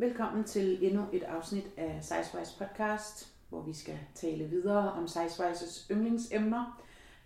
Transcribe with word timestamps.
Velkommen 0.00 0.44
til 0.44 0.84
endnu 0.86 1.06
et 1.12 1.22
afsnit 1.22 1.64
af 1.76 1.98
Sizewise 2.02 2.58
podcast, 2.58 3.32
hvor 3.48 3.62
vi 3.62 3.72
skal 3.72 3.98
tale 4.14 4.44
videre 4.44 4.92
om 4.92 5.08
Sizewises 5.08 5.86
yndlingsemner. 5.90 6.82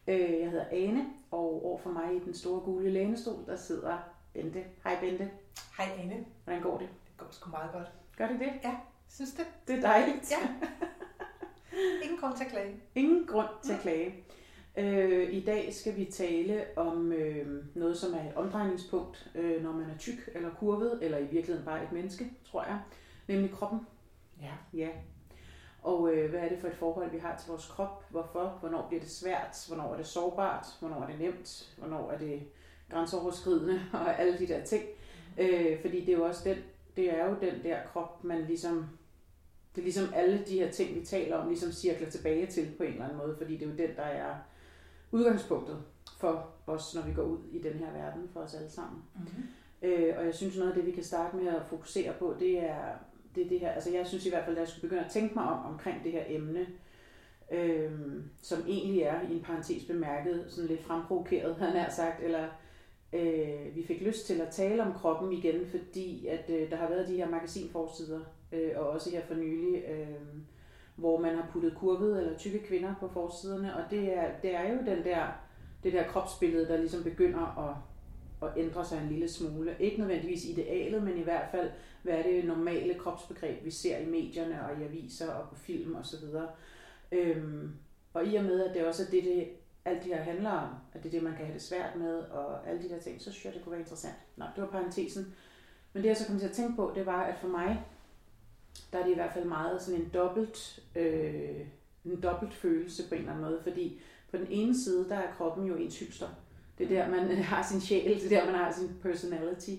Øh, 0.09 0.21
Jeg 0.41 0.51
hedder 0.51 0.67
Ane, 0.71 1.05
og 1.31 1.65
over 1.67 1.79
for 1.79 1.91
mig 1.91 2.17
i 2.17 2.19
den 2.19 2.35
store 2.35 2.61
gule 2.61 2.91
lænestol, 2.91 3.47
der 3.47 3.57
sidder 3.57 3.99
Bente. 4.33 4.65
Hej 4.85 5.01
Bente, 5.01 5.31
Hej 5.79 5.89
Anne. 5.99 6.25
hvordan 6.45 6.63
går 6.63 6.79
det? 6.79 6.89
Det 6.89 7.17
går 7.17 7.27
sgu 7.31 7.51
meget 7.51 7.73
godt. 7.73 7.89
Gør 8.19 8.29
det 8.29 8.41
det? 8.41 8.53
Ja, 8.65 8.75
synes 9.09 9.31
det? 9.33 9.47
Det 9.69 9.77
er 9.79 9.81
dejligt. 9.81 10.31
Ja. 10.31 10.49
Ingen 12.05 12.19
grund 12.21 12.37
til 12.37 12.45
at 12.45 12.51
klage. 12.51 12.77
Ingen 12.95 13.27
grund 13.27 13.49
til 13.65 13.73
at 13.73 13.81
klage. 13.81 14.25
Øh, 14.77 15.35
I 15.35 15.41
dag 15.41 15.75
skal 15.75 15.97
vi 15.97 16.05
tale 16.05 16.65
om 16.77 17.13
øh, 17.13 17.65
noget, 17.75 17.99
som 17.99 18.15
er 18.15 18.31
et 18.31 18.35
omdrejningspunkt, 18.35 19.31
øh, 19.35 19.63
når 19.63 19.73
man 19.73 19.91
er 19.91 19.99
tyk 19.99 20.31
eller 20.35 20.51
kurvet, 20.55 20.99
eller 21.03 21.19
i 21.19 21.27
virkeligheden 21.27 21.65
bare 21.65 21.85
et 21.85 21.93
menneske, 21.93 22.31
tror 22.45 22.65
jeg, 22.65 22.79
nemlig 23.29 23.51
kroppen. 23.51 23.81
Ja. 24.41 24.53
Ja. 24.75 24.89
Og 25.83 26.13
øh, 26.13 26.31
hvad 26.31 26.41
er 26.41 26.49
det 26.49 26.59
for 26.59 26.69
et 26.69 26.77
forhold, 26.77 27.11
vi 27.11 27.19
har 27.19 27.37
til 27.37 27.49
vores 27.49 27.67
krop? 27.67 28.05
Hvorfor? 28.11 28.57
Hvornår 28.61 28.87
bliver 28.89 29.01
det 29.01 29.11
svært? 29.11 29.65
Hvornår 29.69 29.93
er 29.93 29.97
det 29.97 30.07
sårbart? 30.07 30.67
Hvornår 30.81 31.03
er 31.03 31.07
det 31.07 31.21
nemt? 31.21 31.75
Hvornår 31.79 32.11
er 32.11 32.19
det 32.19 32.43
grænseoverskridende? 32.91 33.81
Og 33.93 34.21
alle 34.21 34.39
de 34.39 34.47
der 34.47 34.65
ting. 34.65 34.85
Øh, 35.39 35.81
fordi 35.81 36.01
det 36.01 36.09
er 36.09 36.19
jo 36.19 36.25
også 36.25 36.49
den, 36.49 36.57
det 36.97 37.15
er 37.15 37.29
jo 37.29 37.37
den 37.41 37.63
der 37.63 37.79
krop, 37.93 38.25
man 38.25 38.45
ligesom, 38.45 38.87
det 39.75 39.81
er 39.81 39.85
ligesom 39.85 40.13
alle 40.15 40.45
de 40.49 40.59
her 40.59 40.71
ting, 40.71 40.95
vi 40.95 41.05
taler 41.05 41.37
om, 41.37 41.49
ligesom 41.49 41.73
cirkler 41.73 42.11
tilbage 42.11 42.47
til 42.47 42.75
på 42.77 42.83
en 42.83 42.93
eller 42.93 43.05
anden 43.05 43.19
måde. 43.19 43.37
Fordi 43.37 43.57
det 43.57 43.63
er 43.63 43.71
jo 43.71 43.77
den, 43.77 43.97
der 43.97 44.03
er 44.03 44.35
udgangspunktet 45.15 45.79
for 46.19 46.47
os, 46.67 46.95
når 46.95 47.03
vi 47.03 47.13
går 47.13 47.23
ud 47.23 47.39
i 47.53 47.59
den 47.59 47.73
her 47.73 47.93
verden, 47.93 48.29
for 48.33 48.41
os 48.41 48.55
alle 48.55 48.71
sammen. 48.71 49.03
Mm-hmm. 49.15 49.45
Øh, 49.83 50.15
og 50.19 50.25
jeg 50.25 50.35
synes 50.35 50.57
noget 50.57 50.71
af 50.71 50.77
det, 50.77 50.87
vi 50.87 50.91
kan 50.91 51.05
starte 51.05 51.37
med 51.37 51.47
at 51.47 51.67
fokusere 51.67 52.13
på, 52.19 52.35
det 52.41 52.65
er 52.65 52.85
det, 53.35 53.45
er 53.45 53.49
det 53.49 53.61
her. 53.61 53.71
Altså 53.71 53.91
jeg 53.91 54.07
synes 54.07 54.27
i 54.27 54.29
hvert 54.29 54.45
fald, 54.45 54.57
at 54.57 54.61
jeg 54.61 54.69
skulle 54.69 54.89
begynde 54.89 55.05
at 55.05 55.11
tænke 55.11 55.35
mig 55.35 55.45
om 55.45 55.73
omkring 55.73 56.05
det 56.05 56.13
her 56.13 56.25
emne, 56.29 56.67
øh, 57.53 57.93
som 58.43 58.65
egentlig 58.69 59.03
er 59.03 59.21
i 59.31 59.35
en 59.35 59.43
parentes 59.43 59.85
bemærket, 59.85 60.45
sådan 60.49 60.69
lidt 60.69 60.85
fremprovokeret, 60.85 61.57
jeg 61.61 61.73
nær 61.73 61.91
sagt, 61.91 62.23
eller 62.23 62.49
øh, 63.13 63.77
vi 63.77 63.85
fik 63.87 64.01
lyst 64.01 64.27
til 64.27 64.41
at 64.41 64.49
tale 64.53 64.83
om 64.83 64.93
kroppen 64.93 65.33
igen, 65.33 65.67
fordi 65.67 66.27
at 66.27 66.51
øh, 66.51 66.71
der 66.71 66.77
har 66.77 66.89
været 66.89 67.09
de 67.09 67.17
her 67.17 67.31
magasinforsider, 67.31 68.21
øh, 68.53 68.71
og 68.77 68.89
også 68.89 69.11
her 69.11 69.27
for 69.27 69.35
nylig, 69.35 69.85
øh, 69.89 70.09
hvor 70.97 71.21
man 71.21 71.37
har 71.37 71.49
puttet 71.53 71.75
kurvede 71.77 72.21
eller 72.21 72.39
tykke 72.39 72.59
kvinder 72.59 72.95
på 73.01 73.09
forsiderne, 73.09 73.77
og 73.77 73.83
det 73.91 74.19
er, 74.19 74.29
det 74.43 74.55
er 74.55 74.73
jo 74.73 74.79
den 74.87 75.05
der, 75.05 75.27
det 75.83 75.93
der 75.93 76.07
kropsbillede, 76.07 76.69
der 76.69 76.77
ligesom 76.77 77.03
begynder 77.03 77.69
at 77.69 77.77
at 78.45 78.53
ændre 78.57 78.85
sig 78.85 79.03
en 79.03 79.09
lille 79.09 79.29
smule. 79.29 79.77
Ikke 79.81 79.99
nødvendigvis 79.99 80.45
idealet, 80.45 81.03
men 81.03 81.19
i 81.19 81.23
hvert 81.23 81.51
fald, 81.51 81.71
hvad 82.03 82.15
er 82.15 82.23
det 82.23 82.45
normale 82.45 82.95
kropsbegreb, 82.95 83.65
vi 83.65 83.71
ser 83.71 83.99
i 83.99 84.07
medierne 84.07 84.65
og 84.65 84.81
i 84.81 84.85
aviser 84.85 85.31
og 85.31 85.49
på 85.49 85.55
film 85.55 85.97
osv. 85.97 86.25
Øhm, 87.13 87.71
og 88.15 88.27
i 88.27 88.37
og 88.37 88.45
med, 88.45 88.65
at 88.65 88.75
det 88.75 88.87
også 88.87 89.03
er 89.03 89.11
det, 89.11 89.25
det 89.25 89.49
alt 89.85 90.05
det 90.05 90.15
her 90.15 90.23
handler 90.23 90.51
om, 90.51 90.69
at 90.93 91.03
det 91.03 91.09
er 91.09 91.11
det, 91.11 91.23
man 91.23 91.33
kan 91.33 91.45
have 91.45 91.55
det 91.55 91.63
svært 91.63 91.97
med, 91.97 92.19
og 92.19 92.69
alle 92.69 92.83
de 92.83 92.89
der 92.89 93.01
ting, 93.01 93.23
så 93.23 93.33
synes 93.33 93.45
jeg, 93.45 93.55
det 93.55 93.63
kunne 93.63 93.71
være 93.73 93.81
interessant. 93.81 94.15
Nå, 94.37 94.45
det 94.57 94.63
var 94.63 94.71
parentesen. 94.71 95.35
Men 95.93 96.03
det, 96.03 96.09
jeg 96.09 96.17
så 96.17 96.27
kom 96.27 96.39
til 96.39 96.47
at 96.47 96.53
tænke 96.53 96.77
på, 96.77 96.93
det 96.95 97.07
var, 97.07 97.23
at 97.23 97.39
for 97.39 97.49
mig, 97.49 97.85
der 98.93 98.99
er 98.99 99.05
det 99.05 99.13
i 99.13 99.15
hvert 99.15 99.33
fald 99.33 99.45
meget 99.45 99.83
sådan 99.83 100.01
en 100.01 100.11
dobbelt, 100.15 100.81
øh, 100.97 101.61
en 102.05 102.21
dobbelt 102.23 102.55
følelse 102.55 103.09
på 103.09 103.15
en 103.15 103.21
eller 103.21 103.33
anden 103.33 103.45
måde, 103.45 103.61
fordi 103.63 104.01
på 104.31 104.37
den 104.37 104.47
ene 104.51 104.79
side, 104.79 105.09
der 105.09 105.17
er 105.17 105.33
kroppen 105.33 105.67
jo 105.67 105.77
ens 105.77 105.99
hylster. 105.99 106.29
Det 106.79 106.93
er 106.93 107.05
der, 107.05 107.11
man 107.11 107.37
har 107.53 107.63
sin 107.71 107.81
sjæl, 107.81 108.21
det 108.21 108.33
er 108.33 108.41
der, 108.41 108.47
man 108.47 108.55
har 108.55 108.73
sin 108.73 108.91
personality. 109.03 109.71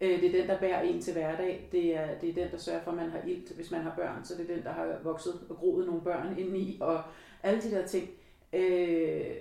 Øh, 0.00 0.22
Det 0.22 0.24
er 0.34 0.40
den, 0.40 0.48
der 0.48 0.60
bærer 0.60 0.82
en 0.82 1.02
til 1.02 1.12
hverdag. 1.12 1.68
Det 1.72 1.96
er, 1.96 2.18
det 2.18 2.28
er 2.28 2.34
den, 2.34 2.50
der 2.50 2.58
sørger 2.58 2.82
for, 2.82 2.90
at 2.90 2.96
man 2.96 3.10
har 3.10 3.22
ilt, 3.26 3.52
hvis 3.52 3.70
man 3.70 3.82
har 3.82 3.94
børn. 3.96 4.24
Så 4.24 4.34
det 4.34 4.50
er 4.50 4.54
den, 4.54 4.64
der 4.64 4.72
har 4.72 4.98
vokset 5.02 5.46
og 5.48 5.56
groet 5.56 5.86
nogle 5.86 6.02
børn 6.02 6.38
indeni, 6.38 6.78
og 6.80 7.02
alle 7.42 7.62
de 7.62 7.70
der 7.70 7.86
ting. 7.86 8.10
Øh, 8.52 9.36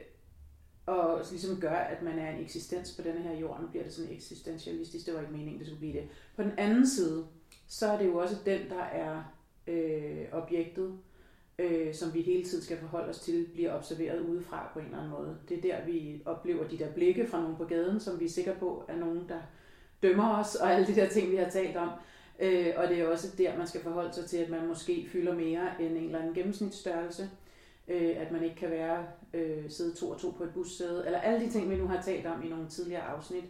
og 0.85 1.21
ligesom 1.31 1.59
gør, 1.59 1.75
at 1.75 2.01
man 2.01 2.19
er 2.19 2.29
en 2.29 2.41
eksistens 2.41 2.95
på 2.95 3.01
denne 3.01 3.21
her 3.21 3.33
jord. 3.39 3.61
Nu 3.61 3.67
bliver 3.67 3.83
det 3.83 3.93
sådan 3.93 4.11
eksistentialistisk, 4.11 5.05
det 5.05 5.13
var 5.13 5.19
ikke 5.19 5.33
meningen, 5.33 5.59
det 5.59 5.67
skulle 5.67 5.79
blive 5.79 5.93
det. 5.93 6.07
På 6.35 6.43
den 6.43 6.51
anden 6.57 6.87
side, 6.87 7.25
så 7.67 7.87
er 7.87 7.97
det 7.97 8.05
jo 8.05 8.17
også 8.17 8.35
den, 8.45 8.69
der 8.69 8.83
er 8.83 9.23
øh, 9.67 10.25
objektet, 10.31 10.97
øh, 11.59 11.93
som 11.93 12.13
vi 12.13 12.21
hele 12.21 12.43
tiden 12.43 12.63
skal 12.63 12.77
forholde 12.77 13.09
os 13.09 13.19
til, 13.19 13.47
bliver 13.53 13.75
observeret 13.75 14.19
udefra 14.19 14.69
på 14.73 14.79
en 14.79 14.85
eller 14.85 14.97
anden 14.97 15.11
måde. 15.11 15.37
Det 15.49 15.57
er 15.57 15.61
der, 15.61 15.85
vi 15.85 16.21
oplever 16.25 16.67
de 16.67 16.77
der 16.77 16.91
blikke 16.91 17.27
fra 17.27 17.41
nogen 17.41 17.55
på 17.55 17.65
gaden, 17.65 17.99
som 17.99 18.19
vi 18.19 18.25
er 18.25 18.29
sikre 18.29 18.55
på 18.59 18.83
er 18.87 18.95
nogen, 18.95 19.29
der 19.29 19.39
dømmer 20.03 20.39
os, 20.39 20.55
og 20.55 20.73
alle 20.73 20.87
de 20.87 20.95
der 20.95 21.09
ting, 21.09 21.31
vi 21.31 21.35
har 21.35 21.49
talt 21.49 21.77
om. 21.77 21.89
Øh, 22.39 22.73
og 22.75 22.87
det 22.87 22.99
er 22.99 23.07
også 23.07 23.35
der, 23.37 23.57
man 23.57 23.67
skal 23.67 23.81
forholde 23.81 24.13
sig 24.13 24.25
til, 24.25 24.37
at 24.37 24.49
man 24.49 24.67
måske 24.67 25.07
fylder 25.11 25.35
mere 25.35 25.69
end 25.79 25.97
en 25.97 26.03
eller 26.03 26.19
anden 26.19 26.33
gennemsnitsstørrelse. 26.33 27.29
Øh, 27.87 28.13
at 28.17 28.31
man 28.31 28.43
ikke 28.43 28.55
kan 28.55 28.71
være 28.71 29.05
øh, 29.33 29.69
sidde 29.69 29.95
to 29.95 30.09
og 30.09 30.19
to 30.19 30.29
på 30.29 30.43
et 30.43 30.53
bussæde, 30.53 31.03
eller 31.05 31.19
alle 31.19 31.45
de 31.45 31.51
ting, 31.51 31.69
vi 31.69 31.75
nu 31.75 31.87
har 31.87 32.01
talt 32.01 32.25
om 32.25 32.43
i 32.43 32.49
nogle 32.49 32.69
tidligere 32.69 33.01
afsnit. 33.01 33.43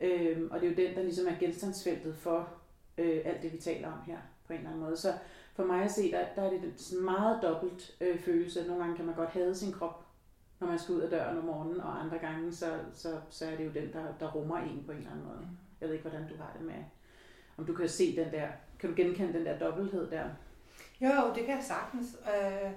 Øh, 0.00 0.38
og 0.50 0.60
det 0.60 0.66
er 0.66 0.70
jo 0.70 0.88
den, 0.88 0.96
der 0.96 1.02
ligesom 1.02 1.26
er 1.26 1.38
genstandsfeltet 1.40 2.16
for 2.16 2.48
øh, 2.98 3.22
alt 3.24 3.42
det, 3.42 3.52
vi 3.52 3.58
taler 3.58 3.92
om 3.92 3.98
her 4.06 4.18
på 4.46 4.52
en 4.52 4.58
eller 4.58 4.70
anden 4.70 4.84
måde. 4.84 4.96
Så 4.96 5.12
for 5.54 5.64
mig 5.64 5.82
at 5.82 5.90
se, 5.90 6.10
der, 6.10 6.24
der 6.36 6.42
er 6.42 6.50
det 6.50 6.72
sådan 6.76 7.04
meget 7.04 7.42
dobbelt 7.42 7.96
øh, 8.00 8.20
følelse. 8.20 8.66
Nogle 8.66 8.82
gange 8.82 8.96
kan 8.96 9.04
man 9.04 9.14
godt 9.14 9.30
hade 9.30 9.54
sin 9.54 9.72
krop, 9.72 10.06
når 10.60 10.68
man 10.68 10.78
skal 10.78 10.94
ud 10.94 11.00
af 11.00 11.10
døren 11.10 11.38
om 11.38 11.44
morgenen, 11.44 11.80
og 11.80 12.00
andre 12.00 12.18
gange, 12.18 12.52
så, 12.52 12.78
så, 12.92 13.20
så 13.30 13.46
er 13.46 13.56
det 13.56 13.64
jo 13.64 13.70
den, 13.70 13.92
der, 13.92 14.04
der 14.20 14.32
rummer 14.32 14.58
en 14.58 14.82
på 14.86 14.92
en 14.92 14.98
eller 14.98 15.10
anden 15.10 15.26
måde. 15.26 15.48
Jeg 15.80 15.88
ved 15.88 15.96
ikke, 15.96 16.08
hvordan 16.08 16.28
du 16.28 16.36
har 16.36 16.52
det 16.58 16.66
med, 16.66 16.84
om 17.56 17.66
du 17.66 17.74
kan 17.74 17.88
se 17.88 18.16
den 18.16 18.32
der, 18.32 18.48
kan 18.78 18.90
du 18.90 18.96
genkende 18.96 19.32
den 19.32 19.46
der 19.46 19.58
dobbelthed 19.58 20.10
der? 20.10 20.24
Jo, 21.00 21.34
det 21.34 21.44
kan 21.44 21.56
jeg 21.56 21.64
sagtens. 21.64 22.16
Øh, 22.26 22.70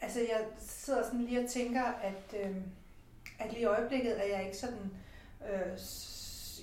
altså, 0.00 0.20
jeg 0.20 0.46
sidder 0.58 1.04
sådan 1.04 1.20
lige 1.20 1.44
og 1.44 1.50
tænker, 1.50 1.84
at, 1.84 2.36
øh, 2.44 2.56
at 3.38 3.52
lige 3.52 3.62
i 3.62 3.64
øjeblikket 3.64 4.20
er 4.20 4.36
jeg 4.36 4.44
ikke 4.44 4.56
sådan... 4.56 4.90
Øh, 5.52 5.78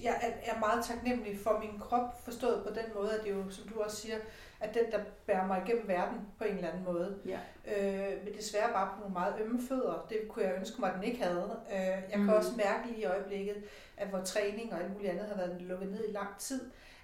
jeg 0.03 0.15
er, 0.21 0.53
er 0.53 0.59
meget 0.59 0.85
taknemmelig 0.85 1.39
for 1.43 1.59
min 1.59 1.79
krop, 1.79 2.23
forstået 2.23 2.63
på 2.67 2.73
den 2.73 2.85
måde, 2.95 3.11
at 3.19 3.23
det 3.23 3.31
jo, 3.31 3.49
som 3.49 3.67
du 3.67 3.81
også 3.81 3.97
siger, 3.97 4.15
at 4.59 4.73
den, 4.73 4.91
der 4.91 4.99
bærer 5.27 5.47
mig 5.47 5.63
igennem 5.65 5.87
verden 5.87 6.17
på 6.37 6.43
en 6.43 6.55
eller 6.55 6.69
anden 6.69 6.83
måde. 6.83 7.17
Ja. 7.25 7.39
Øh, 7.77 8.23
men 8.25 8.33
desværre 8.37 8.69
bare 8.73 8.89
på 8.93 8.99
nogle 8.99 9.13
meget 9.13 9.35
ømme 9.41 9.59
fødder. 9.67 10.05
Det 10.09 10.17
kunne 10.29 10.45
jeg 10.45 10.53
ønske 10.57 10.81
mig, 10.81 10.89
at 10.89 10.95
den 10.95 11.03
ikke 11.03 11.23
havde. 11.23 11.55
Øh, 11.71 11.77
jeg 11.79 12.03
kan 12.11 12.19
Mhm. 12.19 12.29
også 12.29 12.51
mærke 12.57 12.87
lige 12.87 13.01
i 13.01 13.05
øjeblikket, 13.05 13.63
at 13.97 14.07
hvor 14.07 14.21
træning 14.21 14.73
og 14.73 14.79
alt 14.79 14.93
muligt 14.93 15.11
andet 15.11 15.25
har 15.27 15.35
været 15.35 15.61
lukket 15.61 15.91
ned 15.91 16.05
i 16.09 16.11
lang 16.11 16.37
tid, 16.39 16.61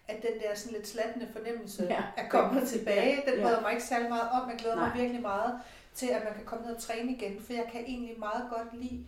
at 0.08 0.16
den 0.22 0.42
der 0.42 0.56
sådan 0.56 0.74
lidt 0.78 0.88
slattende 0.88 1.28
fornemmelse 1.34 1.84
Ja. 1.90 2.04
er 2.18 2.30
kommet 2.30 2.68
tilbage. 2.68 3.24
Den 3.26 3.34
Ja. 3.40 3.42
bryder 3.44 3.62
mig 3.62 3.72
ikke 3.72 3.84
særlig 3.84 4.10
meget 4.10 4.30
om. 4.42 4.50
Jeg 4.50 4.58
glæder 4.58 4.76
mig 4.76 4.88
Nej. 4.90 4.98
virkelig 4.98 5.22
meget 5.22 5.60
til, 5.94 6.08
at 6.08 6.24
man 6.24 6.34
kan 6.34 6.46
komme 6.46 6.66
ned 6.66 6.76
og 6.76 6.82
træne 6.82 7.12
igen, 7.12 7.42
for 7.42 7.54
jeg 7.54 7.70
kan 7.72 7.82
egentlig 7.88 8.20
meget 8.20 8.44
godt 8.56 8.82
lide 8.82 9.06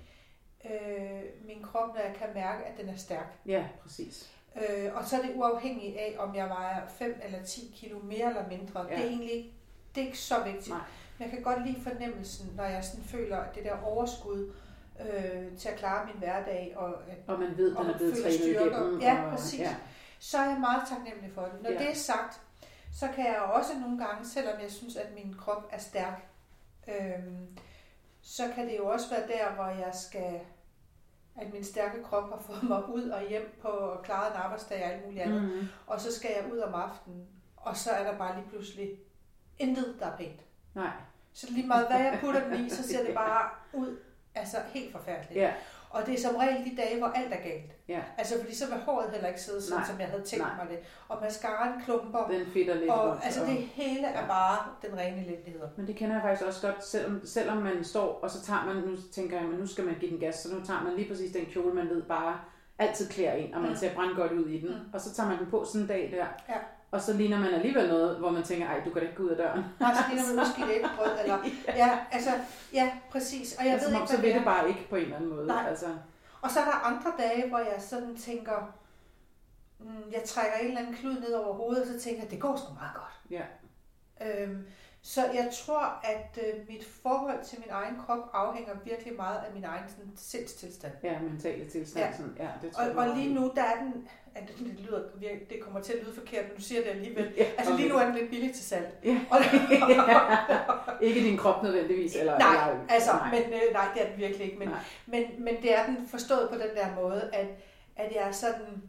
øh, 0.66 1.22
min 1.47 1.64
krop, 1.64 1.88
når 1.96 2.02
jeg 2.02 2.16
kan 2.16 2.28
mærke, 2.34 2.64
at 2.66 2.78
den 2.81 2.90
er 2.90 2.96
stærk. 2.97 3.34
Ja, 3.46 3.66
præcis. 3.84 4.30
Øh, 4.56 4.96
og 4.96 5.06
så 5.06 5.18
er 5.18 5.22
det 5.22 5.31
uafhængigt 5.36 5.97
af, 5.97 6.16
om 6.20 6.36
jeg 6.36 6.50
vejer 6.50 6.88
5 6.88 7.22
eller 7.25 7.44
10 7.44 7.72
kilo 7.75 8.00
mere 8.00 8.28
eller 8.28 8.47
mindre. 8.47 8.86
Ja. 8.90 8.96
Det 8.96 9.03
er 9.06 9.08
egentlig 9.09 9.53
det 9.96 10.02
er 10.02 10.06
ikke 10.06 10.20
så 10.20 10.36
vigtigt. 10.44 10.70
Nej. 10.70 10.80
Men 11.18 11.24
jeg 11.28 11.34
kan 11.34 11.44
godt 11.44 11.68
lide 11.68 11.81
fornemmelsen, 11.81 12.52
når 12.56 12.64
jeg 12.64 12.84
sådan 12.84 13.03
føler 13.06 13.38
at 13.38 13.56
det 13.56 13.64
der 13.64 13.81
overskud 13.84 14.53
øh, 15.02 15.58
til 15.58 15.70
at 15.70 15.75
klare 15.78 16.06
min 16.06 16.16
hverdag. 16.18 16.74
Og, 16.76 16.88
at, 16.88 17.18
Og 17.28 17.40
man 17.40 17.58
ved, 17.58 17.76
Og 17.76 17.84
den 17.86 17.90
er 17.90 17.91
man 17.91 17.97
blevet 17.97 18.18
trænet 18.24 18.40
styrker. 18.40 18.66
igennem. 18.78 19.00
Ja, 19.02 19.24
og, 19.26 19.31
præcis. 19.31 19.59
Ja, 19.59 19.76
så 20.20 20.38
er 20.38 20.50
jeg 20.50 20.59
meget 20.59 20.81
taknemmelig 20.90 21.31
for 21.34 21.41
det. 21.41 21.62
Når 21.64 21.70
Ja. 21.70 21.78
det 21.80 21.90
er 21.91 21.96
sagt, 21.96 22.41
så 22.94 23.08
kan 23.16 23.26
jeg 23.26 23.38
også 23.38 23.72
nogle 23.81 24.06
gange, 24.06 24.26
selvom 24.30 24.62
jeg 24.62 24.72
synes, 24.72 24.96
at 24.96 25.08
min 25.16 25.36
krop 25.40 25.68
er 25.72 25.78
stærk, 25.78 26.28
øhm, 26.88 27.47
så 28.22 28.44
kan 28.56 28.68
det 28.68 28.78
jo 28.78 28.88
også 28.88 29.09
være 29.09 29.28
der, 29.28 29.52
hvor 29.56 29.66
jeg 29.66 29.91
skal 29.94 30.40
at 31.41 31.53
min 31.53 31.63
stærke 31.63 32.03
krop 32.03 32.30
har 32.30 32.40
fået 32.46 32.63
mig 32.63 32.90
ud 32.90 33.09
og 33.09 33.30
hjem 33.30 33.59
på 33.62 33.68
at 33.91 34.02
klare 34.03 34.28
en 34.28 34.34
arbejdsdag 34.41 34.84
og 34.84 34.91
alt 34.91 35.06
muligt 35.06 35.22
andet. 35.24 35.41
mm. 35.41 35.68
Og 35.88 35.99
så 36.02 36.14
skal 36.16 36.32
jeg 36.35 36.52
ud 36.53 36.58
om 36.59 36.73
aftenen, 36.73 37.28
og 37.58 37.78
så 37.78 37.91
er 37.91 38.03
der 38.11 38.17
bare 38.17 38.35
lige 38.35 38.49
pludselig 38.49 38.90
intet, 39.59 39.96
der 39.99 40.05
er 40.05 40.17
pænt. 40.17 40.40
Nej, 40.76 40.91
Så 41.34 41.47
lige 41.52 41.67
meget 41.67 41.88
hvad 41.88 41.99
jeg 41.99 42.17
putter 42.22 42.49
den 42.49 42.66
i, 42.66 42.70
så 42.70 42.84
ser 42.84 43.05
det 43.05 43.16
bare 43.26 43.49
ud 43.73 43.97
altså 44.35 44.58
helt 44.73 44.91
forfærdeligt. 44.91 45.35
ja, 45.41 45.53
Og 45.90 46.06
det 46.06 46.14
er 46.14 46.20
som 46.20 46.36
regel 46.36 46.66
de 46.72 46.76
dage, 46.82 46.97
hvor 46.97 47.08
alt 47.08 47.34
er 47.34 47.38
galt. 47.44 47.72
ja. 47.88 48.00
Altså 48.18 48.40
fordi 48.41 48.56
så 48.56 48.66
vil 48.70 48.78
håret 48.78 49.12
heller 49.12 49.28
ikke 49.28 49.41
sidde 49.41 49.62
sådan, 49.62 49.78
Nej, 49.80 49.88
som 49.88 50.00
jeg 50.00 50.08
havde 50.08 50.24
tænkt 50.24 50.46
nej. 50.46 50.56
mig 50.58 50.68
det. 50.70 50.80
Og 51.08 51.18
mascaraen 51.22 51.82
klumper, 51.86 52.28
Den 52.28 52.46
fitter 52.46 52.74
lidt 52.76 52.90
og 52.90 53.09
rundt. 53.09 53.26
altså 53.26 53.41
det 53.46 53.56
hele 53.58 54.08
er 54.08 54.22
ja. 54.22 54.28
bare 54.28 54.58
den 54.82 54.97
rene 55.00 55.26
elendighed. 55.26 55.62
Men 55.78 55.88
det 55.88 55.96
kender 55.96 56.16
jeg 56.16 56.24
faktisk 56.24 56.46
også 56.47 56.68
godt, 56.68 56.84
selvom, 56.86 57.22
selvom 57.26 57.58
man 57.58 57.84
står, 57.84 58.20
og 58.24 58.30
så 58.32 58.41
tager 58.41 58.66
man, 58.66 58.76
nu 58.76 58.97
tænker 59.12 59.40
jeg, 59.40 59.47
men 59.47 59.59
nu 59.59 59.68
skal 59.68 59.86
man 59.86 59.96
give 60.00 60.12
den 60.12 60.20
gas, 60.20 60.36
så 60.36 60.53
nu 60.56 60.66
tager 60.66 60.84
man 60.84 60.96
lige 60.96 61.09
præcis 61.09 61.32
den 61.32 61.46
kjole, 61.46 61.74
man 61.74 61.90
ved 61.90 62.03
bare 62.03 62.40
altid 62.80 63.09
klæder 63.09 63.34
ind, 63.34 63.53
og 63.53 63.62
man 63.62 63.70
Mm. 63.70 63.76
ser 63.76 63.94
brandgodt 63.96 64.32
ud 64.32 64.47
i 64.50 64.62
den. 64.62 64.70
Mm. 64.70 64.94
Og 64.94 65.02
så 65.02 65.14
tager 65.14 65.30
man 65.30 65.40
den 65.40 65.47
på 65.52 65.66
sådan 65.66 65.82
en 65.82 65.88
dag 65.88 66.09
der, 66.12 66.26
Ja. 66.50 66.58
Og 66.91 67.02
så 67.02 67.14
ligner 67.14 67.40
man 67.40 67.53
alligevel 67.53 67.88
noget, 67.88 68.18
hvor 68.18 68.32
man 68.32 68.44
tænker, 68.44 68.68
ej, 68.68 68.82
du 68.86 68.90
kan 68.90 69.02
da 69.02 69.08
ikke 69.08 69.16
gå 69.16 69.24
ud 69.24 69.30
af 69.30 69.38
døren. 69.38 69.66
Nej, 69.80 69.94
så 69.94 70.02
ligner 70.09 70.36
man 70.36 70.46
udskidt 70.46 70.70
æblebrød, 70.70 71.20
eller 71.24 71.38
ja, 71.84 72.00
altså, 72.12 72.30
ja, 72.74 72.91
præcis. 73.12 73.56
Og 73.59 73.66
jeg 73.66 73.74
altså, 73.74 73.90
ved 73.90 73.96
ikke, 73.96 74.08
så 74.08 74.22
vil 74.22 74.34
det 74.34 74.44
bare 74.44 74.68
ikke 74.68 74.88
på 74.90 74.96
en 74.96 75.02
eller 75.02 75.16
anden 75.16 75.30
måde. 75.30 75.47
Nej. 75.47 75.66
Altså, 75.70 75.88
Og 76.41 76.52
så 76.52 76.59
er 76.59 76.66
der 76.66 76.86
andre 76.86 77.12
dage, 77.18 77.50
hvor 77.50 77.59
jeg 77.59 77.76
sådan 77.80 78.16
tænker, 78.16 78.74
mm, 79.80 80.12
jeg 80.12 80.24
trækker 80.24 80.58
en 80.58 80.68
eller 80.68 80.80
anden 80.80 80.96
klud 80.96 81.14
ned 81.20 81.34
over 81.34 81.53
hovedet, 81.53 81.82
og 81.82 81.88
så 81.88 82.00
tænker 82.00 82.22
jeg, 82.22 82.32
det 82.32 82.40
går 82.40 82.56
sgu 82.56 82.74
meget 82.74 82.96
godt. 82.96 83.20
Ja. 83.30 83.44
Øhm, 84.28 84.66
så 85.01 85.22
jeg 85.25 85.49
tror, 85.53 85.99
at 86.03 86.40
øh, 86.47 86.67
mit 86.69 86.87
forhold 87.03 87.43
til 87.43 87.59
min 87.59 87.69
egen 87.72 87.96
krop 88.05 88.29
afhænger 88.34 88.73
virkelig 88.85 89.16
meget 89.16 89.37
af 89.37 89.53
min 89.53 89.63
egen 89.63 89.84
sådan, 89.90 90.11
sindstilstand. 90.16 90.93
Ja, 91.03 91.19
mentale 91.19 91.69
tilstand. 91.69 92.05
Ja. 92.05 92.17
Sådan, 92.17 92.35
ja, 92.40 92.47
det 92.61 92.72
tror 92.72 92.84
Og, 92.84 92.90
jeg 92.90 92.97
og 92.97 93.17
lige 93.17 93.34
nu, 93.34 93.51
der 93.55 93.63
er 93.63 93.75
den, 93.84 94.07
at 94.35 94.47
det, 94.47 94.57
det, 94.59 94.79
lyder, 94.79 95.01
det 95.49 95.59
kommer 95.61 95.81
til 95.81 95.93
at 95.93 96.03
lyde 96.03 96.16
forkert, 96.16 96.46
men 96.47 96.55
du 96.55 96.61
siger 96.61 96.81
det 96.81 96.90
alligevel. 96.90 97.34
Ja, 97.37 97.46
Altså 97.57 97.75
lige 97.75 97.90
nu 97.90 97.96
er 97.96 98.05
den 98.05 98.16
lidt 98.16 98.29
billig 98.29 98.53
til 98.55 98.66
salg. 98.66 98.99
Ja. 99.03 99.19
Og, 99.31 99.37
Ikke 101.02 101.19
din 101.19 101.37
krop 101.37 101.63
nødvendigvis. 101.63 102.16
Eller, 102.16 102.40
nej, 102.40 102.69
eller, 102.69 102.85
altså, 102.90 103.11
nej. 103.11 103.31
men 103.31 103.53
øh, 103.53 103.73
nej, 103.73 103.87
det 103.93 104.05
er 104.05 104.09
den 104.09 104.17
virkelig 104.17 104.45
ikke. 104.45 104.59
Men, 104.59 104.67
Nej. 104.67 104.79
men, 105.05 105.23
men 105.40 105.55
det 105.61 105.78
er 105.78 105.85
den 105.85 106.07
forstået 106.07 106.49
på 106.49 106.55
den 106.55 106.75
der 106.75 106.95
måde, 106.95 107.29
at, 107.34 107.47
at 107.95 108.16
jeg 108.16 108.28
er 108.28 108.31
sådan, 108.31 108.84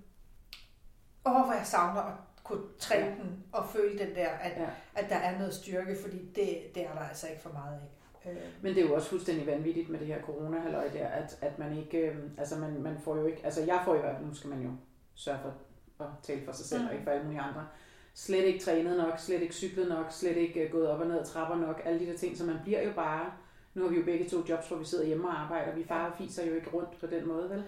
åh, 1.26 1.44
hvor 1.44 1.52
jeg 1.52 1.66
savner 1.66 2.00
at 2.00 2.14
kunne 2.50 2.62
træne 2.78 3.04
Ja. 3.06 3.10
den 3.22 3.44
og 3.52 3.68
føle 3.68 3.98
den 3.98 4.14
der, 4.14 4.28
at, 4.28 4.52
Ja. 4.62 4.66
at 4.94 5.10
der 5.10 5.16
er 5.16 5.38
noget 5.38 5.54
styrke, 5.54 5.96
fordi 6.02 6.18
det, 6.34 6.74
det 6.74 6.82
er 6.86 6.92
der 6.92 7.00
altså 7.08 7.26
ikke 7.28 7.42
for 7.42 7.52
meget 7.52 7.74
af. 7.74 8.30
Øh, 8.30 8.36
Men 8.62 8.74
det 8.74 8.82
er 8.84 8.88
jo 8.88 8.94
også 8.94 9.08
fuldstændig 9.08 9.46
vanvittigt 9.46 9.88
med 9.88 9.98
det 9.98 10.06
her 10.06 10.22
corona 10.22 10.56
der, 10.92 11.06
at, 11.08 11.38
at 11.40 11.58
man 11.58 11.78
ikke, 11.78 11.98
øh, 11.98 12.16
altså 12.38 12.56
man, 12.58 12.82
man 12.82 12.96
får 13.04 13.16
jo 13.16 13.26
ikke, 13.26 13.40
altså 13.44 13.64
jeg 13.64 13.82
får 13.84 13.94
fald, 14.02 14.26
nu 14.26 14.34
skal 14.34 14.50
man 14.50 14.62
jo 14.62 14.70
sørge 15.14 15.38
for 15.42 16.04
at 16.04 16.10
tale 16.22 16.44
for 16.44 16.52
sig 16.52 16.66
selv, 16.66 16.80
Mm. 16.82 16.86
og 16.86 16.92
ikke 16.92 17.04
for 17.04 17.10
alle 17.10 17.24
mulige 17.24 17.40
andre, 17.40 17.66
slet 18.14 18.44
ikke 18.44 18.60
trænet 18.64 18.96
nok, 18.98 19.18
slet 19.18 19.42
ikke 19.42 19.54
cyklet 19.54 19.88
nok, 19.88 20.06
slet 20.10 20.36
ikke 20.36 20.60
øh, 20.60 20.72
gået 20.72 20.88
op 20.88 21.00
og 21.00 21.06
ned 21.06 21.18
ad 21.20 21.24
trapper 21.26 21.56
nok, 21.56 21.82
alle 21.84 22.00
de 22.00 22.06
der 22.06 22.16
ting, 22.18 22.36
så 22.38 22.44
man 22.44 22.56
bliver 22.64 22.82
jo 22.82 22.92
bare, 22.92 23.32
nu 23.74 23.82
har 23.82 23.88
vi 23.90 23.96
jo 23.96 24.04
begge 24.04 24.28
to 24.28 24.36
jobs, 24.48 24.68
hvor 24.68 24.76
vi 24.76 24.84
sidder 24.84 25.04
hjemme 25.06 25.28
og 25.28 25.40
arbejder, 25.40 25.74
vi 25.74 25.84
far 25.84 26.10
og 26.10 26.16
fiser 26.18 26.46
jo 26.46 26.54
ikke 26.54 26.70
rundt 26.70 27.00
på 27.00 27.06
den 27.06 27.28
måde, 27.28 27.50
vel? 27.50 27.62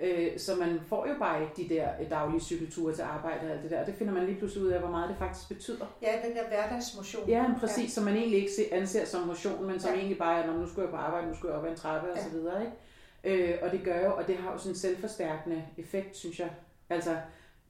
Øh, 0.00 0.38
så 0.38 0.54
man 0.54 0.80
får 0.86 1.06
jo 1.08 1.14
bare 1.18 1.42
ikke 1.42 1.52
de 1.68 1.74
der 1.74 1.88
øh, 2.00 2.10
daglige 2.10 2.40
cykelture 2.40 2.94
til 2.94 3.02
arbejde 3.02 3.40
og 3.46 3.50
alt 3.52 3.62
det 3.62 3.70
der, 3.70 3.80
og 3.80 3.86
det 3.86 3.94
finder 3.94 4.12
man 4.12 4.26
lige 4.26 4.38
pludselig 4.38 4.64
ud 4.64 4.70
af, 4.70 4.80
hvor 4.80 4.90
meget 4.90 5.08
det 5.08 5.16
faktisk 5.18 5.48
betyder. 5.48 5.86
ja, 6.02 6.12
den 6.28 6.36
der 6.36 6.48
hverdagsmotion. 6.48 7.28
Ja, 7.28 7.48
men 7.48 7.60
præcis, 7.60 7.84
ja. 7.84 7.88
som 7.88 8.04
man 8.04 8.16
egentlig 8.16 8.38
ikke 8.38 8.52
se- 8.52 8.74
anser 8.74 9.04
som 9.04 9.26
motion, 9.26 9.66
men 9.66 9.80
som 9.80 9.90
ja. 9.90 9.96
Egentlig 9.96 10.18
bare 10.18 10.42
er, 10.42 10.46
når 10.46 10.54
nu 10.58 10.66
skulle 10.66 10.82
jeg 10.82 10.90
på 10.90 10.96
arbejde, 10.96 11.28
nu 11.28 11.34
skulle 11.34 11.52
jeg 11.52 11.60
op 11.60 11.66
ad 11.66 11.70
en 11.70 11.76
trappe 11.76 12.10
og 12.10 12.16
Ja. 12.16 12.22
så 12.22 12.30
videre, 12.30 12.60
ikke? 12.64 13.52
Øh, 13.52 13.58
og 13.62 13.70
det 13.70 13.80
gør 13.84 14.00
jo, 14.04 14.12
og 14.16 14.26
det 14.26 14.36
har 14.36 14.52
jo 14.52 14.58
sådan 14.58 14.72
en 14.72 14.76
selvforstærkende 14.76 15.64
effekt, 15.76 16.16
synes 16.16 16.40
jeg. 16.40 16.50
Altså, 16.90 17.16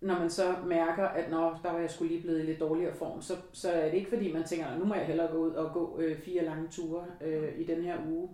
når 0.01 0.19
man 0.19 0.31
så 0.31 0.55
mærker, 0.67 1.05
at 1.09 1.31
når 1.31 1.61
der 1.63 1.73
var 1.73 1.79
jeg 1.79 1.91
skulle 1.91 2.13
lige 2.13 2.23
blevet 2.23 2.41
i 2.41 2.43
lidt 2.43 2.61
dårligere 2.61 2.95
form, 2.95 3.23
så, 3.23 3.37
så 3.53 3.71
er 3.73 3.85
det 3.85 3.95
ikke 3.95 4.09
fordi, 4.11 4.33
man 4.33 4.45
tænker, 4.45 4.71
"Nå, 4.73 4.79
nu 4.79 4.85
må 4.85 4.95
jeg 4.95 5.05
hellere 5.07 5.29
gå 5.33 5.39
ud 5.39 5.51
og 5.51 5.73
gå 5.73 5.99
øh, 6.01 6.19
fire 6.19 6.45
lange 6.45 6.69
ture 6.69 7.05
øh, 7.21 7.49
i 7.59 7.65
den 7.65 7.83
her 7.83 7.97
uge. 8.11 8.29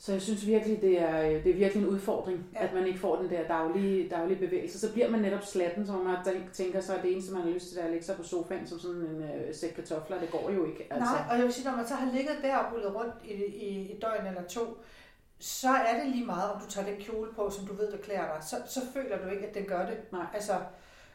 Så 0.00 0.12
jeg 0.12 0.22
synes 0.22 0.46
virkelig, 0.46 0.80
det 0.80 1.00
er, 1.00 1.20
øh, 1.22 1.44
det 1.44 1.50
er 1.50 1.54
virkelig 1.54 1.82
en 1.82 1.88
udfordring, 1.88 2.46
ja. 2.54 2.64
At 2.66 2.74
man 2.74 2.86
ikke 2.86 2.98
får 2.98 3.16
den 3.16 3.30
der 3.30 3.48
daglige, 3.48 4.08
daglige 4.08 4.38
bevægelse. 4.38 4.80
Så 4.80 4.92
bliver 4.92 5.10
man 5.10 5.20
netop 5.20 5.42
slatten, 5.44 5.86
så 5.86 5.92
man 5.92 6.16
tænker- 6.52 6.80
så, 6.80 6.94
at 6.96 7.02
det 7.02 7.12
eneste, 7.12 7.32
man 7.32 7.42
har 7.42 7.50
lyst 7.50 7.66
til, 7.66 7.74
det 7.76 7.80
er 7.82 7.84
at 7.86 7.90
lægge 7.90 8.06
sig 8.06 8.16
på 8.16 8.22
sofaen 8.22 8.66
som 8.66 8.78
sådan 8.78 8.96
en 9.00 9.22
øh, 9.22 9.54
sæk 9.54 9.70
kartofler. 9.70 10.20
Det 10.20 10.30
går 10.30 10.50
jo 10.50 10.64
ikke. 10.66 10.86
Altså. 10.90 11.12
Nej, 11.14 11.22
og 11.30 11.36
jeg 11.36 11.44
vil 11.44 11.52
sige, 11.52 11.64
når 11.70 11.76
man 11.76 11.86
så 11.86 11.94
har 11.94 12.12
ligget 12.12 12.36
der 12.42 12.56
og 12.56 12.72
rullet 12.72 12.94
rundt 12.94 13.14
i, 13.24 13.32
i 13.44 13.92
et 13.96 14.02
døgn 14.02 14.26
eller 14.26 14.42
to, 14.42 14.78
så 15.38 15.68
er 15.68 16.00
det 16.02 16.12
lige 16.14 16.26
meget, 16.26 16.52
om 16.52 16.60
du 16.60 16.70
tager 16.70 16.86
den 16.86 17.00
kjole 17.00 17.30
på, 17.36 17.50
som 17.50 17.66
du 17.66 17.74
ved, 17.74 17.92
der 17.92 17.98
klæder 17.98 18.20
dig. 18.34 18.44
Så, 18.44 18.56
så 18.66 18.80
føler 18.94 19.18
du 19.24 19.28
ikke, 19.28 19.46
at 19.46 19.54
den 19.54 19.64
gør 19.64 19.86
det. 19.86 19.96
Nej. 20.12 20.26
Altså, 20.34 20.52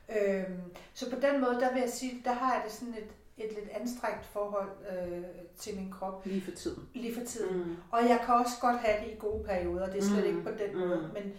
øhm, 0.09 0.59
så 0.93 1.09
på 1.09 1.15
den 1.19 1.41
måde, 1.41 1.53
der 1.59 1.73
vil 1.73 1.79
jeg 1.81 1.89
sige, 1.89 2.21
der 2.25 2.31
har 2.33 2.53
jeg 2.53 2.61
det 2.65 2.71
sådan 2.73 2.93
et, 2.93 3.09
et 3.37 3.53
lidt 3.53 3.69
anstrengt 3.69 4.25
forhold 4.25 4.69
øh, 4.91 5.23
til 5.57 5.75
min 5.75 5.91
krop 5.91 6.25
Lige 6.25 6.41
for 6.41 6.51
tiden. 6.51 6.89
lige 6.93 7.15
for 7.15 7.25
tiden. 7.25 7.57
Mm. 7.57 7.75
Og 7.91 8.01
jeg 8.09 8.21
kan 8.25 8.33
også 8.35 8.53
godt 8.61 8.77
have 8.77 9.05
det 9.05 9.11
i 9.13 9.15
gode 9.19 9.43
perioder, 9.43 9.85
det 9.85 9.97
er 9.97 10.01
slet 10.01 10.19
Mm, 10.23 10.37
ikke 10.37 10.41
på 10.43 10.57
den 10.63 10.73
mm. 10.73 10.79
måde. 10.79 11.11
Men, 11.13 11.33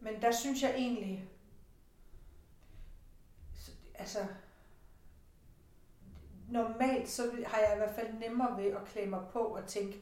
men 0.00 0.22
der 0.22 0.30
synes 0.32 0.62
jeg 0.62 0.74
egentlig, 0.76 1.28
så- 3.54 3.72
altså, 3.94 4.18
normalt 6.50 7.08
så 7.08 7.22
har 7.46 7.58
jeg 7.58 7.72
i 7.74 7.78
hvert 7.78 7.94
fald 7.94 8.12
nemmere 8.20 8.56
ved 8.62 8.70
at 8.70 8.84
klæde 8.86 9.10
mig 9.10 9.20
på 9.32 9.38
og 9.38 9.66
tænke, 9.66 10.00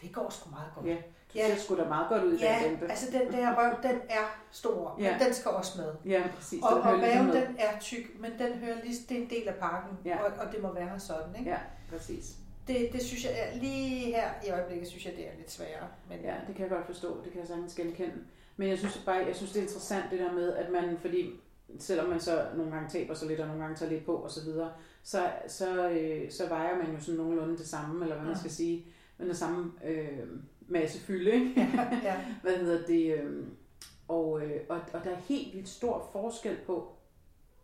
det 0.00 0.12
går 0.14 0.30
sgu 0.30 0.50
meget 0.50 0.72
godt. 0.74 0.86
Ja, 0.86 0.96
Ja. 1.36 1.48
ser 1.54 1.56
sgu 1.62 1.76
da 1.76 1.84
meget 1.88 2.08
godt 2.08 2.22
ud 2.24 2.32
i 2.38 2.42
Ja, 2.42 2.58
den 2.62 2.70
dæmpe. 2.70 2.86
altså 2.90 3.06
den 3.18 3.32
der 3.32 3.54
røv, 3.58 3.76
den 3.82 4.00
er 4.08 4.40
stor, 4.50 4.96
Ja. 5.00 5.10
men 5.18 5.26
den 5.26 5.34
skal 5.34 5.50
også 5.50 5.80
med. 5.82 6.12
Ja, 6.12 6.22
præcis. 6.36 6.62
Og, 6.62 6.68
og 6.80 6.98
ligesom 6.98 7.24
maven, 7.26 7.36
den 7.42 7.56
er 7.58 7.78
tyk, 7.80 8.20
men 8.20 8.30
den 8.38 8.52
hører 8.58 8.76
lige, 8.84 8.96
det 9.08 9.16
er 9.18 9.22
en 9.22 9.30
del 9.30 9.48
af 9.48 9.54
pakken, 9.54 9.98
Ja. 10.04 10.18
og, 10.24 10.32
og 10.46 10.52
det 10.52 10.62
må 10.62 10.72
være 10.72 11.00
sådan. 11.00 11.34
Ikke? 11.38 11.50
Ja, 11.50 11.58
præcis. 11.90 12.36
Det, 12.68 12.88
det 12.92 13.02
synes 13.02 13.24
jeg, 13.24 13.32
er, 13.36 13.58
lige 13.58 14.06
her 14.06 14.28
i 14.46 14.50
øjeblikket, 14.50 14.88
synes 14.88 15.04
jeg, 15.06 15.12
det 15.16 15.26
er 15.26 15.30
lidt 15.38 15.50
sværere. 15.50 15.86
Men, 16.08 16.18
Ja, 16.20 16.34
det 16.46 16.54
kan 16.56 16.62
jeg 16.62 16.70
godt 16.70 16.86
forstå. 16.86 17.20
Det 17.24 17.32
kan 17.32 17.40
jeg 17.40 17.48
sagtens 17.48 17.74
genkende. 17.74 18.14
Men 18.56 18.68
jeg 18.68 18.78
synes 18.78 19.02
bare, 19.06 19.24
jeg 19.26 19.36
synes, 19.36 19.52
det 19.52 19.58
er 19.58 19.62
interessant 19.62 20.04
det 20.10 20.18
der 20.18 20.32
med, 20.32 20.52
at 20.52 20.70
man, 20.72 20.96
fordi 21.00 21.30
selvom 21.78 22.08
man 22.08 22.20
så 22.20 22.44
nogle 22.56 22.72
gange 22.72 22.88
taber 22.88 23.14
sig 23.14 23.28
lidt, 23.28 23.40
og 23.40 23.46
nogle 23.46 23.62
gange 23.62 23.76
tager 23.76 23.92
lidt 23.92 24.06
på 24.06 24.14
og 24.16 24.30
så 24.30 24.44
videre, 24.44 24.70
så, 25.02 25.30
så, 25.48 25.88
øh, 25.90 26.30
så 26.30 26.48
vejer 26.48 26.76
man 26.76 26.94
jo 26.94 27.00
sådan 27.00 27.18
nogenlunde 27.20 27.58
det 27.58 27.66
samme, 27.68 28.02
eller 28.04 28.14
hvad 28.16 28.24
man 28.24 28.34
Ja. 28.34 28.38
skal 28.38 28.50
sige, 28.50 28.86
med 29.18 29.26
den 29.26 29.34
samme 29.34 29.72
øh, 29.84 30.18
masse 30.68 31.00
fylde, 31.00 31.30
ikke? 31.32 31.68
ja. 32.02 32.16
hvad 32.42 32.56
hedder 32.56 32.86
det, 32.86 33.14
øh, 33.14 33.44
og, 34.08 34.42
øh, 34.42 34.60
og, 34.68 34.80
og 34.92 35.04
der 35.04 35.10
er 35.10 35.16
helt 35.28 35.54
vildt 35.54 35.68
stor 35.68 36.08
forskel 36.12 36.56
på, 36.66 36.92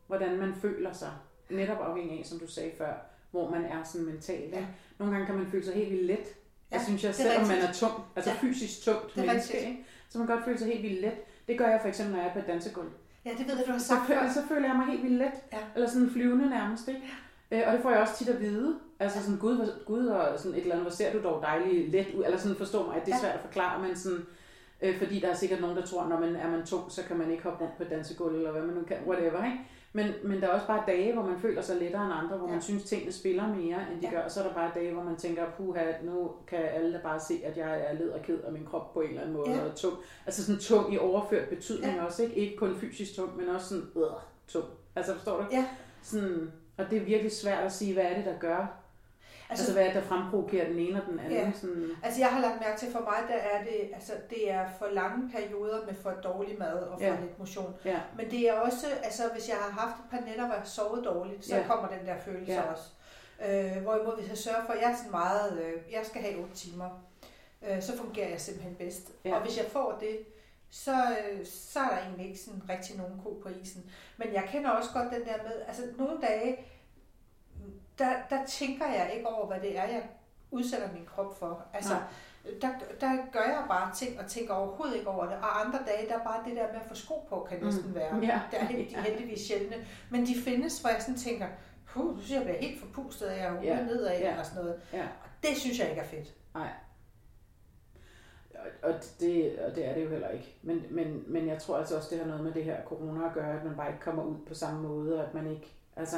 hvordan 0.07 0.39
man 0.39 0.55
føler 0.55 0.93
sig, 0.93 1.11
netop 1.51 1.79
afhængig 1.81 2.19
af, 2.19 2.27
som 2.27 2.39
du 2.39 2.47
sagde 2.47 2.71
før, 2.79 2.93
hvor 3.31 3.51
man 3.51 3.65
er 3.65 3.83
sådan 3.85 4.07
mentalt. 4.07 4.53
Ja. 4.55 4.67
Nogle 4.99 5.13
gange 5.13 5.27
kan 5.27 5.35
man 5.37 5.47
føle 5.51 5.65
sig 5.65 5.75
helt 5.75 5.91
vildt 5.91 6.07
let. 6.07 6.19
Ja, 6.19 6.25
Ja, 6.73 6.77
jeg 6.77 6.85
synes 6.87 7.05
jeg, 7.05 7.15
selvom 7.15 7.47
man 7.49 7.59
er 7.59 7.73
tung, 7.73 7.93
altså 8.17 8.31
Ja. 8.31 8.37
fysisk 8.41 8.85
tungt 8.85 9.15
Det 9.15 9.23
er 9.23 9.27
menneske, 9.27 9.55
rigtigt. 9.55 9.71
ikke? 9.71 9.85
så 10.09 10.19
man 10.19 10.27
kan 10.27 10.37
godt 10.37 10.45
føle 10.45 10.59
sig 10.59 10.67
helt 10.69 10.83
vildt 10.83 11.01
let. 11.01 11.13
Det 11.49 11.59
gør 11.59 11.69
jeg 11.69 11.79
for 11.81 11.89
eksempel, 11.89 12.15
når 12.15 12.21
jeg 12.23 12.29
er 12.29 12.33
på 12.33 12.39
et 12.39 12.47
dansegulv. 12.47 12.91
ja, 13.25 13.31
det 13.39 13.47
ved 13.49 13.57
jeg, 13.57 13.67
du 13.67 13.73
har 13.73 13.79
Så, 13.79 13.87
sagt 13.87 14.07
føler, 14.07 14.21
før. 14.23 14.33
så 14.33 14.41
føler 14.49 14.69
jeg 14.69 14.77
mig 14.77 14.87
helt 14.87 15.03
vildt 15.03 15.19
let. 15.19 15.33
Ja. 15.53 15.59
Eller 15.75 15.89
sådan 15.89 16.11
flyvende 16.11 16.51
nærmest. 16.51 16.89
Ikke? 16.89 17.01
Øh, 17.51 17.63
og 17.67 17.73
det 17.73 17.83
får 17.83 17.91
jeg 17.91 18.01
også 18.01 18.17
tit 18.17 18.29
at 18.29 18.41
vide. 18.41 18.79
Altså 19.03 19.23
sådan, 19.23 19.39
gud, 19.39 19.73
gud 19.87 20.07
og 20.07 20.39
sådan 20.39 20.53
et 20.53 20.61
eller 20.63 20.75
andet, 20.75 20.85
hvor 20.89 20.97
ser 20.97 21.13
du 21.13 21.23
dog 21.23 21.43
dejligt 21.43 21.91
let 21.91 22.07
ud. 22.19 22.25
Eller 22.25 22.39
sådan, 22.39 22.57
forstå 22.57 22.87
mig, 22.87 22.97
at 22.97 23.07
det 23.07 23.15
er 23.15 23.19
svært 23.21 23.35
at 23.35 23.41
forklare, 23.41 23.83
men 23.83 23.97
sådan, 23.97 24.27
øh, 24.83 24.99
fordi 24.99 25.21
der 25.21 25.29
er 25.29 25.35
sikkert 25.35 25.61
nogen, 25.61 25.77
der 25.77 25.87
tror, 25.87 26.09
når 26.09 26.21
man 26.21 26.37
er 26.37 26.51
man 26.51 26.67
tung, 26.67 26.93
så 26.93 27.03
kan 27.05 27.17
man 27.19 27.31
ikke 27.31 27.43
hoppe 27.43 27.65
rundt 27.65 27.77
på 27.77 27.83
et 27.83 27.91
dansegulv, 27.91 28.37
eller 28.37 28.51
hvad 28.53 28.63
man 28.63 28.75
nu 28.75 28.83
kan, 28.83 28.97
whatever, 29.07 29.45
ikke? 29.45 29.59
Men, 29.95 30.07
men 30.25 30.41
der 30.41 30.47
er 30.49 30.53
også 30.53 30.67
bare 30.67 30.83
dage, 30.87 31.13
hvor 31.13 31.23
man 31.23 31.41
føler 31.41 31.63
sig 31.63 31.77
lettere 31.77 32.05
end 32.05 32.13
andre, 32.15 32.37
hvor 32.37 32.47
ja. 32.47 32.53
man 32.53 32.63
synes, 32.63 32.85
tingene 32.85 33.13
spiller 33.13 33.47
mere, 33.47 33.79
end 33.93 34.01
de 34.01 34.07
ja. 34.07 34.11
Gør. 34.11 34.21
Og 34.25 34.31
så 34.31 34.41
er 34.43 34.47
der 34.47 34.55
bare 34.55 34.71
dage, 34.75 34.93
hvor 34.93 35.03
man 35.03 35.17
tænker, 35.17 35.45
puha, 35.57 35.85
nu 36.05 36.31
kan 36.47 36.59
alle 36.59 37.01
bare 37.03 37.21
se, 37.21 37.41
at 37.45 37.57
jeg 37.57 37.81
er 37.89 37.95
led 37.95 38.09
og 38.11 38.23
ked 38.23 38.39
af 38.41 38.53
min 38.53 38.65
krop 38.65 38.93
på 38.95 39.01
en 39.01 39.09
eller 39.09 39.21
anden 39.21 39.37
måde, 39.37 39.51
Ja. 39.51 39.65
og 39.65 39.75
tung. 39.77 39.95
Altså 40.27 40.45
sådan 40.45 40.61
tung 40.61 40.95
i 40.95 40.99
overført 40.99 41.49
betydning 41.49 41.95
Ja. 41.97 42.05
også, 42.05 42.23
ikke? 42.23 42.35
Ikke 42.35 42.57
kun 42.57 42.77
fysisk 42.77 43.17
tung, 43.17 43.37
men 43.37 43.49
også 43.49 43.69
sådan, 43.69 43.85
øh, 43.97 44.03
tung. 44.49 44.65
Altså 44.97 45.15
forstår 45.15 45.37
du? 45.37 45.45
Ja. 45.53 45.65
Sådan, 46.03 46.53
og 46.79 46.91
det 46.91 46.99
er 46.99 47.05
virkelig 47.05 47.33
svært 47.33 47.65
at 47.65 47.73
sige, 47.73 47.93
hvad 47.95 48.05
er 48.05 48.15
det, 48.17 48.25
der 48.25 48.39
gør? 48.41 48.82
Altså, 49.53 49.63
Altså, 49.63 49.73
hvad 49.73 49.83
er 49.83 49.93
det, 49.93 50.03
der 50.03 50.09
fremprovokerer 50.09 50.69
den 50.69 50.79
ene 50.79 51.03
og 51.03 51.07
den 51.11 51.19
anden? 51.19 51.33
Ja. 51.39 51.53
Sådan, 51.61 51.89
altså 52.03 52.21
jeg 52.21 52.29
har 52.29 52.41
lagt 52.41 52.61
mærke 52.61 52.79
til, 52.81 52.93
for 52.93 53.01
mig, 53.01 53.19
der 53.29 53.35
er 53.35 53.65
det, 53.65 53.91
altså 53.95 54.13
det 54.31 54.51
er 54.51 54.65
for 54.79 54.87
lange 54.93 55.31
perioder 55.31 55.87
med 55.87 55.95
for 55.95 56.11
dårlig 56.11 56.59
mad 56.59 56.73
og 56.83 56.99
for 57.01 57.07
Ja. 57.07 57.17
lidt 57.21 57.39
motion. 57.39 57.75
ja, 57.85 58.01
Men 58.17 58.31
det 58.31 58.49
er 58.49 58.53
også, 58.53 58.87
altså 59.03 59.23
hvis 59.33 59.49
jeg 59.49 59.57
har 59.57 59.71
haft 59.81 59.97
et 59.99 60.11
par 60.11 60.21
nætter, 60.27 60.45
hvor 60.47 60.55
jeg 60.55 60.61
har 60.63 60.69
sovet 60.69 61.05
dårligt, 61.05 61.45
så 61.47 61.57
Ja. 61.57 61.65
kommer 61.67 61.89
den 61.89 62.07
der 62.07 62.15
følelse 62.25 62.53
Ja. 62.53 62.63
også. 62.63 62.85
Øh, 63.49 63.83
hvorimod 63.83 64.17
hvis 64.19 64.29
jeg 64.29 64.39
sørger 64.39 64.65
for, 64.67 64.73
at 64.73 64.81
jeg 64.83 64.91
er 64.91 64.97
sådan 64.97 65.11
meget, 65.11 65.63
øh, 65.63 65.93
jeg 65.93 66.01
skal 66.07 66.21
have 66.23 66.39
8 66.43 66.55
timer, 66.55 67.05
øh, 67.69 67.83
så 67.83 67.97
fungerer 67.97 68.29
jeg 68.29 68.41
simpelthen 68.41 68.75
bedst. 68.75 69.09
Ja. 69.25 69.31
Ja. 69.31 69.37
Og 69.37 69.43
hvis 69.43 69.57
jeg 69.59 69.67
får 69.67 69.97
det, 70.01 70.19
så, 70.71 70.93
øh, 70.93 71.47
så 71.47 71.81
er 71.81 71.89
der 71.89 71.99
egentlig 71.99 72.27
ikke 72.27 72.41
sådan 72.41 72.63
rigtig 72.69 72.97
nogen 72.97 73.21
ko 73.25 73.41
på 73.43 73.49
isen. 73.63 73.91
Men 74.17 74.29
jeg 74.33 74.45
kender 74.53 74.71
også 74.71 74.91
godt 74.95 75.11
den 75.13 75.21
der 75.25 75.43
med, 75.43 75.53
altså 75.69 75.83
nogle 75.99 76.21
dage, 76.23 76.57
der, 77.99 78.13
der 78.31 78.45
tænker 78.47 78.87
jeg 78.87 79.13
ikke 79.17 79.29
over, 79.29 79.47
hvad 79.47 79.61
det 79.61 79.79
er, 79.79 79.85
jeg 79.85 80.03
udsætter 80.51 80.93
min 80.93 81.07
krop 81.07 81.39
for. 81.39 81.65
Altså, 81.75 81.93
Nej. 81.95 82.03
der, 82.63 82.69
der 83.01 83.17
gør 83.33 83.41
jeg 83.43 83.65
bare 83.69 83.95
ting 83.95 84.21
og 84.21 84.27
tænker 84.27 84.55
overhovedet 84.55 84.97
ikke 84.97 85.09
over 85.09 85.25
det. 85.25 85.35
Og 85.37 85.67
andre 85.67 85.79
dage, 85.87 86.09
der 86.09 86.15
er 86.19 86.25
bare 86.25 86.45
det 86.49 86.57
der 86.57 86.67
med 86.73 86.81
at 86.81 86.87
få 86.89 86.95
sko 86.95 87.27
på, 87.29 87.47
kan 87.51 87.59
næsten 87.65 87.89
Mm. 87.89 87.95
være. 87.95 88.17
Ja. 88.23 88.41
Det 88.51 88.61
er 88.61 88.67
de 88.69 88.95
er 88.95 89.01
heldigvis 89.01 89.41
sjældne. 89.47 89.77
Men 90.11 90.27
de 90.27 90.35
findes, 90.45 90.81
hvor 90.81 90.91
jeg 90.91 91.03
sådan 91.03 91.17
tænker, 91.19 91.47
puh, 91.87 92.05
nu 92.17 92.21
synes 92.21 92.31
jeg, 92.31 92.37
jeg 92.37 92.45
bliver 92.45 92.59
helt 92.71 92.81
forpustet 92.81 93.27
af 93.27 93.47
at 93.47 93.65
Ja. 93.65 93.77
ja. 93.77 93.85
nedad 93.85 94.11
Ja. 94.19 94.31
eller 94.31 94.43
sådan 94.43 94.63
noget. 94.65 94.81
Ja. 94.93 95.03
Og 95.03 95.29
det 95.43 95.57
synes 95.57 95.79
jeg 95.81 95.89
ikke 95.91 96.01
er 96.03 96.07
fedt. 96.07 96.35
Og- 96.55 96.67
Og 98.83 98.95
det, 99.21 99.59
og 99.59 99.75
det 99.77 99.87
er 99.89 99.95
det 99.95 100.05
jo 100.05 100.09
heller 100.09 100.29
ikke. 100.29 100.57
Men, 100.63 100.83
men, 100.91 101.25
men 101.27 101.49
jeg 101.49 101.59
tror 101.63 101.79
altså 101.79 101.97
også, 101.97 102.09
det 102.11 102.19
har 102.19 102.27
noget 102.27 102.45
med 102.45 102.53
det 102.53 102.65
her 102.65 102.77
corona 102.87 103.27
at 103.27 103.33
gøre, 103.35 103.59
at 103.59 103.65
man 103.65 103.77
bare 103.77 103.89
ikke 103.89 104.01
kommer 104.01 104.23
ud 104.25 104.37
på 104.49 104.55
samme 104.55 104.83
måde, 104.89 105.19
og 105.21 105.27
at 105.29 105.35
man 105.35 105.47
ikke 105.51 105.73
altså, 105.97 106.17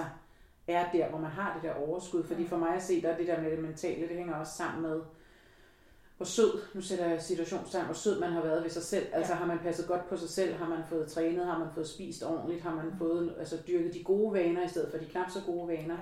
er 0.69 0.93
der, 0.93 1.09
hvor 1.09 1.19
man 1.19 1.31
har 1.31 1.55
det 1.55 1.63
der 1.63 1.75
overskud. 1.75 2.23
Fordi 2.25 2.47
for 2.47 2.57
mig 2.57 2.75
at 2.75 2.83
se, 2.83 3.03
der 3.03 3.09
er 3.09 3.17
det 3.17 3.27
der 3.27 3.41
med 3.41 3.51
det 3.51 3.59
mentale, 3.59 4.09
det 4.09 4.17
hænger 4.17 4.35
også 4.35 4.53
sammen 4.57 4.83
med, 4.83 5.01
hvor 6.17 6.27
sød, 6.27 6.61
nu 6.75 6.81
sætter 6.81 7.07
jeg 7.09 7.23
situationstegn, 7.23 7.85
hvor 7.85 7.95
sød 7.95 8.21
man 8.21 8.33
har 8.33 8.43
været 8.43 8.63
ved 8.63 8.71
sig 8.71 8.83
selv. 8.83 9.07
Altså 9.13 9.33
Ja. 9.33 9.39
har 9.39 9.47
man 9.47 9.59
passet 9.59 9.87
godt 9.89 10.09
på 10.09 10.17
sig 10.17 10.29
selv, 10.29 10.55
har 10.55 10.69
man 10.69 10.79
fået 10.89 11.09
trænet, 11.09 11.47
har 11.47 11.59
man 11.59 11.69
fået 11.75 11.89
spist 11.89 12.23
ordentligt, 12.23 12.63
har 12.63 12.75
man 12.75 12.93
fået 12.99 13.35
altså, 13.39 13.57
dyrket 13.69 13.95
de 13.95 14.05
gode 14.05 14.33
vaner 14.33 14.65
i 14.65 14.69
stedet 14.69 14.91
for 14.91 14.99
de 14.99 15.05
knap 15.05 15.31
så 15.31 15.41
gode 15.47 15.69
vaner. 15.69 15.97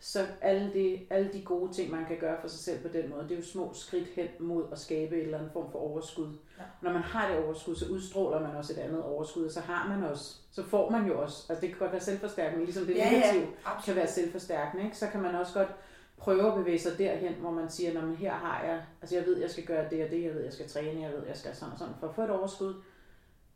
Så 0.00 0.26
alle 0.40 0.72
de, 0.74 1.06
alle 1.10 1.30
de 1.32 1.42
gode 1.42 1.72
ting, 1.72 1.90
man 1.90 2.04
kan 2.06 2.16
gøre 2.20 2.36
for 2.40 2.48
sig 2.48 2.60
selv 2.60 2.80
på 2.82 2.88
den 2.88 3.10
måde, 3.10 3.22
det 3.22 3.32
er 3.32 3.36
jo 3.36 3.44
små 3.44 3.70
skridt 3.74 4.08
hen 4.08 4.28
mod 4.40 4.64
at 4.72 4.78
skabe 4.78 5.16
en 5.16 5.22
eller 5.24 5.38
anden 5.38 5.52
form 5.52 5.72
for 5.72 5.78
overskud. 5.78 6.28
Ja. 6.58 6.62
Når 6.82 6.92
man 6.92 7.02
har 7.02 7.30
det 7.30 7.44
overskud, 7.44 7.74
så 7.76 7.86
udstråler 7.86 8.40
man 8.40 8.56
også 8.56 8.72
et 8.72 8.78
andet 8.78 9.02
overskud, 9.02 9.44
og 9.44 9.52
så 9.52 9.60
har 9.60 9.88
man 9.88 10.10
også, 10.10 10.34
så 10.50 10.62
får 10.64 10.90
man 10.90 11.06
jo 11.06 11.22
også, 11.22 11.46
altså 11.48 11.60
det 11.60 11.68
kan 11.70 11.78
godt 11.78 11.92
være 11.92 12.00
selvforstærkende, 12.00 12.64
ligesom 12.64 12.86
det 12.86 12.94
Ja, 12.96 13.04
ja, 13.04 13.10
negative 13.10 13.40
kan 13.42 13.52
absolut. 13.64 13.96
være 13.96 14.08
selvforstærkende, 14.08 14.84
ikke? 14.84 14.96
så 14.96 15.06
kan 15.06 15.20
man 15.22 15.34
også 15.34 15.54
godt 15.54 15.68
prøve 16.16 16.48
at 16.48 16.54
bevæge 16.54 16.78
sig 16.78 16.98
derhen, 16.98 17.34
hvor 17.34 17.50
man 17.50 17.70
siger, 17.70 17.94
Nå, 17.94 18.00
men 18.00 18.16
her 18.16 18.32
har 18.32 18.64
jeg, 18.64 18.82
altså 19.02 19.16
jeg 19.16 19.26
ved, 19.26 19.36
jeg 19.36 19.50
skal 19.50 19.64
gøre 19.64 19.90
det 19.90 20.04
og 20.04 20.10
det, 20.10 20.22
jeg 20.22 20.34
ved, 20.34 20.44
jeg 20.44 20.52
skal 20.52 20.68
træne, 20.68 21.00
jeg 21.02 21.12
ved, 21.12 21.26
jeg 21.26 21.36
skal 21.36 21.56
sådan 21.56 21.72
og 21.72 21.78
sådan, 21.78 21.94
for 22.00 22.08
at 22.08 22.14
få 22.14 22.22
et 22.22 22.30
overskud. 22.30 22.74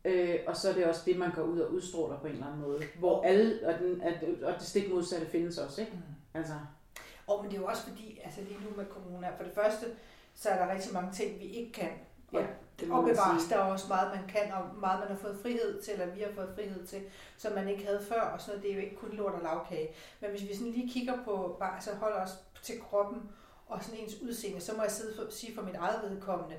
Øh, 0.05 0.35
og 0.47 0.57
så 0.57 0.69
er 0.69 0.73
det 0.73 0.85
også 0.85 1.01
det, 1.05 1.17
man 1.17 1.31
går 1.31 1.41
ud 1.43 1.59
og 1.59 1.73
udstråler 1.73 2.19
på 2.19 2.27
en 2.27 2.33
eller 2.33 2.47
anden 2.47 2.61
måde. 2.61 2.81
Hvor 2.99 3.21
alle, 3.23 3.59
og, 3.67 3.73
den, 3.79 4.01
at, 4.01 4.13
og 4.43 4.53
det 4.53 4.63
stik 4.67 4.93
modsatte 4.93 5.27
findes 5.27 5.57
også, 5.57 5.81
ikke? 5.81 5.93
Mm. 5.93 6.01
Altså, 6.33 6.53
Og 7.27 7.41
men 7.41 7.51
det 7.51 7.57
er 7.57 7.61
jo 7.61 7.67
også 7.67 7.83
fordi, 7.83 8.19
altså 8.23 8.41
lige 8.41 8.59
nu 8.69 8.77
med 8.77 8.85
corona, 8.85 9.29
for 9.37 9.43
det 9.43 9.53
første, 9.53 9.85
så 10.35 10.49
er 10.49 10.65
der 10.65 10.73
rigtig 10.73 10.93
mange 10.93 11.11
ting, 11.11 11.39
vi 11.39 11.45
ikke 11.45 11.71
kan. 11.71 11.91
Og, 12.33 12.39
Ja, 12.39 12.45
det 12.79 12.91
og 12.91 13.03
bevares, 13.03 13.43
der 13.49 13.55
er 13.55 13.61
også 13.63 13.87
meget, 13.87 14.15
man 14.15 14.27
kan, 14.27 14.51
og 14.51 14.75
meget, 14.75 14.99
man 14.99 15.07
har 15.07 15.15
fået 15.17 15.39
frihed 15.41 15.81
til, 15.81 15.93
eller 15.93 16.13
vi 16.15 16.21
har 16.21 16.31
fået 16.35 16.51
frihed 16.55 16.87
til, 16.87 17.01
som 17.37 17.53
man 17.53 17.67
ikke 17.67 17.85
havde 17.85 18.05
før, 18.09 18.21
og 18.21 18.41
sådan 18.41 18.51
noget, 18.51 18.63
det 18.63 18.71
er 18.71 18.75
jo 18.75 18.81
ikke 18.81 18.95
kun 18.95 19.09
lort 19.11 19.33
og 19.33 19.41
lavkage. 19.41 19.89
Men 20.19 20.29
hvis 20.29 20.41
vi 20.49 20.55
sådan 20.55 20.71
lige 20.71 20.89
kigger 20.89 21.23
på, 21.25 21.55
bare 21.59 21.81
så 21.81 21.95
holder 21.95 22.17
os 22.23 22.31
til 22.63 22.81
kroppen, 22.81 23.21
og 23.67 23.83
sådan 23.83 23.99
ens 23.99 24.21
udseende, 24.21 24.61
så 24.61 24.73
må 24.75 24.81
jeg 24.81 24.91
sidde 24.91 25.15
for, 25.15 25.31
sige 25.31 25.55
for 25.55 25.61
mit 25.61 25.75
eget 25.75 26.09
vedkommende, 26.09 26.55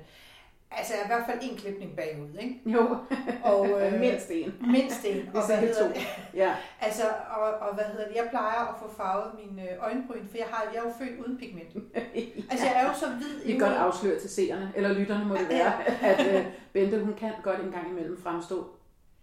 altså 0.77 0.93
i 0.93 1.07
hvert 1.07 1.23
fald 1.27 1.39
en 1.41 1.57
klipning 1.57 1.95
bagud, 1.95 2.29
ikke? 2.39 2.61
Jo, 2.65 2.97
Og, 3.51 3.69
øh, 3.81 3.99
mindst 4.05 4.31
en. 4.31 4.53
Mindst 4.61 5.05
en. 5.05 5.29
Og 5.33 5.45
hvad 5.47 5.57
hedder 5.57 5.87
to. 5.87 5.87
det? 5.87 6.01
Ja, 6.41 6.55
Altså, 6.81 7.03
og, 7.37 7.43
og 7.67 7.75
hvad 7.75 7.83
hedder 7.85 8.07
det? 8.07 8.15
Jeg 8.15 8.27
plejer 8.29 8.59
at 8.69 8.75
få 8.81 8.91
farvet 8.97 9.31
mine 9.39 9.71
øh, 9.71 9.77
øjenbryn, 9.83 10.27
for 10.29 10.37
jeg, 10.37 10.47
har, 10.51 10.71
jeg 10.73 10.79
er 10.79 10.83
jo 10.83 10.93
født 10.99 11.19
uden 11.25 11.37
pigment. 11.37 11.69
Altså, 12.51 12.65
jeg 12.65 12.75
er 12.83 12.87
jo 12.87 12.93
så 12.93 13.05
hvid 13.09 13.45
Vi 13.45 13.51
kan 13.51 13.59
godt 13.59 13.73
afsløre 13.73 14.19
til 14.19 14.29
seerne, 14.29 14.71
eller 14.75 14.93
lytterne 14.93 15.25
må 15.25 15.35
det 15.35 15.49
være, 15.49 15.89
at 16.11 16.35
øh, 16.35 16.45
Bente, 16.73 16.99
hun 16.99 17.13
kan 17.13 17.31
godt 17.43 17.59
en 17.59 17.71
gang 17.71 17.89
imellem 17.89 18.21
fremstå 18.23 18.67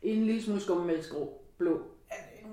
en 0.02 0.24
lille 0.24 0.42
smule 0.42 0.60
skummemælksgrå 0.60 1.42
blå. 1.58 1.80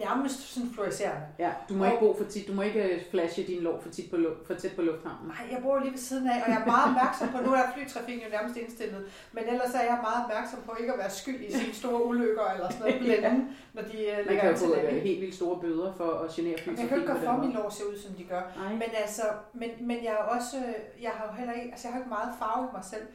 Nærmest 0.05 0.53
sådan 0.53 0.69
fluorescerende. 0.73 1.21
Ja, 1.39 1.51
du 1.69 1.73
må 1.73 1.83
Og- 1.85 1.91
ikke 1.91 1.99
bo 2.05 2.15
for 2.17 2.23
tit, 2.33 2.47
du 2.47 2.53
må 2.53 2.61
ikke 2.61 2.83
øh, 2.83 3.01
flashe 3.11 3.43
din 3.43 3.61
lår 3.61 3.79
for, 3.81 3.89
tit 3.89 4.09
på, 4.11 4.17
for 4.47 4.53
tæt 4.53 4.71
på 4.75 4.81
lufthavnen. 4.81 5.27
Nej, 5.27 5.43
jeg 5.53 5.59
bor 5.63 5.79
lige 5.79 5.91
ved 5.91 5.99
siden 5.99 6.27
af, 6.27 6.37
og 6.43 6.49
jeg 6.51 6.61
er 6.61 6.65
meget 6.65 6.85
opmærksom 6.91 7.27
på, 7.35 7.37
nu 7.45 7.51
er 7.53 7.63
flytrafikken 7.75 8.23
jo 8.25 8.29
nærmest 8.37 8.55
indstillet, 8.57 9.01
men 9.35 9.43
ellers 9.53 9.73
er 9.73 9.81
jeg 9.91 9.99
meget 10.07 10.19
opmærksom 10.23 10.59
på 10.65 10.71
ikke 10.79 10.93
at 10.93 10.99
være 10.99 11.09
skyld 11.09 11.41
i 11.47 11.51
sine 11.59 11.73
store 11.73 12.05
ulykker 12.05 12.45
eller 12.55 12.69
sådan 12.71 12.85
noget 12.85 12.99
blænde, 13.01 13.45
når 13.73 13.81
de 13.91 13.97
øh, 14.11 14.25
Man 14.27 14.35
kan 14.39 14.49
jo 14.51 14.57
få 14.57 14.75
øh, 14.75 15.01
helt 15.09 15.21
vildt 15.21 15.35
store 15.35 15.59
bøder 15.61 15.93
for 15.99 16.09
at 16.23 16.29
genere 16.35 16.51
Jeg 16.57 16.63
kan 16.63 16.73
flytrafikken 16.75 16.97
ikke 17.01 17.07
gøre 17.13 17.21
for, 17.25 17.31
at 17.31 17.39
min 17.45 17.51
lår 17.57 17.69
ser 17.69 17.83
ud, 17.91 17.97
som 18.05 18.11
de 18.19 18.23
gør. 18.23 18.41
Nej. 18.61 18.71
Men 18.73 18.89
altså, 19.03 19.23
men, 19.53 19.69
men 19.89 19.97
jeg 20.03 20.13
er 20.19 20.23
også, 20.35 20.57
jeg 21.01 21.11
har 21.17 21.25
jo 21.29 21.33
heller 21.39 21.53
ikke, 21.53 21.69
altså 21.71 21.87
jeg 21.87 21.93
har 21.93 21.99
ikke 21.99 22.09
meget 22.17 22.31
farve 22.39 22.63
i 22.69 22.71
mig 22.77 22.85
selv. 22.93 23.05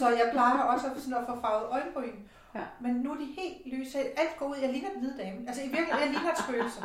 Så 0.00 0.08
jeg 0.08 0.28
plejer 0.32 0.58
også 0.72 0.86
at, 0.86 0.92
sådan 1.02 1.18
at 1.22 1.26
få 1.28 1.34
farvet 1.40 1.66
øjenbryn. 1.76 2.16
Ja. 2.56 2.64
Men 2.80 2.92
nu 2.94 3.12
er 3.12 3.16
de 3.16 3.28
helt 3.40 3.74
lyse. 3.74 3.98
Alt 3.98 4.36
går 4.38 4.46
ud. 4.46 4.56
Jeg 4.56 4.72
ligner 4.72 4.90
en 4.90 5.00
hvid 5.00 5.18
dame. 5.18 5.38
Altså 5.48 5.62
i 5.62 5.68
virkeligheden, 5.68 6.00
jeg 6.00 6.10
ligner 6.14 6.32
et 6.32 6.38
spøgelse. 6.38 6.80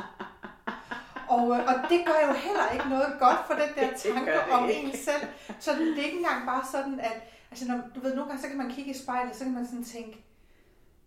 Og, 1.27 1.43
øh, 1.55 1.59
og 1.69 1.75
det 1.89 1.99
gør 2.05 2.27
jo 2.27 2.33
heller 2.33 2.67
ikke 2.73 2.89
noget 2.89 3.11
godt 3.19 3.39
for 3.47 3.53
den 3.53 3.69
der 3.75 3.97
tanke 4.03 4.51
om 4.51 4.69
ikke. 4.69 4.81
en 4.81 4.97
selv. 4.97 5.23
Så 5.59 5.71
det 5.71 5.99
er 5.99 6.03
ikke 6.03 6.17
engang 6.17 6.45
bare 6.45 6.63
sådan, 6.71 6.99
at 6.99 7.17
altså 7.51 7.67
når, 7.67 7.77
du 7.95 7.99
ved, 7.99 8.15
nogle 8.15 8.27
gange 8.29 8.41
så 8.41 8.47
kan 8.47 8.57
man 8.57 8.69
kigge 8.69 8.91
i 8.91 8.97
spejlet, 9.03 9.35
så 9.35 9.43
kan 9.43 9.53
man 9.53 9.65
sådan 9.65 9.83
tænke, 9.83 10.25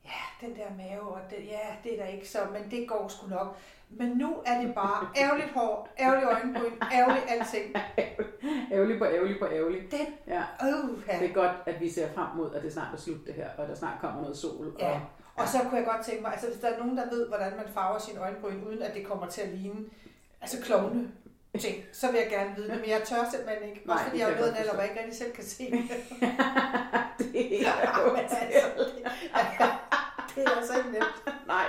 ja, 0.05 0.47
den 0.47 0.57
der 0.57 0.67
mave, 0.77 1.01
og 1.09 1.21
det, 1.31 1.37
ja, 1.47 1.59
det 1.85 2.01
er 2.01 2.05
da 2.05 2.11
ikke 2.11 2.29
så, 2.29 2.39
men 2.53 2.71
det 2.71 2.89
går 2.89 3.09
sgu 3.09 3.27
nok. 3.29 3.57
Men 3.91 4.09
nu 4.09 4.37
er 4.47 4.61
det 4.61 4.75
bare 4.75 5.09
ærgerligt 5.17 5.51
hår, 5.51 5.89
ærgerligt 6.01 6.29
øjenbryn, 6.29 6.73
ærgerligt 6.93 7.25
alting. 7.29 7.75
Ærgerlig 8.73 8.99
på 8.99 9.05
ærgerlig 9.05 9.39
på 9.39 9.47
ærgerlig. 9.47 9.81
Det, 9.91 10.01
Ja, 10.27 10.43
uh, 10.63 10.91
ja. 11.09 11.19
det 11.19 11.31
er 11.31 11.35
godt, 11.35 11.51
at 11.67 11.81
vi 11.81 11.91
ser 11.91 12.09
frem 12.15 12.27
mod, 12.37 12.55
at 12.55 12.63
det 12.63 12.73
snart 12.73 12.95
er 12.95 12.99
slut 12.99 13.27
det 13.27 13.35
her, 13.35 13.49
og 13.59 13.69
der 13.69 13.75
snart 13.75 14.01
kommer 14.01 14.21
noget 14.23 14.37
sol. 14.37 14.77
Ja. 14.79 14.91
Og, 14.91 15.01
Og 15.37 15.49
så 15.49 15.59
kunne 15.59 15.77
jeg 15.77 15.87
godt 15.87 16.07
tænke 16.07 16.23
mig, 16.23 16.33
altså 16.33 16.47
hvis 16.47 16.59
der 16.61 16.69
er 16.69 16.79
nogen, 16.79 16.97
der 16.97 17.11
ved, 17.11 17.29
hvordan 17.29 17.53
man 17.57 17.67
farver 17.75 17.99
sin 17.99 18.19
øjenbryn, 18.19 18.63
uden 18.67 18.83
at 18.83 18.95
det 18.95 19.07
kommer 19.07 19.27
til 19.27 19.41
at 19.41 19.49
ligne, 19.49 19.85
altså 20.41 20.63
klovne 20.63 21.09
ting, 21.61 21.77
så 21.93 22.11
vil 22.11 22.21
jeg 22.21 22.31
gerne 22.31 22.57
vide 22.57 22.69
det, 22.69 22.81
men 22.81 22.91
jeg 22.91 23.03
tør 23.05 23.25
simpelthen 23.31 23.69
ikke. 23.69 23.83
Nej, 23.87 23.95
Også 23.95 24.05
fordi 24.05 24.19
jeg 24.19 24.27
har 24.27 24.43
godt 24.43 24.55
alder, 24.59 24.73
hvor 24.73 24.83
jeg 24.83 24.91
ikke 24.91 25.03
rigtig 25.03 25.19
selv 25.19 25.33
kan 25.33 25.45
se 25.45 25.71
det. 25.71 25.81
det 27.19 27.55
er 27.55 27.59
Ja, 27.69 28.01
jo 28.07 28.13
men 28.13 28.21
altså, 28.21 28.37
det, 28.53 29.71
det 30.35 30.45
er 30.47 30.51
altså 30.57 30.73
ikke 30.79 30.91
nemt. 30.91 31.37
Nej, 31.47 31.65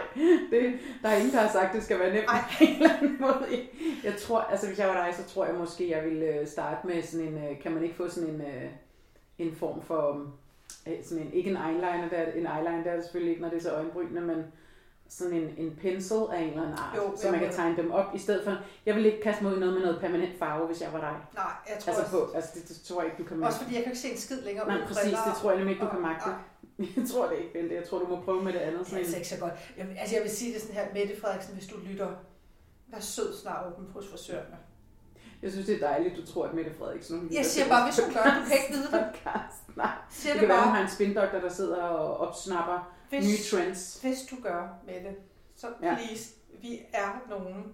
det, 0.52 0.80
der 1.02 1.10
er 1.10 1.16
ingen, 1.16 1.32
der 1.32 1.40
har 1.40 1.52
sagt, 1.52 1.74
det 1.76 1.84
skal 1.84 2.00
være 2.00 2.14
nemt 2.14 2.26
Ej. 2.30 2.40
på 2.58 2.64
en 2.64 2.76
eller 2.76 2.98
anden 2.98 3.18
måde. 3.20 3.46
Jeg, 3.52 3.60
jeg 4.04 4.16
tror, 4.18 4.40
altså 4.42 4.68
hvis 4.68 4.80
jeg 4.80 4.88
var 4.88 5.06
dig, 5.06 5.16
så 5.16 5.34
tror 5.34 5.46
jeg 5.46 5.56
måske, 5.56 5.90
jeg 5.92 6.04
ville 6.06 6.26
øh, 6.26 6.48
starte 6.48 6.88
med 6.88 7.02
sådan 7.04 7.28
en, 7.28 7.38
øh, 7.38 7.60
kan 7.62 7.72
man 7.72 7.84
ikke 7.84 7.96
få 7.96 8.10
sådan 8.10 8.30
en, 8.30 8.42
øh, 8.42 8.70
en 9.38 9.56
form 9.56 9.82
for, 9.82 10.28
sådan 11.04 11.24
en, 11.24 11.34
ikke 11.34 11.50
en 11.50 11.58
eyeliner, 11.58 12.10
der, 12.10 12.22
en 12.24 12.48
eyeliner 12.48 12.84
der 12.84 12.92
er 12.92 12.96
det 12.96 13.04
selvfølgelig 13.04 13.30
ikke, 13.32 13.42
når 13.42 13.50
det 13.50 13.58
er 13.58 13.62
så 13.62 13.72
øjenbrynene, 13.72 14.22
men 14.22 14.44
sådan 15.10 15.34
en, 15.34 15.54
en 15.58 15.78
pencil 15.82 16.18
af 16.34 16.42
en 16.42 16.50
eller 16.50 16.62
anden 16.62 16.78
art, 16.78 16.98
Jo, 16.98 17.14
så 17.18 17.32
man 17.32 17.40
kan 17.40 17.52
tegne 17.52 17.78
dem 17.78 17.92
op, 17.92 18.06
i 18.16 18.18
stedet 18.18 18.44
for, 18.44 18.54
jeg 18.86 18.96
vil 18.96 19.06
ikke 19.06 19.22
kaste 19.22 19.44
mig 19.44 19.52
ud 19.52 19.58
i 19.58 19.60
noget 19.60 19.74
med 19.76 19.82
noget 19.82 20.00
permanent 20.02 20.40
farve, 20.40 20.66
hvis 20.68 20.82
jeg 20.82 20.90
var 20.94 21.00
dig. 21.00 21.16
Nej, 21.36 21.44
jeg 21.70 21.78
tror 21.80 21.94
Altså, 21.94 22.02
også, 22.18 22.26
på, 22.26 22.32
altså 22.36 22.52
det, 22.56 22.68
det, 22.70 22.82
tror 22.88 23.02
jeg 23.02 23.12
ikke, 23.12 23.24
du 23.24 23.28
kan 23.28 23.38
også 23.38 23.44
magte. 23.44 23.64
fordi 23.64 23.76
jeg 23.76 23.84
kan 23.84 23.92
ikke 23.92 24.02
se 24.02 24.10
en 24.12 24.18
skid 24.18 24.42
længere 24.42 24.68
Nej, 24.68 24.78
præcis, 24.88 25.12
det 25.28 25.34
tror 25.42 25.50
jeg 25.50 25.58
nemlig 25.58 25.74
ikke, 25.74 25.86
du 25.86 25.90
kan 25.90 25.98
og- 25.98 26.08
magte. 26.10 26.28
nej. 26.30 26.36
Jeg 26.98 27.08
tror 27.12 27.30
det 27.30 27.38
ikke, 27.38 27.54
Bente. 27.54 27.76
Jeg 27.76 27.88
tror, 27.90 28.00
du 28.00 28.08
må 28.08 28.22
prøve 28.22 28.44
med 28.44 28.54
det 28.54 28.60
andet. 28.60 28.80
Det 28.80 28.86
er 28.86 28.90
Sådan 28.90 29.00
altså 29.00 29.16
ikke 29.18 29.28
så 29.28 29.40
godt. 29.40 29.54
Jeg, 29.78 29.88
altså 30.00 30.16
jeg 30.16 30.24
vil 30.24 30.32
sige 30.32 30.54
det 30.54 30.62
sådan 30.62 30.76
her, 30.76 30.94
Mette 30.94 31.22
Frederiksen, 31.22 31.54
hvis 31.54 31.68
du 31.68 31.76
lytter, 31.86 32.10
vær 32.88 33.00
sød 33.00 33.38
snart 33.42 33.74
åben 33.74 33.88
hos 33.94 34.08
frisørerne. 34.12 34.58
jeg 35.42 35.52
synes, 35.52 35.66
det 35.66 35.76
er 35.84 35.88
dejligt, 35.88 36.18
du 36.18 36.26
tror, 36.26 36.46
at 36.48 36.54
Mette 36.54 36.74
Frederiksen... 36.78 37.20
hun 37.20 37.30
Jeg 37.34 37.46
siger 37.46 37.68
bare, 37.70 37.86
hvis 37.92 38.00
hun 38.06 38.14
gør, 38.14 38.24
du 38.24 38.46
kan 38.50 38.58
ikke 38.64 38.74
vide 38.74 38.84
det. 38.92 38.92
podcast. 39.14 39.78
Nej, 39.78 39.92
Siger 40.10 40.34
det 40.34 40.42
det 40.42 40.48
kan 40.48 40.50
være, 40.56 40.64
hun 40.64 40.72
bare, 40.72 40.76
har 40.76 40.88
en 40.88 40.92
spindoktor, 40.96 41.40
der 41.40 41.50
sidder 41.50 41.82
og 41.84 42.18
opsnapper 42.28 42.96
nye 43.12 43.20
hvis, 43.20 43.50
trends. 43.52 44.02
hvis 44.02 44.18
du 44.32 44.36
gør, 44.44 44.68
Mette, 44.86 45.16
så 45.56 45.68
Ja. 45.84 45.96
please, 45.96 46.34
vi 46.62 46.82
er 46.94 47.22
nogen, 47.30 47.74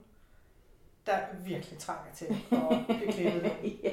der 1.06 1.18
virkelig 1.46 1.80
trænger 1.80 2.14
til 2.16 2.26
at 2.52 2.86
blive 2.98 3.12
klippet. 3.12 3.52
ja. 3.84 3.92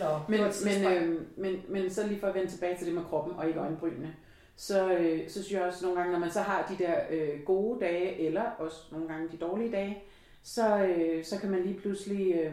Nå, 0.00 0.06
Men, 0.28 0.40
men, 0.64 0.92
øh, 0.92 1.20
men, 1.36 1.62
men 1.68 1.90
så 1.90 2.06
lige 2.06 2.20
for 2.20 2.26
at 2.26 2.34
vende 2.34 2.50
tilbage 2.50 2.76
til 2.76 2.86
det 2.86 2.94
med 2.94 3.02
kroppen 3.10 3.34
og 3.38 3.46
ikke 3.48 3.60
øjenbrynene, 3.60 4.14
så, 4.56 4.92
øh, 4.92 5.28
så 5.28 5.42
synes 5.42 5.52
jeg 5.52 5.62
også 5.62 5.84
nogle 5.84 6.00
gange, 6.00 6.12
når 6.12 6.18
man 6.18 6.30
så 6.30 6.40
har 6.40 6.66
de 6.70 6.84
der 6.84 6.94
øh, 7.10 7.42
gode 7.44 7.80
dage, 7.80 8.20
eller 8.26 8.42
også 8.58 8.76
nogle 8.92 9.08
gange 9.08 9.28
de 9.32 9.36
dårlige 9.36 9.72
dage, 9.72 10.02
så, 10.42 10.78
øh, 10.78 11.24
så 11.24 11.38
kan 11.40 11.50
man 11.50 11.62
lige 11.62 11.80
pludselig 11.80 12.34
øh, 12.34 12.52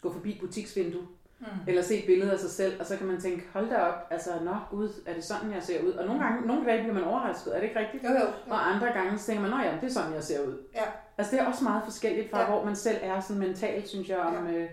gå 0.00 0.12
forbi 0.12 0.38
butiksvindue, 0.40 1.02
Mm. 1.40 1.46
eller 1.66 1.82
se 1.82 1.98
et 1.98 2.06
billede 2.06 2.32
af 2.32 2.38
sig 2.38 2.50
selv, 2.50 2.80
og 2.80 2.86
så 2.86 2.96
kan 2.96 3.06
man 3.06 3.20
tænke, 3.20 3.42
hold 3.52 3.70
da 3.70 3.76
op, 3.76 3.94
altså, 4.10 4.30
nå 4.44 4.54
gud, 4.70 4.88
er 5.06 5.14
det 5.14 5.24
sådan, 5.24 5.52
jeg 5.52 5.62
ser 5.62 5.82
ud? 5.82 5.92
Og 5.92 6.06
nogle 6.06 6.22
gange, 6.22 6.46
nogle 6.46 6.66
dage 6.66 6.78
bliver 6.82 6.94
man 6.94 7.04
overrasket, 7.04 7.56
er 7.56 7.60
det 7.60 7.68
ikke 7.68 7.80
rigtigt? 7.80 8.04
Jo, 8.04 8.08
jo. 8.08 8.14
jo. 8.16 8.26
Og 8.50 8.74
andre 8.74 8.86
gange 8.86 9.18
så 9.18 9.26
tænker 9.26 9.42
man, 9.42 9.50
nå 9.50 9.56
ja, 9.56 9.72
det 9.80 9.86
er 9.88 9.92
sådan, 9.92 10.14
jeg 10.14 10.24
ser 10.24 10.46
ud. 10.46 10.58
Ja. 10.74 10.82
Altså 11.18 11.36
det 11.36 11.40
er 11.42 11.46
også 11.46 11.64
meget 11.64 11.82
forskelligt 11.84 12.30
fra, 12.30 12.40
ja. 12.40 12.46
hvor 12.46 12.64
man 12.64 12.76
selv 12.76 12.96
er 13.02 13.20
sådan 13.20 13.40
mentalt, 13.40 13.88
synes 13.88 14.08
jeg, 14.08 14.18
om, 14.18 14.46
ja. 14.46 14.52
øh, 14.52 14.68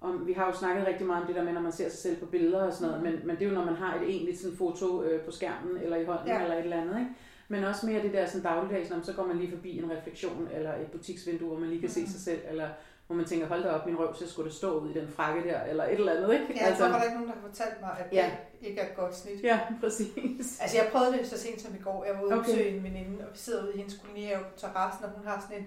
om, 0.00 0.26
vi 0.26 0.32
har 0.32 0.46
jo 0.46 0.52
snakket 0.52 0.86
rigtig 0.86 1.06
meget 1.06 1.20
om 1.22 1.26
det 1.26 1.36
der 1.36 1.44
med, 1.44 1.52
når 1.52 1.60
man 1.60 1.72
ser 1.72 1.88
sig 1.88 1.98
selv 1.98 2.16
på 2.16 2.26
billeder 2.26 2.62
og 2.66 2.72
sådan 2.72 2.88
noget, 2.88 3.02
Mhm. 3.02 3.12
men, 3.12 3.26
men 3.26 3.36
det 3.36 3.42
er 3.44 3.48
jo, 3.48 3.54
når 3.54 3.64
man 3.64 3.74
har 3.74 3.94
et 3.94 4.02
egentligt 4.10 4.40
sådan 4.40 4.56
foto 4.56 5.02
øh, 5.02 5.20
på 5.24 5.30
skærmen, 5.30 5.76
eller 5.82 5.96
i 5.96 6.04
hånden, 6.04 6.26
Ja. 6.28 6.42
eller 6.42 6.56
et 6.56 6.62
eller 6.64 6.80
andet, 6.82 6.98
ikke? 6.98 7.10
Men 7.48 7.64
også 7.64 7.86
mere 7.86 8.02
det 8.02 8.12
der 8.12 8.26
sådan 8.26 8.42
dagligdags, 8.42 8.90
når 8.90 9.00
så 9.02 9.12
går 9.12 9.26
man 9.26 9.36
lige 9.38 9.50
forbi 9.50 9.78
en 9.78 9.90
refleksion, 9.90 10.48
eller 10.54 10.74
et 10.74 10.86
butiksvindue, 10.92 11.48
hvor 11.48 11.58
man 11.58 11.68
lige 11.68 11.80
kan 11.80 11.90
Mhm. 11.96 12.06
se 12.06 12.12
sig 12.12 12.20
selv, 12.20 12.40
eller 12.50 12.68
hvor 13.06 13.16
man 13.16 13.24
tænker, 13.24 13.46
hold 13.46 13.62
da 13.62 13.68
op, 13.70 13.86
min 13.86 13.98
røv, 13.98 14.14
så 14.14 14.28
skulle 14.30 14.48
det 14.48 14.56
stå 14.56 14.78
ud 14.78 14.90
i 14.90 14.92
den 15.00 15.08
frakke 15.08 15.48
der, 15.48 15.62
eller 15.62 15.84
et 15.84 15.92
eller 15.92 16.12
andet, 16.12 16.32
ikke? 16.32 16.46
Ja, 16.60 16.66
altså, 16.66 16.82
hvorfor 16.82 16.94
er 16.94 16.98
der 16.98 17.04
ikke 17.04 17.14
nogen, 17.14 17.28
der 17.28 17.34
har 17.40 17.48
fortalt 17.48 17.80
mig, 17.80 17.90
at 17.98 18.06
Ja. 18.12 18.30
det 18.60 18.66
ikke 18.68 18.80
er 18.80 18.88
et 18.90 18.96
godt 18.96 19.16
snit? 19.16 19.42
ja, 19.44 19.60
præcis. 19.80 20.60
Altså, 20.60 20.76
jeg 20.76 20.88
prøvede 20.92 21.12
det 21.18 21.26
så 21.26 21.38
sent 21.38 21.60
som 21.60 21.74
i 21.74 21.82
går. 21.82 22.04
Jeg 22.04 22.14
var 22.14 22.22
ude 22.22 22.34
Okay. 22.34 22.74
en 22.74 22.82
veninde, 22.84 23.24
og 23.26 23.32
vi 23.32 23.38
sidder 23.38 23.62
ude 23.64 23.72
i 23.74 23.76
hendes 23.76 23.94
kolonihave 24.02 24.42
på 24.52 24.58
terrassen, 24.58 25.04
og 25.04 25.10
hun 25.10 25.26
har 25.26 25.46
sådan 25.50 25.66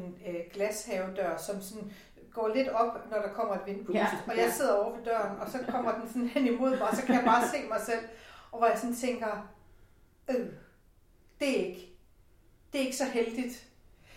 en 0.00 0.14
øh, 0.28 0.40
glashavedør, 0.52 1.36
som 1.36 1.60
sådan 1.60 1.92
går 2.34 2.48
lidt 2.54 2.68
op, 2.68 3.10
når 3.10 3.18
der 3.18 3.28
kommer 3.28 3.54
et 3.54 3.60
vindpust. 3.66 3.94
Ja, 3.94 4.06
og 4.26 4.36
jeg 4.36 4.52
sidder 4.52 4.74
over 4.74 4.96
ved 4.96 5.04
døren, 5.04 5.38
og 5.40 5.48
så 5.48 5.58
kommer 5.68 5.92
den 5.94 6.08
sådan 6.08 6.28
hen 6.28 6.46
imod 6.46 6.70
mig, 6.70 6.88
og 6.90 6.96
så 6.96 7.02
kan 7.02 7.14
jeg 7.14 7.24
bare 7.24 7.48
se 7.48 7.56
mig 7.68 7.80
selv. 7.80 8.04
Og 8.52 8.58
hvor 8.58 8.66
jeg 8.66 8.78
sådan 8.78 8.94
tænker, 8.94 9.48
øh, 10.30 10.46
det 11.40 11.60
er 11.60 11.66
ikke, 11.66 11.98
det 12.72 12.80
er 12.80 12.84
ikke 12.84 12.96
så 12.96 13.04
heldigt. 13.04 13.66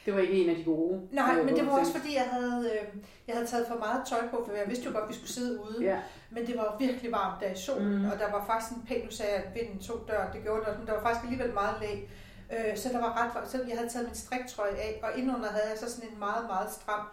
Det 0.05 0.15
var 0.15 0.21
ikke 0.21 0.33
en 0.33 0.49
af 0.49 0.55
de 0.55 0.63
gode. 0.63 1.07
Nej, 1.11 1.43
men 1.43 1.55
det 1.55 1.65
var 1.65 1.79
også 1.79 1.93
fordi, 1.93 2.15
jeg 2.15 2.27
havde, 2.31 2.71
øh, 2.73 3.01
jeg 3.27 3.35
havde 3.35 3.47
taget 3.47 3.67
for 3.67 3.75
meget 3.75 4.07
tøj 4.09 4.27
på, 4.27 4.43
for 4.45 4.55
jeg 4.55 4.67
vidste 4.67 4.85
jo 4.85 4.91
godt, 4.91 5.03
at 5.03 5.09
vi 5.09 5.13
skulle 5.13 5.31
sidde 5.31 5.61
ude. 5.61 5.83
Ja, 5.83 5.99
Men 6.29 6.47
det 6.47 6.57
var 6.57 6.75
virkelig 6.79 7.11
varmt 7.11 7.41
der 7.41 7.51
i 7.51 7.55
solen, 7.55 7.97
mm. 7.97 8.05
og 8.05 8.19
der 8.19 8.31
var 8.31 8.45
faktisk 8.45 8.71
en 8.71 8.83
pæn, 8.87 9.05
nu 9.05 9.11
sagde 9.11 9.33
jeg, 9.33 9.43
at 9.43 9.55
vinden 9.55 9.79
tog 9.79 9.99
døren, 10.07 10.33
det 10.33 10.43
gjorde 10.43 10.65
det, 10.65 10.79
men 10.79 10.87
der 10.87 10.93
var 10.93 11.01
faktisk 11.01 11.23
alligevel 11.23 11.53
meget 11.53 11.75
læg. 11.81 12.09
Øh, 12.53 12.77
så 12.77 12.89
der 12.89 12.99
var 12.99 13.11
ret 13.21 13.49
så 13.49 13.57
jeg 13.67 13.77
havde 13.77 13.89
taget 13.89 14.07
min 14.07 14.15
striktrøje 14.15 14.75
af, 14.87 14.99
og 15.03 15.17
indenunder 15.17 15.49
havde 15.49 15.69
jeg 15.69 15.77
så 15.77 15.91
sådan 15.91 16.09
en 16.09 16.19
meget, 16.19 16.45
meget 16.47 16.71
stram 16.71 17.05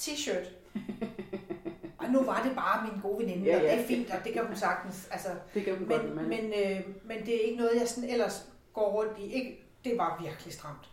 t-shirt. 0.00 0.46
og 1.98 2.08
nu 2.10 2.22
var 2.22 2.42
det 2.42 2.54
bare 2.54 2.88
min 2.92 3.00
gode 3.02 3.18
veninde, 3.18 3.44
Ja, 3.44 3.56
og 3.56 3.62
ja. 3.62 3.72
det 3.72 3.80
er 3.80 3.86
fint, 3.86 4.10
og 4.10 4.18
det 4.24 4.32
kan 4.32 4.46
hun 4.46 4.56
sagtens. 4.56 5.08
Altså, 5.10 5.28
det 5.54 5.64
kan 5.64 5.76
hun 5.76 5.88
godt, 5.88 6.14
men, 6.16 6.28
men, 6.28 6.44
øh, 6.44 6.80
men 7.04 7.26
det 7.26 7.34
er 7.36 7.40
ikke 7.40 7.56
noget, 7.56 7.80
jeg 7.80 7.88
sådan 7.88 8.10
ellers 8.10 8.48
går 8.72 8.90
rundt 8.92 9.18
i. 9.18 9.32
Ikke, 9.32 9.64
det 9.84 9.98
var 9.98 10.22
virkelig 10.24 10.52
stramt. 10.54 10.88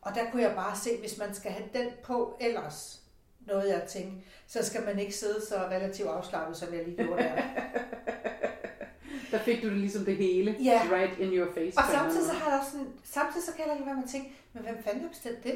Og 0.00 0.14
der 0.14 0.30
kunne 0.30 0.42
jeg 0.42 0.54
bare 0.54 0.76
se, 0.76 0.90
hvis 1.00 1.18
man 1.18 1.34
skal 1.34 1.50
have 1.50 1.68
den 1.74 1.88
på 2.02 2.36
ellers, 2.40 3.00
noget, 3.46 3.68
jeg 3.68 3.82
tænkte, 3.88 4.26
så 4.46 4.64
skal 4.64 4.84
man 4.84 4.98
ikke 4.98 5.14
sidde 5.14 5.46
så 5.46 5.54
relativt 5.56 6.08
afslappet, 6.08 6.56
som 6.56 6.74
jeg 6.74 6.84
lige 6.84 6.96
gjorde 7.04 7.22
der. 7.22 7.42
der 9.30 9.38
fik 9.38 9.62
du 9.62 9.68
det 9.68 9.76
ligesom 9.76 10.04
det 10.04 10.16
hele, 10.16 10.56
Ja. 10.64 10.80
right 10.92 11.18
in 11.18 11.28
your 11.32 11.52
face. 11.54 11.78
Og 11.78 11.84
samtidig 11.92 12.26
så 12.26 12.32
har 12.32 12.50
jeg 12.50 12.60
også 12.60 12.70
sådan, 12.70 12.88
samtidig 13.04 13.46
så 13.46 13.52
kan 13.52 13.64
jeg 13.66 13.74
ikke 13.74 13.86
være 13.86 13.94
med 13.94 14.04
at 14.04 14.10
tænke, 14.10 14.32
men 14.52 14.62
hvem 14.62 14.82
fanden 14.84 15.02
har 15.02 15.08
bestemt 15.08 15.44
det? 15.44 15.54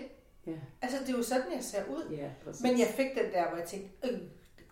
Ja. 0.49 0.53
Altså, 0.83 0.99
det 1.07 1.13
er 1.13 1.17
jo 1.17 1.23
sådan, 1.23 1.53
jeg 1.57 1.63
ser 1.65 1.79
ud. 1.91 2.15
Ja, 2.17 2.29
præcis. 2.45 2.63
Men 2.63 2.79
jeg 2.79 2.87
fik 2.97 3.07
den 3.07 3.33
der, 3.33 3.49
hvor 3.49 3.59
jeg 3.59 3.67
tænkte, 3.67 3.89
øh, 4.09 4.13
det 4.13 4.21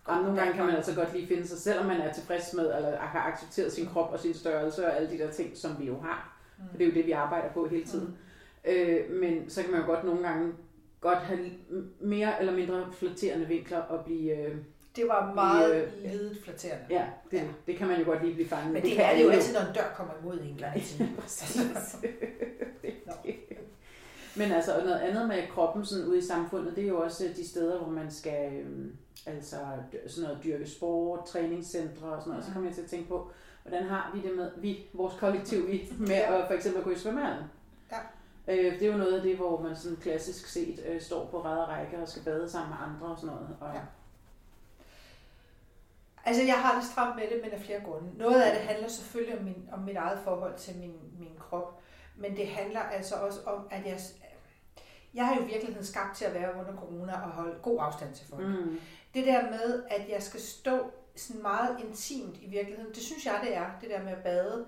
Og 0.05 0.15
nogle 0.21 0.37
gange 0.39 0.53
kan 0.53 0.65
man 0.65 0.75
altså 0.75 0.95
godt 0.95 1.13
lige 1.13 1.27
finde 1.27 1.47
sig, 1.47 1.57
selvom 1.57 1.85
man 1.85 2.01
er 2.01 2.13
tilfreds 2.13 2.53
med, 2.53 2.75
eller 2.75 2.97
har 2.99 3.31
accepteret 3.31 3.71
sin 3.73 3.85
krop 3.85 4.11
og 4.13 4.19
sin 4.19 4.33
størrelse 4.33 4.85
og 4.87 4.95
alle 4.95 5.09
de 5.09 5.17
der 5.17 5.31
ting, 5.31 5.57
som 5.57 5.79
vi 5.79 5.85
jo 5.85 5.99
har. 5.99 6.39
Mm. 6.57 6.63
For 6.69 6.77
det 6.77 6.83
er 6.83 6.89
jo 6.89 6.95
det, 6.95 7.05
vi 7.05 7.11
arbejder 7.11 7.53
på 7.53 7.67
hele 7.67 7.85
tiden. 7.85 8.17
Øh, 8.65 9.11
men 9.11 9.49
så 9.49 9.61
kan 9.63 9.71
man 9.71 9.79
jo 9.81 9.85
godt 9.85 10.03
nogle 10.03 10.27
gange 10.27 10.53
godt 11.01 11.17
have 11.19 11.51
mere 11.99 12.39
eller 12.39 12.53
mindre 12.53 12.87
flatterende 12.93 13.47
vinkler 13.47 13.77
og 13.79 14.05
blive... 14.05 14.37
Øh, 14.37 14.55
Det 14.95 15.07
var 15.07 15.33
meget 15.33 15.75
øh, 15.75 16.03
ledet 16.03 16.37
flatterende. 16.43 16.85
ja, 16.89 17.05
det, 17.31 17.37
Ja. 17.37 17.43
det 17.67 17.75
kan 17.77 17.87
man 17.87 17.99
jo 17.99 18.05
godt 18.05 18.23
lige 18.23 18.33
blive 18.33 18.47
fanget. 18.49 18.73
Men 18.73 18.81
det, 18.83 18.91
kan 18.91 19.05
er 19.05 19.15
det 19.15 19.23
jo 19.23 19.29
altid, 19.29 19.53
når 19.53 19.61
en 19.61 19.73
dør 19.75 19.93
kommer 19.95 20.13
imod 20.21 20.39
en. 20.39 20.57
Ja, 20.59 20.71
Nej. 20.73 21.07
præcis. 21.19 21.95
Men 24.37 24.51
altså, 24.51 24.77
og 24.77 24.83
noget 24.83 24.99
andet 24.99 25.27
med 25.27 25.47
kroppen 25.53 25.85
sådan 25.85 26.05
ude 26.05 26.17
i 26.17 26.21
samfundet, 26.21 26.75
det 26.75 26.83
er 26.83 26.87
jo 26.87 27.01
også 27.01 27.29
de 27.35 27.47
steder, 27.47 27.77
hvor 27.79 27.91
man 27.91 28.11
skal 28.11 28.53
øhm, 28.53 28.95
altså 29.25 29.57
sådan 30.07 30.29
noget 30.29 30.43
dyrke 30.43 30.69
sport, 30.69 31.25
træningscentre 31.25 32.07
og 32.07 32.21
sådan 32.21 32.31
noget. 32.31 32.45
Så 32.45 32.51
kommer 32.51 32.69
jeg 32.69 32.75
til 32.75 32.81
at 32.81 32.89
tænke 32.89 33.09
på, 33.09 33.31
hvordan 33.63 33.83
har 33.83 34.11
vi 34.13 34.27
det 34.27 34.35
med, 34.35 34.51
vi, 34.57 34.85
vores 34.93 35.13
kollektiv, 35.19 35.67
vi, 35.67 35.93
med 36.09 36.15
at 36.15 36.47
for 36.47 36.53
eksempel 36.53 36.83
gå 36.83 36.89
i 36.89 36.95
svømmehallen. 36.95 37.43
Ja. 37.91 37.99
Øh, 38.47 38.79
det 38.79 38.87
er 38.87 38.91
jo 38.91 38.97
noget 38.97 39.15
af 39.15 39.21
det, 39.21 39.35
hvor 39.35 39.61
man 39.61 39.75
sådan 39.75 39.97
klassisk 39.97 40.47
set 40.47 40.79
øh, 40.87 41.01
står 41.01 41.25
på 41.25 41.41
ræd 41.41 41.57
og 41.57 41.69
række 41.69 41.97
og 41.97 42.07
skal 42.07 42.23
bade 42.23 42.49
sammen 42.49 42.69
med 42.69 42.77
andre 42.87 43.07
og 43.07 43.17
sådan 43.19 43.35
noget. 43.35 43.57
Og, 43.59 43.67
Ja. 43.73 43.81
Altså, 46.25 46.43
jeg 46.43 46.55
har 46.55 46.75
det 46.79 46.89
stramt 46.89 47.15
med 47.15 47.23
det, 47.23 47.39
men 47.43 47.51
af 47.51 47.61
flere 47.61 47.79
grunde. 47.79 48.17
Noget 48.17 48.41
af 48.41 48.55
det 48.55 48.67
handler 48.67 48.89
selvfølgelig 48.89 49.39
om, 49.39 49.43
min, 49.43 49.69
om 49.71 49.79
mit 49.79 49.95
eget 49.95 50.19
forhold 50.23 50.57
til 50.57 50.77
min, 50.77 50.95
min 51.19 51.31
krop, 51.39 51.79
men 52.15 52.37
det 52.37 52.47
handler 52.47 52.79
altså 52.79 53.15
også 53.15 53.39
om, 53.45 53.67
at 53.71 53.85
jeg, 53.85 53.99
jeg 55.13 55.25
har 55.25 55.35
jo 55.35 55.41
i 55.41 55.45
virkeligheden 55.45 55.85
skabt 55.85 56.15
til 56.17 56.25
at 56.25 56.33
være 56.33 56.49
under 56.59 56.73
corona 56.81 57.13
og 57.13 57.29
holde 57.29 57.55
god 57.61 57.77
afstand 57.81 58.13
til 58.13 58.27
folk. 58.29 58.47
Mm. 58.47 58.79
Det 59.13 59.25
der 59.25 59.41
med, 59.49 59.83
at 59.89 60.09
jeg 60.09 60.23
skal 60.23 60.41
stå 60.41 60.91
sådan 61.15 61.41
meget 61.41 61.77
intimt 61.87 62.35
i 62.41 62.49
virkeligheden, 62.49 62.93
det 62.93 63.03
synes 63.03 63.25
jeg, 63.25 63.39
det 63.43 63.55
er, 63.57 63.65
det 63.81 63.89
der 63.89 64.03
med 64.03 64.11
at 64.11 64.23
bade 64.23 64.65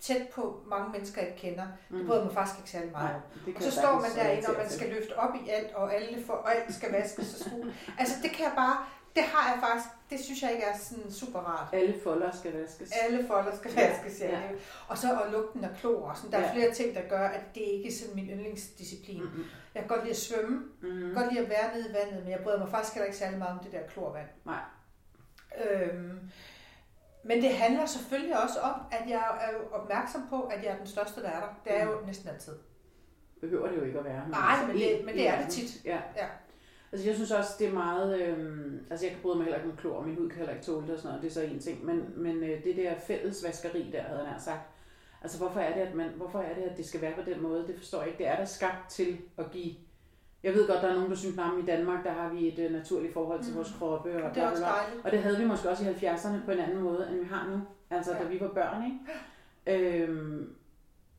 tæt 0.00 0.28
på 0.34 0.60
mange 0.66 0.90
mennesker, 0.92 1.22
jeg 1.22 1.34
kender. 1.36 1.62
Det 1.90 2.00
Mm. 2.00 2.06
bryder 2.06 2.24
mig 2.24 2.34
faktisk 2.34 2.58
ikke 2.58 2.70
særlig 2.70 2.92
meget 2.92 3.14
om. 3.14 3.20
Og 3.56 3.62
så 3.62 3.70
står 3.70 3.92
man 4.00 4.10
derinde, 4.16 4.48
og 4.48 4.54
man 4.58 4.70
skal 4.70 4.88
løfte 4.88 5.18
op 5.18 5.34
i 5.34 5.48
alt, 5.48 5.74
og 5.74 5.94
alle 5.94 6.24
for, 6.26 6.32
og 6.32 6.54
alt 6.56 6.74
skal 6.74 6.92
vaskes 6.92 7.34
og 7.34 7.40
skue. 7.50 7.74
Altså 7.98 8.14
det 8.22 8.30
kan 8.30 8.44
jeg 8.44 8.52
bare, 8.56 8.86
det 9.16 9.24
har 9.24 9.52
jeg 9.52 9.60
faktisk, 9.68 9.88
det 10.10 10.20
synes 10.20 10.42
jeg 10.42 10.52
ikke 10.52 10.64
er 10.64 10.76
sådan 10.78 11.10
super 11.12 11.38
rart. 11.38 11.68
Alle 11.74 11.94
folder 12.02 12.30
skal 12.36 12.52
vaskes. 12.60 12.92
Alle 13.02 13.26
folder 13.26 13.56
skal 13.56 13.70
Ja, 13.76 13.88
vaskes, 13.90 14.20
ja. 14.20 14.30
ja. 14.30 14.40
Og 14.88 14.98
så 14.98 15.12
og 15.24 15.32
lugten 15.32 15.64
af 15.64 15.70
klor, 15.80 16.08
og 16.10 16.16
sådan. 16.16 16.30
der 16.32 16.38
er 16.38 16.42
Ja. 16.42 16.52
flere 16.54 16.74
ting, 16.74 16.94
der 16.94 17.02
gør, 17.08 17.28
at 17.28 17.40
det 17.54 17.60
ikke 17.60 17.88
er 17.88 17.92
sådan 17.92 18.14
min 18.14 18.26
yndlingsdisciplin. 18.30 19.22
Mm-hmm. 19.22 19.44
Jeg 19.74 19.82
kan 19.82 19.88
godt 19.88 20.00
lide 20.00 20.10
at 20.10 20.16
svømme, 20.16 20.62
jeg 20.82 20.90
Mm-hmm. 20.90 21.14
kan 21.14 21.22
godt 21.22 21.32
lide 21.34 21.44
at 21.44 21.50
være 21.50 21.76
nede 21.76 21.90
i 21.90 21.92
vandet, 21.94 22.22
men 22.22 22.32
jeg 22.32 22.40
bryder 22.42 22.58
mig 22.58 22.68
faktisk 22.68 22.94
heller 22.94 23.06
ikke 23.06 23.18
særlig 23.18 23.38
meget 23.38 23.58
om 23.58 23.64
det 23.64 23.72
der 23.72 23.86
klorvand. 23.88 24.28
Nej. 24.44 24.60
Øhm, 25.64 26.18
men 27.24 27.42
det 27.42 27.54
handler 27.56 27.86
selvfølgelig 27.86 28.42
også 28.42 28.60
om, 28.60 28.74
at 28.92 29.02
jeg 29.08 29.38
er 29.40 29.52
jo 29.52 29.58
opmærksom 29.72 30.26
på, 30.30 30.42
at 30.42 30.64
jeg 30.64 30.72
er 30.72 30.76
den 30.76 30.86
største, 30.86 31.22
der 31.22 31.28
er 31.28 31.40
der. 31.40 31.48
Det 31.64 31.72
er 31.74 31.78
jeg 31.78 31.86
jo 31.86 32.06
næsten 32.06 32.28
altid. 32.28 32.52
behøver 33.40 33.68
det 33.68 33.76
jo 33.76 33.82
ikke 33.84 33.98
at 33.98 34.04
være. 34.04 34.28
Nej, 34.28 34.66
men 34.66 34.76
det- 34.76 34.98
en- 34.98 35.06
men 35.06 35.14
en 35.14 35.18
det 35.20 35.28
er 35.28 35.42
det 35.42 35.48
tit. 35.52 35.84
Ja. 35.84 35.98
Ja. 36.16 36.26
Altså 36.96 37.08
jeg 37.08 37.16
synes 37.16 37.30
også, 37.30 37.50
det 37.58 37.68
er 37.68 37.72
meget... 37.72 38.20
Øhm, 38.20 38.78
altså 38.90 39.06
jeg 39.06 39.12
kan 39.12 39.22
bryde 39.22 39.36
mig 39.36 39.44
heller 39.44 39.58
ikke 39.58 39.70
om 39.70 39.76
klor, 39.76 40.02
min 40.02 40.14
hud 40.14 40.28
kan 40.28 40.38
heller 40.38 40.52
ikke 40.52 40.64
tåle 40.66 40.86
det 40.86 40.94
og 40.94 40.98
sådan 41.00 41.08
noget, 41.08 41.22
det 41.22 41.28
er 41.28 41.34
så 41.34 41.40
en 41.42 41.58
ting. 41.60 41.84
Men, 41.84 42.04
men 42.16 42.36
øh, 42.36 42.64
det 42.64 42.76
der 42.76 42.92
fælles 43.06 43.44
vaskeri 43.46 43.90
der, 43.92 44.02
havde 44.02 44.20
jeg 44.22 44.30
nær 44.32 44.38
sagt. 44.38 44.60
Altså 45.22 45.38
hvorfor 45.38 45.60
er, 45.60 45.74
det, 45.74 45.80
at 45.80 45.94
man, 45.94 46.08
hvorfor 46.16 46.38
er 46.38 46.54
det, 46.54 46.62
at 46.62 46.76
det 46.76 46.86
skal 46.86 47.00
være 47.00 47.12
på 47.14 47.30
den 47.30 47.42
måde? 47.42 47.64
Det 47.66 47.74
forstår 47.78 47.98
jeg 47.98 48.08
ikke. 48.08 48.18
Det 48.18 48.26
er 48.28 48.36
der 48.36 48.44
skabt 48.44 48.90
til 48.90 49.18
at 49.38 49.50
give... 49.52 49.74
Jeg 50.42 50.54
ved 50.54 50.68
godt, 50.68 50.82
der 50.82 50.88
er 50.88 50.94
nogen, 50.94 51.10
der 51.10 51.16
synes, 51.16 51.38
at 51.38 51.44
i 51.62 51.66
Danmark, 51.66 52.04
der 52.04 52.12
har 52.12 52.28
vi 52.32 52.48
et 52.48 52.58
øh, 52.58 52.72
naturligt 52.72 53.12
forhold 53.12 53.42
til 53.42 53.50
Mm. 53.52 53.56
vores 53.56 53.74
kroppe. 53.78 54.16
Og, 54.16 54.22
Og 54.28 54.34
det 54.34 54.42
er 54.42 54.50
også 54.50 54.62
dejligt. 54.62 55.04
Og 55.04 55.10
det 55.10 55.18
havde 55.22 55.38
vi 55.38 55.44
måske 55.44 55.68
også 55.70 55.84
i 55.84 55.86
70'erne 55.94 56.44
på 56.44 56.50
en 56.50 56.58
anden 56.58 56.82
måde, 56.82 57.08
end 57.10 57.18
vi 57.18 57.24
har 57.24 57.48
nu. 57.50 57.60
Altså, 57.90 58.12
ja. 58.12 58.18
da 58.22 58.24
vi 58.28 58.40
var 58.40 58.48
børn, 58.48 58.84
ikke? 58.84 60.02
Øhm, 60.02 60.54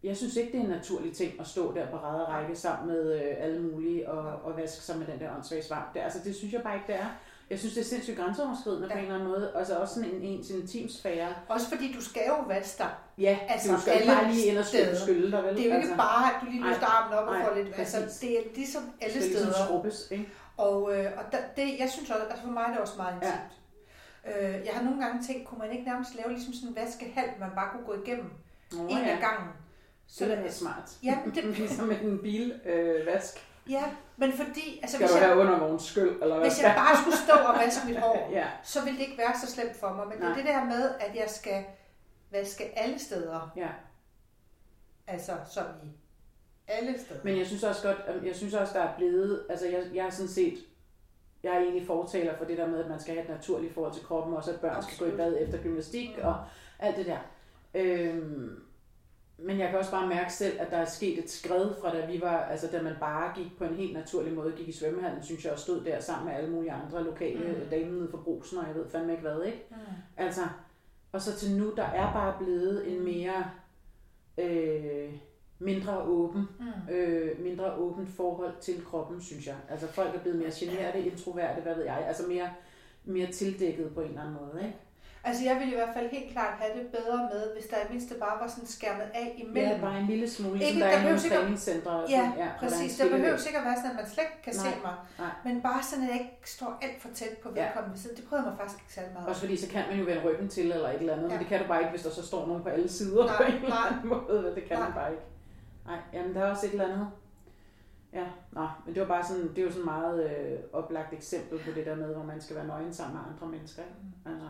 jeg 0.03 0.17
synes 0.17 0.35
ikke, 0.35 0.51
det 0.51 0.59
er 0.59 0.63
en 0.63 0.69
naturlig 0.69 1.13
ting 1.13 1.39
at 1.39 1.47
stå 1.47 1.73
der 1.73 1.87
på 1.87 1.97
række 1.97 2.55
sammen 2.55 2.87
med 2.87 3.13
øh, 3.13 3.35
alle 3.39 3.61
mulige 3.61 4.09
og, 4.09 4.51
og 4.51 4.57
vaske 4.57 4.83
sig 4.83 4.97
med 4.97 5.07
den 5.07 5.19
der 5.19 5.35
åndssvage 5.35 5.63
svamp. 5.63 5.93
Det, 5.93 5.99
altså, 5.99 6.19
det 6.23 6.35
synes 6.35 6.53
jeg 6.53 6.61
bare 6.61 6.75
ikke, 6.75 6.87
det 6.87 6.95
er. 6.95 7.07
Jeg 7.49 7.59
synes, 7.59 7.73
det 7.73 7.81
er 7.81 7.85
sindssygt 7.85 8.17
grænseoverskridende 8.17 8.87
ja. 8.87 8.93
på 8.93 8.97
en 8.97 9.03
eller 9.03 9.15
anden 9.15 9.29
måde. 9.29 9.51
Altså 9.55 9.75
også 9.75 9.93
sådan 9.93 10.09
en 10.09 10.21
ens 10.21 10.49
intimsfære. 10.49 11.29
Også 11.47 11.69
fordi 11.69 11.93
du 11.93 12.01
skal 12.01 12.21
jo 12.27 12.35
vaske 12.47 12.77
dig. 12.83 12.89
Ja, 13.17 13.37
Altså, 13.49 13.53
altså, 13.53 13.75
du 13.75 13.81
skal 13.81 13.91
alle 13.93 14.13
bare 14.13 14.31
lige 14.33 14.45
ind 14.45 14.57
og 14.57 14.65
skylle, 14.65 14.99
skylle 14.99 15.31
dig, 15.31 15.43
vel? 15.43 15.55
Det 15.55 15.61
er 15.61 15.69
jo 15.69 15.75
ikke 15.75 15.75
altså, 15.75 15.95
bare, 15.97 16.35
at 16.35 16.41
du 16.41 16.45
lige 16.51 16.63
løfter 16.63 16.87
armen 16.87 17.17
op 17.19 17.27
og 17.27 17.35
får 17.45 17.55
lidt... 17.55 17.79
Altså, 17.79 17.97
præcis. 18.01 18.19
det 18.19 18.39
er 18.39 18.43
ligesom 18.55 18.83
alle 19.01 19.19
ligesom 19.19 19.51
steder. 19.51 19.65
skrubbes, 19.65 20.07
ikke? 20.11 20.29
Og, 20.57 20.95
øh, 20.95 21.11
og 21.17 21.23
der, 21.31 21.37
det, 21.55 21.79
jeg 21.79 21.89
synes 21.89 22.09
også, 22.09 22.23
altså 22.23 22.43
for 22.45 22.51
mig 22.51 22.63
er 22.67 22.71
det 22.71 22.79
også 22.79 22.97
meget 22.97 23.13
intimt. 23.15 23.53
Ja. 24.25 24.57
Øh, 24.57 24.65
jeg 24.65 24.73
har 24.73 24.83
nogle 24.83 25.01
gange 25.03 25.23
tænkt, 25.27 25.47
kunne 25.47 25.59
man 25.59 25.71
ikke 25.71 25.85
nærmest 25.85 26.15
lave 26.15 26.29
ligesom 26.29 26.53
sådan 26.53 26.69
en 26.69 26.75
vaskehal, 26.75 27.29
man 27.39 27.49
bare 27.55 27.69
kunne 27.71 27.85
gå 27.85 27.95
igennem 28.03 28.29
Nå, 28.71 28.83
en 28.83 28.97
ja. 28.97 29.15
af 29.15 29.19
gangen. 29.27 29.49
Så 30.07 30.25
det 30.25 30.33
er 30.33 30.51
smart. 30.51 30.91
Ja, 31.03 31.17
det, 31.35 31.43
ligesom 31.45 31.87
med 31.87 32.01
en 32.01 32.19
bilvask. 32.21 32.65
Øh, 32.65 33.05
vask. 33.05 33.47
ja, 33.69 33.83
men 34.17 34.31
fordi, 34.33 34.79
altså 34.81 34.97
skal 34.97 35.07
hvis 35.07 35.11
du 35.15 35.17
jeg, 35.19 35.27
have 35.27 35.39
undervogns 35.41 35.83
skyld, 35.83 36.21
eller 36.21 36.37
hvad? 36.37 36.49
hvis 36.49 36.61
jeg 36.63 36.73
bare 36.77 36.97
skulle 37.01 37.17
stå 37.17 37.33
og 37.33 37.55
vaske 37.59 37.87
mit 37.87 37.97
hår, 37.97 38.29
ja. 38.39 38.45
så 38.63 38.83
ville 38.83 38.99
det 38.99 39.05
ikke 39.05 39.17
være 39.17 39.33
så 39.45 39.51
slemt 39.51 39.75
for 39.75 39.93
mig. 39.93 40.07
Men 40.07 40.17
det 40.17 40.23
er 40.23 40.27
Nej. 40.29 40.37
det 40.37 40.45
der 40.45 40.63
med, 40.65 40.89
at 40.99 41.15
jeg 41.15 41.29
skal 41.29 41.63
vaske 42.31 42.79
alle 42.79 42.99
steder. 42.99 43.51
ja. 43.57 43.67
Altså 45.09 45.31
som 45.51 45.63
i 45.83 45.87
alle 46.67 46.99
steder. 46.99 47.19
Men 47.23 47.37
jeg 47.37 47.45
synes 47.47 47.63
også 47.63 47.81
godt, 47.87 48.25
jeg 48.25 48.35
synes 48.35 48.53
også, 48.53 48.73
der 48.73 48.83
er 48.83 48.95
blevet, 48.97 49.45
altså 49.49 49.67
jeg, 49.67 49.83
jeg 49.93 50.05
er 50.05 50.09
sådan 50.09 50.27
set, 50.27 50.57
jeg 51.43 51.55
er 51.55 51.59
egentlig 51.59 51.87
fortaler 51.87 52.37
for 52.37 52.45
det 52.45 52.57
der 52.57 52.67
med, 52.67 52.79
at 52.83 52.89
man 52.89 52.99
skal 52.99 53.13
have 53.13 53.23
et 53.23 53.29
naturligt 53.29 53.73
forhold 53.73 53.93
til 53.93 54.03
kroppen, 54.05 54.33
også 54.33 54.51
at 54.53 54.59
børn 54.61 54.75
Absolut. 54.75 54.93
skal 54.95 55.07
gå 55.07 55.13
i 55.13 55.17
bad 55.17 55.37
efter 55.39 55.57
gymnastik 55.63 56.09
Mm. 56.17 56.23
og 56.27 56.35
alt 56.79 56.97
det 56.97 57.05
der. 57.05 57.17
Øhm, 57.73 58.63
men 59.37 59.59
jeg 59.59 59.69
kan 59.69 59.79
også 59.79 59.91
bare 59.91 60.07
mærke 60.09 60.33
selv, 60.33 60.59
at 60.61 60.71
der 60.71 60.77
er 60.77 60.85
sket 60.85 61.19
et 61.23 61.29
skred 61.29 61.69
fra 61.81 61.95
da 61.95 62.05
vi 62.05 62.21
var, 62.21 62.37
altså 62.43 62.67
da 62.71 62.81
man 62.81 62.93
bare 62.99 63.31
gik 63.35 63.57
på 63.57 63.63
en 63.63 63.75
helt 63.75 63.93
naturlig 63.93 64.33
måde, 64.33 64.51
gik 64.57 64.67
i 64.67 64.71
svømmehallen, 64.71 65.23
synes 65.23 65.45
jeg, 65.45 65.53
og 65.53 65.59
stod 65.59 65.83
der 65.83 65.99
sammen 65.99 66.27
med 66.27 66.35
alle 66.35 66.49
mulige 66.51 66.71
andre 66.71 67.03
lokale 67.03 67.39
Mm. 67.39 67.45
mm. 67.63 67.69
damer 67.71 67.91
nede 67.91 68.07
for 68.11 68.17
brusen, 68.17 68.57
og 68.57 68.67
jeg 68.67 68.75
ved 68.75 68.89
fandme 68.89 69.11
ikke 69.11 69.21
hvad, 69.21 69.43
ikke? 69.43 69.65
Mm. 69.71 69.75
Altså, 70.17 70.41
og 71.11 71.21
så 71.21 71.35
til 71.35 71.57
nu, 71.57 71.73
der 71.75 71.83
er 71.83 72.13
bare 72.13 72.35
blevet 72.39 72.91
en 72.93 73.03
mere 73.03 73.45
øh, 74.37 75.13
mindre 75.59 76.01
åben, 76.01 76.43
Mm. 76.59 76.93
øh, 76.93 77.39
mindre 77.43 77.73
åbent 77.73 78.09
forhold 78.09 78.53
til 78.61 78.85
kroppen, 78.85 79.21
synes 79.21 79.47
jeg. 79.47 79.55
Altså 79.69 79.87
folk 79.87 80.15
er 80.15 80.19
blevet 80.19 80.37
mere 80.39 80.51
generede, 80.53 81.05
introverte, 81.05 81.61
hvad 81.61 81.75
ved 81.75 81.83
jeg, 81.83 82.03
altså 82.07 82.27
mere, 82.27 82.49
mere 83.03 83.31
tildækket 83.31 83.93
på 83.93 84.01
en 84.01 84.07
eller 84.07 84.21
anden 84.21 84.35
måde, 84.35 84.61
ikke? 84.65 84.77
Altså 85.27 85.41
jeg 85.49 85.55
ville 85.59 85.71
i 85.75 85.79
hvert 85.81 85.93
fald 85.97 86.07
helt 86.17 86.29
klart 86.35 86.53
have 86.61 86.71
det 86.79 86.85
bedre 86.97 87.17
med, 87.33 87.41
hvis 87.55 87.65
der 87.71 87.77
i 87.85 87.87
mindste 87.93 88.13
bare 88.25 88.35
var 88.41 88.47
sådan 88.53 88.67
skærmet 88.77 89.07
af 89.21 89.27
imellem. 89.43 89.71
Ja, 89.75 89.81
bare 89.87 89.97
en 90.03 90.07
lille 90.13 90.27
smule, 90.35 90.57
ligesom 90.57 90.67
Ikke- 90.75 90.81
der, 90.85 90.91
der 90.91 90.97
er 90.97 91.01
i 91.01 91.03
nogle 91.03 91.25
at- 91.25 91.31
træningscentre. 91.31 91.91
og 91.91 92.09
Ja, 92.09 92.17
sådan, 92.17 92.31
der 92.37 92.43
er 92.45 92.51
en 92.53 92.59
præcis. 92.63 92.91
Der 92.91 92.95
skillevej. 92.97 93.17
behøver 93.19 93.37
sikkert 93.47 93.63
være 93.69 93.77
sådan, 93.81 93.91
at 93.93 93.97
man 94.01 94.07
slet 94.13 94.23
ikke 94.27 94.39
kan 94.47 94.53
Nej, 94.55 94.63
se 94.65 94.71
mig. 94.87 94.95
nej. 95.23 95.33
Men 95.47 95.55
bare 95.67 95.81
sådan, 95.89 96.03
at 96.05 96.09
jeg 96.13 96.19
ikke 96.25 96.49
står 96.57 96.71
alt 96.85 96.97
for 97.03 97.09
tæt 97.19 97.33
på 97.43 97.47
Ja. 97.55 97.55
vedkommende 97.63 97.93
ved 97.95 97.99
siden. 98.03 98.15
Det 98.19 98.25
prøver 98.29 98.43
mig 98.49 98.55
faktisk 98.61 98.79
ikke 98.83 98.93
særlig 98.97 99.11
meget. 99.15 99.27
Også 99.31 99.41
fordi 99.45 99.55
så 99.63 99.67
kan 99.73 99.81
man 99.89 99.95
jo 99.99 100.05
vende 100.09 100.21
ryggen 100.27 100.47
til 100.55 100.65
eller 100.75 100.89
et 100.95 100.99
eller 101.03 101.13
andet, 101.15 101.27
ja. 101.27 101.33
Ja. 101.33 101.35
men 101.35 101.41
det 101.43 101.49
kan 101.51 101.57
du 101.63 101.67
bare 101.71 101.79
ikke, 101.83 101.93
hvis 101.95 102.03
der 102.07 102.13
så 102.19 102.23
står 102.31 102.41
nogen 102.49 102.61
på 102.65 102.69
alle 102.75 102.89
sider 102.97 103.23
Nej, 103.25 103.37
på 103.39 103.43
en 103.51 103.57
eller 103.67 103.81
anden 103.87 104.09
måde. 104.13 104.39
Det 104.57 104.63
kan 104.69 104.75
man 104.83 104.89
Nej. 104.91 104.97
bare 104.99 105.09
ikke. 105.15 105.23
Nej, 105.89 105.99
jamen 106.15 106.31
der 106.35 106.41
er 106.45 106.49
også 106.53 106.65
et 106.67 106.71
eller 106.77 106.85
andet. 106.91 107.07
Ja, 108.19 108.25
nå, 108.51 108.65
men 108.85 108.93
det 108.95 109.01
var 109.01 109.07
bare 109.15 109.25
sådan, 109.29 109.47
det 109.49 109.57
er 109.59 109.63
jo 109.63 109.69
sådan 109.69 109.81
et 109.81 109.85
meget 109.85 110.17
øh, 110.29 110.59
oplagt 110.73 111.13
eksempel 111.13 111.59
på 111.65 111.71
det 111.75 111.85
der 111.85 111.95
med, 111.95 112.13
hvor 112.15 112.23
man 112.23 112.41
skal 112.41 112.55
være 112.55 112.67
nøgen 112.67 112.93
sammen 112.93 113.17
med 113.17 113.23
andre 113.33 113.47
mennesker. 113.57 113.81
Ikke? 113.81 113.95
Mm. 114.25 114.31
Altså, 114.31 114.47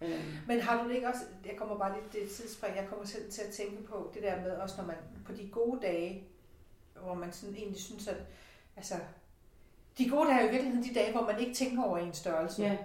øhm, 0.00 0.12
Men 0.46 0.60
har 0.60 0.82
du 0.82 0.88
det 0.88 0.94
ikke 0.94 1.08
også, 1.08 1.20
jeg 1.46 1.56
kommer 1.56 1.78
bare 1.78 2.00
lidt 2.00 2.12
det 2.12 2.22
et 2.22 2.30
tidsspring, 2.30 2.76
jeg 2.76 2.86
kommer 2.88 3.04
selv 3.04 3.30
til 3.30 3.42
at 3.42 3.52
tænke 3.52 3.82
på 3.82 4.10
det 4.14 4.22
der 4.22 4.42
med, 4.42 4.50
også 4.50 4.74
når 4.78 4.86
man 4.86 4.96
på 5.26 5.32
de 5.32 5.48
gode 5.48 5.80
dage, 5.82 6.24
hvor 7.02 7.14
man 7.14 7.32
sådan 7.32 7.54
egentlig 7.54 7.80
synes, 7.80 8.08
at 8.08 8.16
altså, 8.76 8.94
de 9.98 10.08
gode 10.08 10.28
dage 10.28 10.38
er 10.38 10.42
jo 10.42 10.48
i 10.48 10.50
virkeligheden 10.50 10.88
de 10.88 10.94
dage, 10.94 11.12
hvor 11.12 11.26
man 11.26 11.40
ikke 11.40 11.54
tænker 11.54 11.82
over 11.84 11.98
en 11.98 12.14
størrelse. 12.14 12.62
ja, 12.62 12.76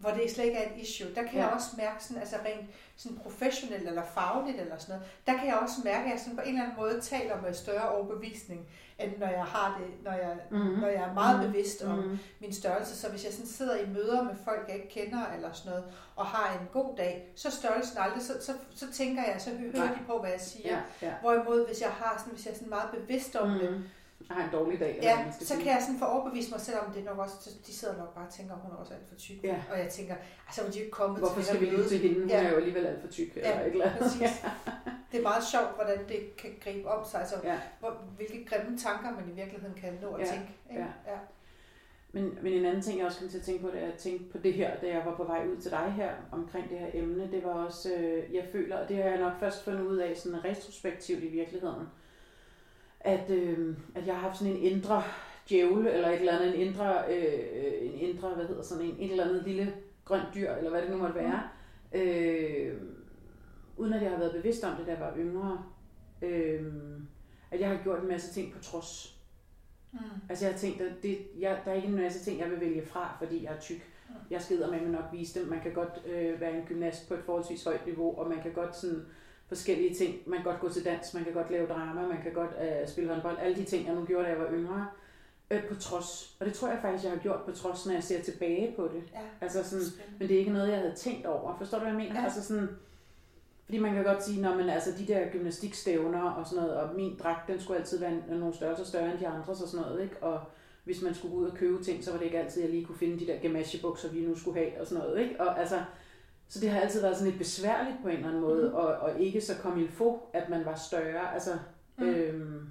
hvor 0.00 0.10
det 0.10 0.30
slet 0.30 0.44
ikke 0.44 0.58
er 0.58 0.70
et 0.72 0.82
issue. 0.82 1.14
Der 1.14 1.22
kan 1.22 1.32
Ja. 1.34 1.44
jeg 1.44 1.48
også 1.54 1.68
mærke, 1.76 2.04
sådan, 2.04 2.20
altså 2.22 2.36
rent 2.44 2.70
sådan 2.96 3.18
professionelt 3.18 3.88
eller 3.88 4.02
fagligt 4.14 4.60
eller 4.60 4.78
sådan 4.78 4.94
noget, 4.94 5.10
der 5.26 5.36
kan 5.38 5.46
jeg 5.46 5.56
også 5.56 5.74
mærke, 5.84 6.04
at 6.04 6.10
jeg 6.10 6.20
sådan 6.20 6.36
på 6.36 6.42
en 6.42 6.48
eller 6.48 6.62
anden 6.62 6.76
måde 6.78 7.00
taler 7.00 7.40
med 7.42 7.54
større 7.54 7.88
overbevisning, 7.88 8.66
end 8.98 9.18
når 9.18 9.26
jeg 9.26 9.44
har 9.44 9.78
det, 9.80 10.04
når 10.04 10.12
jeg, 10.12 10.36
mm-hmm. 10.50 10.78
når 10.80 10.88
jeg 10.88 11.02
er 11.02 11.14
meget 11.14 11.40
Mhm. 11.40 11.46
bevidst 11.52 11.82
om 11.82 11.98
mm-hmm. 11.98 12.18
min 12.40 12.52
størrelse. 12.52 12.96
Så 12.96 13.08
hvis 13.10 13.24
jeg 13.24 13.32
sådan 13.32 13.46
sidder 13.46 13.76
i 13.76 13.86
møder 13.88 14.22
med 14.22 14.34
folk, 14.44 14.64
jeg 14.68 14.76
ikke 14.76 14.88
kender 14.88 15.26
eller 15.36 15.52
sådan 15.52 15.70
noget, 15.70 15.84
og 16.16 16.26
har 16.26 16.58
en 16.60 16.66
god 16.72 16.96
dag, 16.96 17.32
så 17.36 17.50
størrelsen 17.50 17.98
aldrig, 17.98 18.22
så, 18.22 18.32
så, 18.40 18.52
så 18.74 18.92
tænker 18.92 19.22
jeg, 19.22 19.40
så 19.40 19.50
hører 19.50 19.72
Nej. 19.86 19.86
de 19.94 19.98
på, 20.06 20.18
hvad 20.20 20.30
jeg 20.30 20.40
siger. 20.40 20.68
Ja, 20.76 20.80
ja. 21.08 21.12
Hvorimod, 21.20 21.66
hvis 21.66 21.80
jeg 21.80 21.90
har 21.90 22.18
sådan, 22.18 22.32
hvis 22.34 22.44
jeg 22.46 22.52
er 22.52 22.56
sådan 22.56 22.68
meget 22.70 22.90
bevidst 22.90 23.36
om 23.36 23.48
mm. 23.50 23.58
det. 23.58 23.84
Har 24.30 24.44
en 24.44 24.50
dårlig 24.52 24.80
dag. 24.80 24.98
Ja, 25.02 25.22
man 25.24 25.32
skal 25.32 25.46
så 25.46 25.54
sige. 25.54 25.64
kan 25.64 25.72
jeg 25.72 25.82
sådan 25.82 25.98
få 25.98 26.04
overbevist 26.04 26.50
mig 26.50 26.60
selv 26.60 26.76
om 26.86 26.92
det 26.92 27.04
nok 27.04 27.18
også, 27.18 27.50
de 27.66 27.72
sidder 27.74 27.96
nok 27.96 28.14
bare 28.14 28.26
og 28.26 28.32
tænker, 28.32 28.54
at 28.54 28.60
hun 28.60 28.70
er 28.72 28.76
også 28.76 28.94
alt 28.94 29.08
for 29.08 29.16
tyk. 29.16 29.44
Ja. 29.44 29.56
Og 29.72 29.78
jeg 29.78 29.88
tænker, 29.88 30.14
altså 30.46 30.62
hvor 30.62 30.70
de 30.72 30.78
ikke 30.78 30.90
kommet 30.90 31.18
Hvorfor 31.18 31.34
til 31.34 31.44
skal 31.44 31.60
vi 31.60 31.70
møde. 31.70 31.88
til 31.88 31.98
hende? 31.98 32.20
Hun 32.20 32.28
Ja. 32.28 32.42
er 32.44 32.50
jo 32.50 32.56
alligevel 32.56 32.86
alt 32.86 33.00
for 33.00 33.08
tyk. 33.08 33.36
Ja, 33.36 33.40
eller 33.50 33.64
et 33.64 33.72
eller 33.72 33.84
andet. 33.84 33.98
præcis. 34.02 34.20
Det 35.12 35.18
er 35.18 35.22
meget 35.22 35.44
sjovt, 35.44 35.74
hvordan 35.74 35.98
det 36.08 36.36
kan 36.36 36.50
gribe 36.64 36.88
om 36.88 37.04
sig. 37.10 37.20
Altså, 37.20 37.34
Ja. 37.44 37.58
hvor, 37.80 37.90
hvilke 38.16 38.44
grimme 38.44 38.78
tanker 38.78 39.10
man 39.10 39.28
i 39.28 39.32
virkeligheden 39.32 39.74
kan 39.76 39.98
nå 40.02 40.12
at 40.14 40.20
Ja, 40.20 40.32
tænke. 40.32 40.48
Ikke? 40.70 40.82
ja. 40.82 41.12
Ja. 41.12 41.18
Men, 42.12 42.38
men 42.42 42.52
en 42.52 42.64
anden 42.64 42.82
ting, 42.82 42.98
jeg 42.98 43.06
også 43.06 43.18
kom 43.18 43.28
til 43.28 43.38
at 43.38 43.44
tænke 43.44 43.62
på, 43.62 43.70
da 43.70 43.78
jeg 43.80 43.92
tænkte 43.98 44.24
på 44.32 44.38
det 44.38 44.54
her, 44.54 44.76
da 44.80 44.86
jeg 44.88 45.02
var 45.06 45.14
på 45.16 45.24
vej 45.24 45.46
ud 45.46 45.56
til 45.60 45.70
dig 45.70 45.92
her 45.96 46.10
omkring 46.32 46.70
det 46.70 46.78
her 46.78 46.86
emne, 46.94 47.30
det 47.30 47.44
var 47.44 47.50
også, 47.50 47.94
øh, 47.94 48.34
jeg 48.34 48.48
føler, 48.52 48.76
og 48.78 48.88
det 48.88 48.96
har 48.96 49.04
jeg 49.04 49.18
nok 49.20 49.32
først 49.40 49.64
fundet 49.64 49.80
ud 49.80 49.96
af 49.96 50.16
sådan 50.16 50.44
retrospektivt 50.44 51.22
i 51.24 51.28
virkeligheden, 51.28 51.86
at, 53.00 53.30
øh, 53.30 53.76
at 53.94 54.06
jeg 54.06 54.14
har 54.14 54.22
haft 54.22 54.38
sådan 54.38 54.52
en 54.52 54.62
indre 54.62 55.02
djævel, 55.48 55.86
eller 55.86 56.08
et 56.08 56.20
eller 56.20 56.38
andet, 56.38 56.54
en 56.54 56.68
indre, 56.68 57.14
øh, 57.14 57.92
en 57.92 57.94
indre, 57.94 58.34
hvad 58.34 58.46
hedder 58.46 58.62
sådan 58.62 58.84
en, 58.84 58.96
et 58.98 59.10
eller 59.10 59.24
andet 59.24 59.44
lille 59.46 59.74
grønt 60.04 60.34
dyr, 60.34 60.50
eller 60.50 60.70
hvad 60.70 60.82
det 60.82 60.90
nu 60.90 60.96
måtte 60.96 61.14
være, 61.14 61.42
øh, 61.92 62.72
uden 63.76 63.92
at 63.92 64.02
jeg 64.02 64.10
har 64.10 64.18
været 64.18 64.34
bevidst 64.34 64.64
om 64.64 64.76
det, 64.76 64.86
da 64.86 64.92
jeg 64.92 65.00
var 65.00 65.14
yngre, 65.16 65.64
øh, 66.22 66.72
at 67.50 67.60
jeg 67.60 67.68
har 67.68 67.82
gjort 67.82 68.02
en 68.02 68.08
masse 68.08 68.34
ting 68.34 68.52
på 68.52 68.62
trods. 68.62 69.16
Mm. 69.92 69.98
Altså 70.28 70.44
jeg 70.44 70.54
har 70.54 70.58
tænkt, 70.58 70.80
at 70.80 71.02
det, 71.02 71.18
jeg, 71.38 71.60
der 71.64 71.70
er 71.70 71.74
ikke 71.74 71.88
en 71.88 71.96
masse 71.96 72.24
ting, 72.24 72.40
jeg 72.40 72.50
vil 72.50 72.60
vælge 72.60 72.86
fra, 72.86 73.16
fordi 73.18 73.44
jeg 73.44 73.54
er 73.54 73.60
tyk. 73.60 73.90
Mm. 74.08 74.14
Jeg 74.30 74.42
skider 74.42 74.70
med 74.70 74.80
mig 74.80 74.90
nok 74.90 75.04
vise 75.12 75.40
dem. 75.40 75.48
Man 75.48 75.60
kan 75.60 75.72
godt 75.72 76.02
øh, 76.06 76.40
være 76.40 76.56
en 76.56 76.64
gymnast 76.66 77.08
på 77.08 77.14
et 77.14 77.24
forholdsvis 77.26 77.64
højt 77.64 77.86
niveau, 77.86 78.18
og 78.18 78.28
man 78.28 78.42
kan 78.42 78.52
godt 78.52 78.76
sådan 78.76 79.06
forskellige 79.50 79.94
ting. 79.94 80.14
Man 80.26 80.38
kan 80.38 80.44
godt 80.44 80.60
gå 80.60 80.68
til 80.68 80.84
dans, 80.84 81.14
man 81.14 81.24
kan 81.24 81.32
godt 81.32 81.50
lave 81.50 81.66
drama, 81.68 82.06
man 82.06 82.22
kan 82.22 82.32
godt 82.32 82.50
øh, 82.62 82.88
spille 82.88 83.10
håndbold. 83.10 83.36
Alle 83.40 83.56
de 83.56 83.64
ting, 83.64 83.86
jeg 83.86 83.94
nu 83.94 84.04
gjorde, 84.04 84.24
da 84.24 84.30
jeg 84.30 84.38
var 84.38 84.48
yngre. 84.52 84.86
Øh, 85.50 85.64
på 85.68 85.74
trods. 85.74 86.36
Og 86.40 86.46
det 86.46 86.54
tror 86.54 86.68
jeg 86.68 86.78
faktisk, 86.82 87.04
jeg 87.04 87.12
har 87.12 87.18
gjort 87.18 87.40
på 87.44 87.52
trods, 87.52 87.86
når 87.86 87.92
jeg 87.92 88.02
ser 88.04 88.22
tilbage 88.22 88.72
på 88.76 88.82
det. 88.82 89.02
Ja, 89.14 89.18
Altså 89.40 89.64
sådan, 89.64 89.84
spændende. 89.84 90.18
men 90.18 90.28
det 90.28 90.34
er 90.34 90.38
ikke 90.38 90.52
noget, 90.52 90.68
jeg 90.68 90.78
havde 90.78 90.94
tænkt 90.94 91.26
over. 91.26 91.56
Forstår 91.58 91.78
du, 91.78 91.84
hvad 91.84 91.92
jeg 91.92 92.02
mener? 92.02 92.18
Ja. 92.20 92.24
Altså 92.24 92.42
sådan, 92.44 92.68
fordi 93.64 93.78
man 93.78 93.94
kan 93.94 94.04
godt 94.04 94.24
sige, 94.24 94.42
når 94.42 94.54
man 94.56 94.68
altså 94.70 94.90
de 94.98 95.06
der 95.06 95.28
gymnastikstævner 95.32 96.30
og 96.30 96.46
sådan 96.46 96.62
noget, 96.64 96.80
og 96.80 96.94
min 96.96 97.16
dragt, 97.22 97.48
den 97.48 97.60
skulle 97.60 97.80
altid 97.80 97.98
være 97.98 98.12
nogle 98.28 98.54
størrelser 98.54 98.84
større 98.84 99.10
end 99.10 99.18
de 99.18 99.26
andres 99.26 99.60
og 99.62 99.68
sådan 99.68 99.86
noget, 99.86 100.02
ikke? 100.02 100.16
Og 100.22 100.40
hvis 100.84 101.02
man 101.02 101.14
skulle 101.14 101.34
ud 101.34 101.46
og 101.46 101.56
købe 101.56 101.84
ting, 101.84 102.04
så 102.04 102.10
var 102.10 102.18
det 102.18 102.24
ikke 102.24 102.38
altid, 102.38 102.62
jeg 102.62 102.70
lige 102.70 102.84
kunne 102.84 102.98
finde 102.98 103.20
de 103.20 103.26
der 103.26 103.38
gamasjebukser, 103.38 104.08
vi 104.12 104.20
nu 104.20 104.34
skulle 104.38 104.58
have 104.60 104.80
og 104.80 104.86
sådan 104.86 105.04
noget, 105.04 105.20
ikke? 105.22 105.40
Og 105.40 105.60
altså, 105.60 105.76
så 106.52 106.60
det 106.60 106.70
har 106.70 106.80
altid 106.80 107.00
været 107.00 107.16
sådan 107.16 107.28
lidt 107.30 107.38
besværligt 107.38 107.96
på 108.02 108.08
en 108.08 108.14
eller 108.14 108.28
anden 108.28 108.42
måde, 108.42 108.64
Mhm. 108.68 108.74
og, 108.74 108.86
og 108.86 109.20
ikke 109.20 109.40
så 109.40 109.52
kom 109.62 109.78
il 109.78 109.88
få, 109.92 110.28
at 110.32 110.48
man 110.48 110.64
var 110.64 110.74
større. 110.74 111.34
Altså, 111.34 111.50
Mm. 111.96 112.04
mm. 112.06 112.10
øhm, 112.12 112.68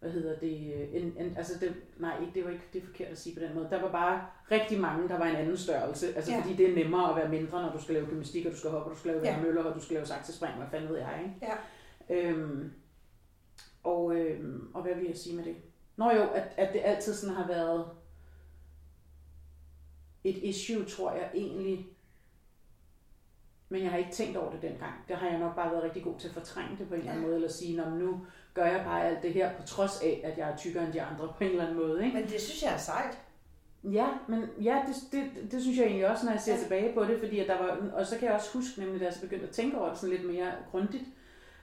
hvad 0.00 0.10
hedder 0.10 0.38
det, 0.38 0.96
en, 1.02 1.14
en, 1.18 1.36
altså 1.36 1.58
det, 1.60 1.74
nej, 1.98 2.20
ikke, 2.20 2.32
det 2.34 2.44
var 2.44 2.50
ikke 2.50 2.64
det 2.72 2.82
er 2.82 2.86
forkert 2.86 3.08
at 3.08 3.18
sige 3.18 3.34
på 3.36 3.40
den 3.42 3.54
måde. 3.54 3.68
Der 3.70 3.82
var 3.82 3.92
bare 3.92 4.26
rigtig 4.50 4.80
mange, 4.80 5.08
der 5.08 5.18
var 5.18 5.26
en 5.26 5.36
anden 5.36 5.56
størrelse. 5.56 6.14
Altså 6.16 6.32
Ja. 6.32 6.40
fordi 6.40 6.54
det 6.56 6.70
er 6.70 6.74
nemmere 6.84 7.10
at 7.10 7.16
være 7.16 7.28
mindre, 7.28 7.62
når 7.62 7.72
du 7.72 7.82
skal 7.82 7.94
lave 7.94 8.06
gymnastik, 8.06 8.46
og 8.46 8.52
du 8.52 8.56
skal 8.58 8.70
hoppe, 8.70 8.90
og 8.90 8.94
du 8.94 8.98
skal 9.00 9.10
lave 9.12 9.24
ja. 9.24 9.40
møller, 9.42 9.62
og 9.64 9.74
du 9.74 9.80
skal 9.80 9.94
lave 9.94 10.06
saksespring, 10.06 10.54
hvad 10.56 10.66
fanden 10.70 10.88
ved 10.90 10.98
jeg, 10.98 11.20
ikke? 11.24 11.54
Ja. 12.10 12.28
Øhm, 12.30 12.72
og, 13.82 14.14
øhm, 14.16 14.70
og 14.74 14.82
hvad 14.82 14.94
vil 14.94 15.06
jeg 15.06 15.16
sige 15.16 15.36
med 15.36 15.44
det? 15.44 15.56
Nå 15.96 16.10
jo, 16.10 16.22
at, 16.22 16.42
at 16.56 16.72
det 16.72 16.80
altid 16.84 17.14
sådan 17.14 17.36
har 17.36 17.46
været 17.46 17.86
et 20.24 20.36
issue, 20.36 20.84
tror 20.84 21.12
jeg 21.12 21.30
egentlig. 21.34 21.86
Men 23.72 23.82
jeg 23.82 23.90
har 23.90 23.98
ikke 23.98 24.10
tænkt 24.10 24.36
over 24.36 24.50
det 24.50 24.62
dengang. 24.62 24.92
Der 25.08 25.16
har 25.16 25.28
jeg 25.28 25.38
nok 25.38 25.54
bare 25.56 25.70
været 25.70 25.82
rigtig 25.84 26.02
god 26.02 26.14
til 26.18 26.28
at 26.28 26.34
fortrænge 26.34 26.76
det 26.78 26.88
på 26.88 26.94
en 26.94 27.00
eller 27.00 27.12
anden 27.12 27.26
måde, 27.26 27.34
eller 27.34 27.48
sige, 27.48 27.76
"Nå, 27.76 27.84
men 27.84 27.98
nu 27.98 28.20
gør 28.54 28.64
jeg 28.66 28.82
bare 28.84 29.06
alt 29.06 29.22
det 29.22 29.32
her, 29.32 29.52
på 29.60 29.62
trods 29.66 30.00
af, 30.02 30.20
at 30.24 30.38
jeg 30.38 30.50
er 30.50 30.56
tykkere 30.56 30.84
end 30.84 30.92
de 30.92 31.02
andre 31.02 31.28
på 31.38 31.44
en 31.44 31.50
eller 31.50 31.62
anden 31.64 31.78
måde. 31.78 32.04
Ikke? 32.04 32.16
Men 32.16 32.26
det 32.28 32.40
synes 32.40 32.62
jeg 32.62 32.72
er 32.74 32.78
sejt. 32.78 33.18
Ja, 33.84 34.06
men 34.28 34.44
ja, 34.62 34.82
det, 34.86 34.96
det, 35.12 35.52
det 35.52 35.62
synes 35.62 35.78
jeg 35.78 35.86
egentlig 35.86 36.08
også, 36.10 36.24
når 36.24 36.32
jeg 36.32 36.40
ser 36.40 36.54
ja. 36.54 36.60
tilbage 36.60 36.94
på 36.94 37.04
det, 37.04 37.18
fordi 37.18 37.38
at 37.38 37.48
der 37.48 37.58
var, 37.58 37.78
og 37.92 38.06
så 38.06 38.18
kan 38.18 38.26
jeg 38.26 38.34
også 38.34 38.52
huske, 38.52 38.80
nemlig 38.80 39.00
da 39.00 39.04
jeg 39.04 39.14
så 39.14 39.20
begyndte 39.20 39.46
at 39.46 39.52
tænke 39.52 39.78
over 39.78 39.88
det 39.88 39.98
sådan 39.98 40.16
lidt 40.16 40.26
mere 40.30 40.52
grundigt, 40.70 41.04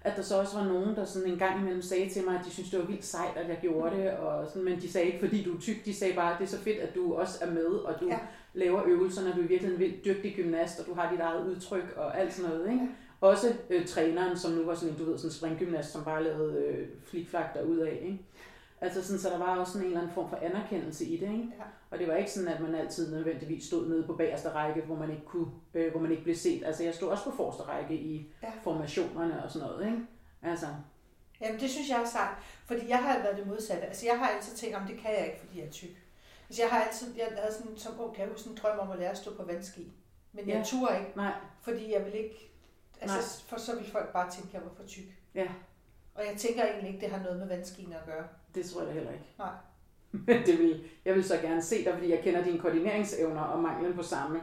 at 0.02 0.14
der 0.16 0.22
så 0.22 0.40
også 0.40 0.58
var 0.58 0.66
nogen, 0.66 0.96
der 0.96 1.06
sådan 1.06 1.32
en 1.32 1.38
gang 1.40 1.60
imellem 1.62 1.82
sagde 1.82 2.10
til 2.10 2.26
mig, 2.26 2.40
at 2.40 2.46
de 2.46 2.52
synes 2.52 2.70
det 2.70 2.80
var 2.80 2.86
vildt 2.86 3.06
sejt, 3.06 3.38
at 3.38 3.50
jeg 3.50 3.58
gjorde 3.62 3.96
det, 3.98 4.12
og 4.12 4.48
sådan, 4.48 4.64
men 4.64 4.80
de 4.82 4.92
sagde 4.92 5.08
ikke, 5.08 5.20
fordi 5.20 5.44
du 5.44 5.56
er 5.56 5.60
tyk, 5.60 5.86
de 5.86 5.94
sagde 5.96 6.14
bare, 6.16 6.34
at 6.34 6.40
det 6.40 6.46
er 6.46 6.50
så 6.50 6.60
fedt, 6.60 6.78
at 6.80 6.96
du 6.96 7.14
også 7.14 7.38
er 7.42 7.52
med, 7.52 7.66
og 7.66 8.00
du 8.02 8.08
Ja. 8.08 8.20
laver 8.54 8.84
øvelser, 8.86 9.24
når 9.24 9.32
du 9.36 9.42
er 9.42 9.48
virkelig 9.48 9.74
en 9.74 9.80
vildt 9.80 10.06
dygtig 10.06 10.34
gymnast, 10.36 10.80
og 10.80 10.86
du 10.86 10.94
har 10.94 11.12
dit 11.12 11.20
eget 11.20 11.48
udtryk 11.48 11.94
og 11.98 12.20
alt 12.20 12.34
sådan 12.34 12.52
noget, 12.52 12.68
ikke? 12.72 12.82
Ja. 12.84 12.88
Også 13.28 13.54
øh, 13.70 13.86
træneren, 13.86 14.38
som 14.38 14.52
nu 14.52 14.66
var 14.66 14.76
sådan 14.76 14.90
en, 14.94 15.00
du 15.00 15.06
ved, 15.06 15.18
sådan 15.18 15.30
en 15.30 15.34
springgymnast, 15.34 15.92
som 15.92 16.04
bare 16.04 16.24
lavede 16.24 16.64
øh, 16.66 16.88
flikflak 17.06 17.54
derudad, 17.54 17.88
ikke? 17.88 18.20
Altså 18.82 19.04
sådan, 19.04 19.20
så 19.20 19.30
der 19.30 19.38
var 19.38 19.58
også 19.60 19.72
sådan 19.74 19.86
en 19.86 19.88
eller 19.92 20.02
anden 20.02 20.14
form 20.14 20.30
for 20.30 20.38
anerkendelse 20.42 21.06
i 21.06 21.18
det, 21.18 21.22
ikke? 21.32 21.54
Ja. 21.58 21.64
Og 21.92 22.00
det 22.00 22.08
var 22.08 22.16
ikke 22.16 22.32
sådan, 22.32 22.48
at 22.54 22.62
man 22.62 22.76
altid 22.76 23.14
nødvendigvis 23.16 23.66
stod 23.66 23.88
nede 23.90 24.04
på 24.08 24.14
bagerste 24.16 24.50
række, 24.50 24.82
hvor 24.82 24.96
man 24.96 25.12
ikke, 25.12 25.26
kunne, 25.26 25.48
øh, 25.74 25.92
hvor 25.92 26.00
man 26.02 26.12
ikke 26.12 26.24
blev 26.24 26.36
set. 26.36 26.64
Altså 26.66 26.84
jeg 26.84 26.94
stod 26.94 27.10
også 27.10 27.24
på 27.24 27.32
forreste 27.32 27.64
række 27.64 27.94
i 27.96 28.32
Ja. 28.44 28.52
formationerne 28.64 29.44
og 29.44 29.52
sådan 29.52 29.68
noget, 29.68 29.86
ikke? 29.86 29.98
Altså, 30.42 30.68
Jamen, 31.42 31.60
det 31.60 31.70
synes 31.70 31.90
jeg 31.90 32.02
er 32.02 32.06
sejt. 32.06 32.36
Fordi 32.66 32.90
jeg 32.90 32.98
har 33.04 33.20
været 33.20 33.38
det 33.38 33.48
modsatte. 33.48 33.86
Altså, 33.88 34.06
jeg 34.06 34.20
har 34.20 34.28
altid 34.28 34.56
tænkt, 34.58 34.76
om 34.76 34.88
det 34.88 34.98
kan 34.98 35.12
jeg 35.12 35.26
ikke, 35.26 35.40
fordi 35.40 35.60
jeg 35.60 35.68
er 35.68 35.72
tyk. 35.72 35.90
Altså, 36.50 36.62
jeg 36.62 36.72
har 36.72 36.80
altid, 36.84 37.16
jeg 37.18 37.28
havde 37.38 37.54
sådan, 37.54 37.78
som 37.78 38.00
ung, 38.00 38.14
kan 38.16 38.22
jeg 38.24 38.32
huske 38.32 38.50
en 38.50 38.58
drøm 38.62 38.80
om 38.80 38.92
at 38.92 39.00
lære 39.00 39.10
at 39.12 39.18
stå 39.18 39.34
på 39.36 39.44
vandski. 39.44 39.92
Men 40.34 40.48
jeg 40.48 40.56
Ja. 40.58 40.64
turde 40.64 41.00
ikke, 41.00 41.12
nej, 41.16 41.34
fordi 41.62 41.94
jeg 41.94 42.06
vil 42.06 42.14
ikke, 42.16 42.52
altså, 43.02 43.18
Nej. 43.18 43.26
for 43.50 43.60
så 43.60 43.76
vil 43.76 43.92
folk 43.92 44.14
bare 44.14 44.32
tænke, 44.32 44.48
at 44.48 44.54
jeg 44.54 44.62
var 44.62 44.72
for 44.78 44.84
tyk. 44.88 45.04
Ja. 45.36 45.48
Og 46.16 46.26
jeg 46.26 46.36
tænker 46.38 46.64
egentlig 46.66 46.88
ikke, 46.94 47.02
det 47.06 47.10
har 47.16 47.24
noget 47.24 47.40
med 47.40 47.48
vandskien 47.48 47.94
at 47.94 48.06
gøre. 48.06 48.28
Det 48.56 48.66
tror 48.66 48.80
jeg 48.82 48.88
da 48.90 48.94
heller 48.94 49.12
ikke. 49.12 49.26
Nej. 49.38 49.52
Men 50.12 50.44
det 50.48 50.60
vil, 50.60 50.90
jeg 51.06 51.16
vil 51.16 51.24
så 51.24 51.38
gerne 51.38 51.62
se 51.62 51.86
dig, 51.86 51.94
fordi 51.94 52.10
jeg 52.10 52.24
kender 52.24 52.44
dine 52.44 52.60
koordineringsevner 52.60 53.42
og 53.42 53.60
manglen 53.64 53.94
på 53.96 54.04
samme. 54.04 54.42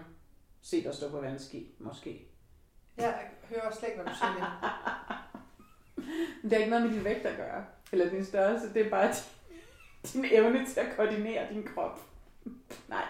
Se 0.63 0.85
dig 0.85 0.95
stå 0.95 1.11
på 1.11 1.21
vandski, 1.21 1.75
måske. 1.79 2.29
Jeg 2.97 3.21
hører 3.49 3.71
slet 3.75 3.89
ikke, 3.89 4.03
hvad 4.03 4.13
du 4.13 4.19
siger. 4.19 4.61
Det 6.43 6.53
er 6.53 6.57
ikke 6.59 6.71
noget 6.71 6.87
med 6.87 6.95
din 6.95 7.05
vægt 7.05 7.27
at 7.27 7.37
gøre, 7.37 7.65
eller 7.93 8.11
din 8.11 8.25
størrelse. 8.25 8.75
Det 8.75 8.87
er 8.87 8.91
bare 8.91 9.13
din, 9.13 9.23
din 10.23 10.25
evne 10.33 10.67
til 10.67 10.81
at 10.81 10.97
koordinere 10.97 11.53
din 11.55 11.63
krop. 11.75 12.01
Nej, 12.89 13.05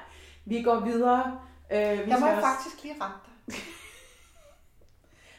vi 0.45 0.63
går 0.63 0.81
videre. 0.81 1.41
Øh, 1.73 1.79
vi 1.79 2.11
Jeg 2.11 2.21
må 2.21 2.27
også- 2.27 2.41
faktisk 2.41 2.83
lige 2.83 2.95
rette 3.01 3.17
dig. 3.47 3.55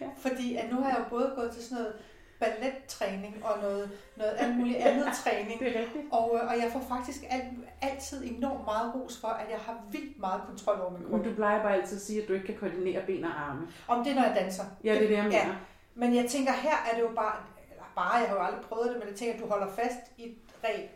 Ja. 0.02 0.10
Fordi 0.18 0.56
at 0.56 0.70
nu 0.72 0.82
har 0.82 0.90
jeg 0.90 1.00
jo 1.00 1.10
både 1.10 1.34
gået 1.36 1.52
til 1.52 1.64
sådan 1.64 1.84
noget 1.84 1.96
ballettræning 2.40 3.46
og 3.46 3.62
noget, 3.62 3.92
noget 4.16 4.36
alt 4.38 4.58
muligt 4.58 4.78
andet 4.78 5.08
træning. 5.24 5.60
Det 5.60 5.76
er 5.76 5.80
rigtigt. 5.80 6.06
Og, 6.12 6.32
øh, 6.36 6.48
og 6.50 6.58
jeg 6.64 6.70
får 6.72 6.80
faktisk 6.90 7.24
alt, 7.30 7.44
altid 7.82 8.24
enormt 8.32 8.66
meget 8.66 8.96
ros 8.96 9.18
for, 9.22 9.28
at 9.28 9.50
jeg 9.50 9.60
har 9.60 9.78
vildt 9.92 10.20
meget 10.20 10.42
kontrol 10.48 10.82
over 10.82 10.92
min 10.92 11.02
krop. 11.02 11.12
Men 11.12 11.30
du 11.30 11.36
plejer 11.36 11.62
bare 11.62 11.74
altid 11.74 11.98
at 11.98 12.04
sige, 12.04 12.22
at 12.22 12.28
du 12.28 12.34
ikke 12.34 12.46
kan 12.46 12.58
koordinere 12.60 13.06
ben 13.06 13.24
og 13.24 13.42
arme. 13.42 13.68
Om 13.88 14.04
det 14.04 14.12
er, 14.12 14.16
når 14.16 14.24
jeg 14.24 14.36
danser. 14.36 14.64
Ja, 14.84 14.94
det 14.94 15.04
er 15.04 15.08
det, 15.08 15.16
jeg 15.16 15.24
mener. 15.24 15.38
Ja. 15.38 15.56
Men 15.96 16.16
jeg 16.16 16.30
tænker, 16.30 16.52
her 16.54 16.78
er 16.92 16.96
det 16.96 17.02
jo 17.02 17.12
bare, 17.16 17.36
eller 17.72 17.84
bare, 17.96 18.14
jeg 18.16 18.30
har 18.30 18.36
jo 18.36 18.42
aldrig 18.42 18.62
prøvet 18.62 18.90
det, 18.90 18.98
men 19.00 19.08
jeg 19.08 19.16
tænker, 19.16 19.36
at 19.36 19.42
du 19.42 19.48
holder 19.48 19.68
fast 19.76 20.00
i 20.18 20.24
et 20.30 20.36
reb, 20.64 20.90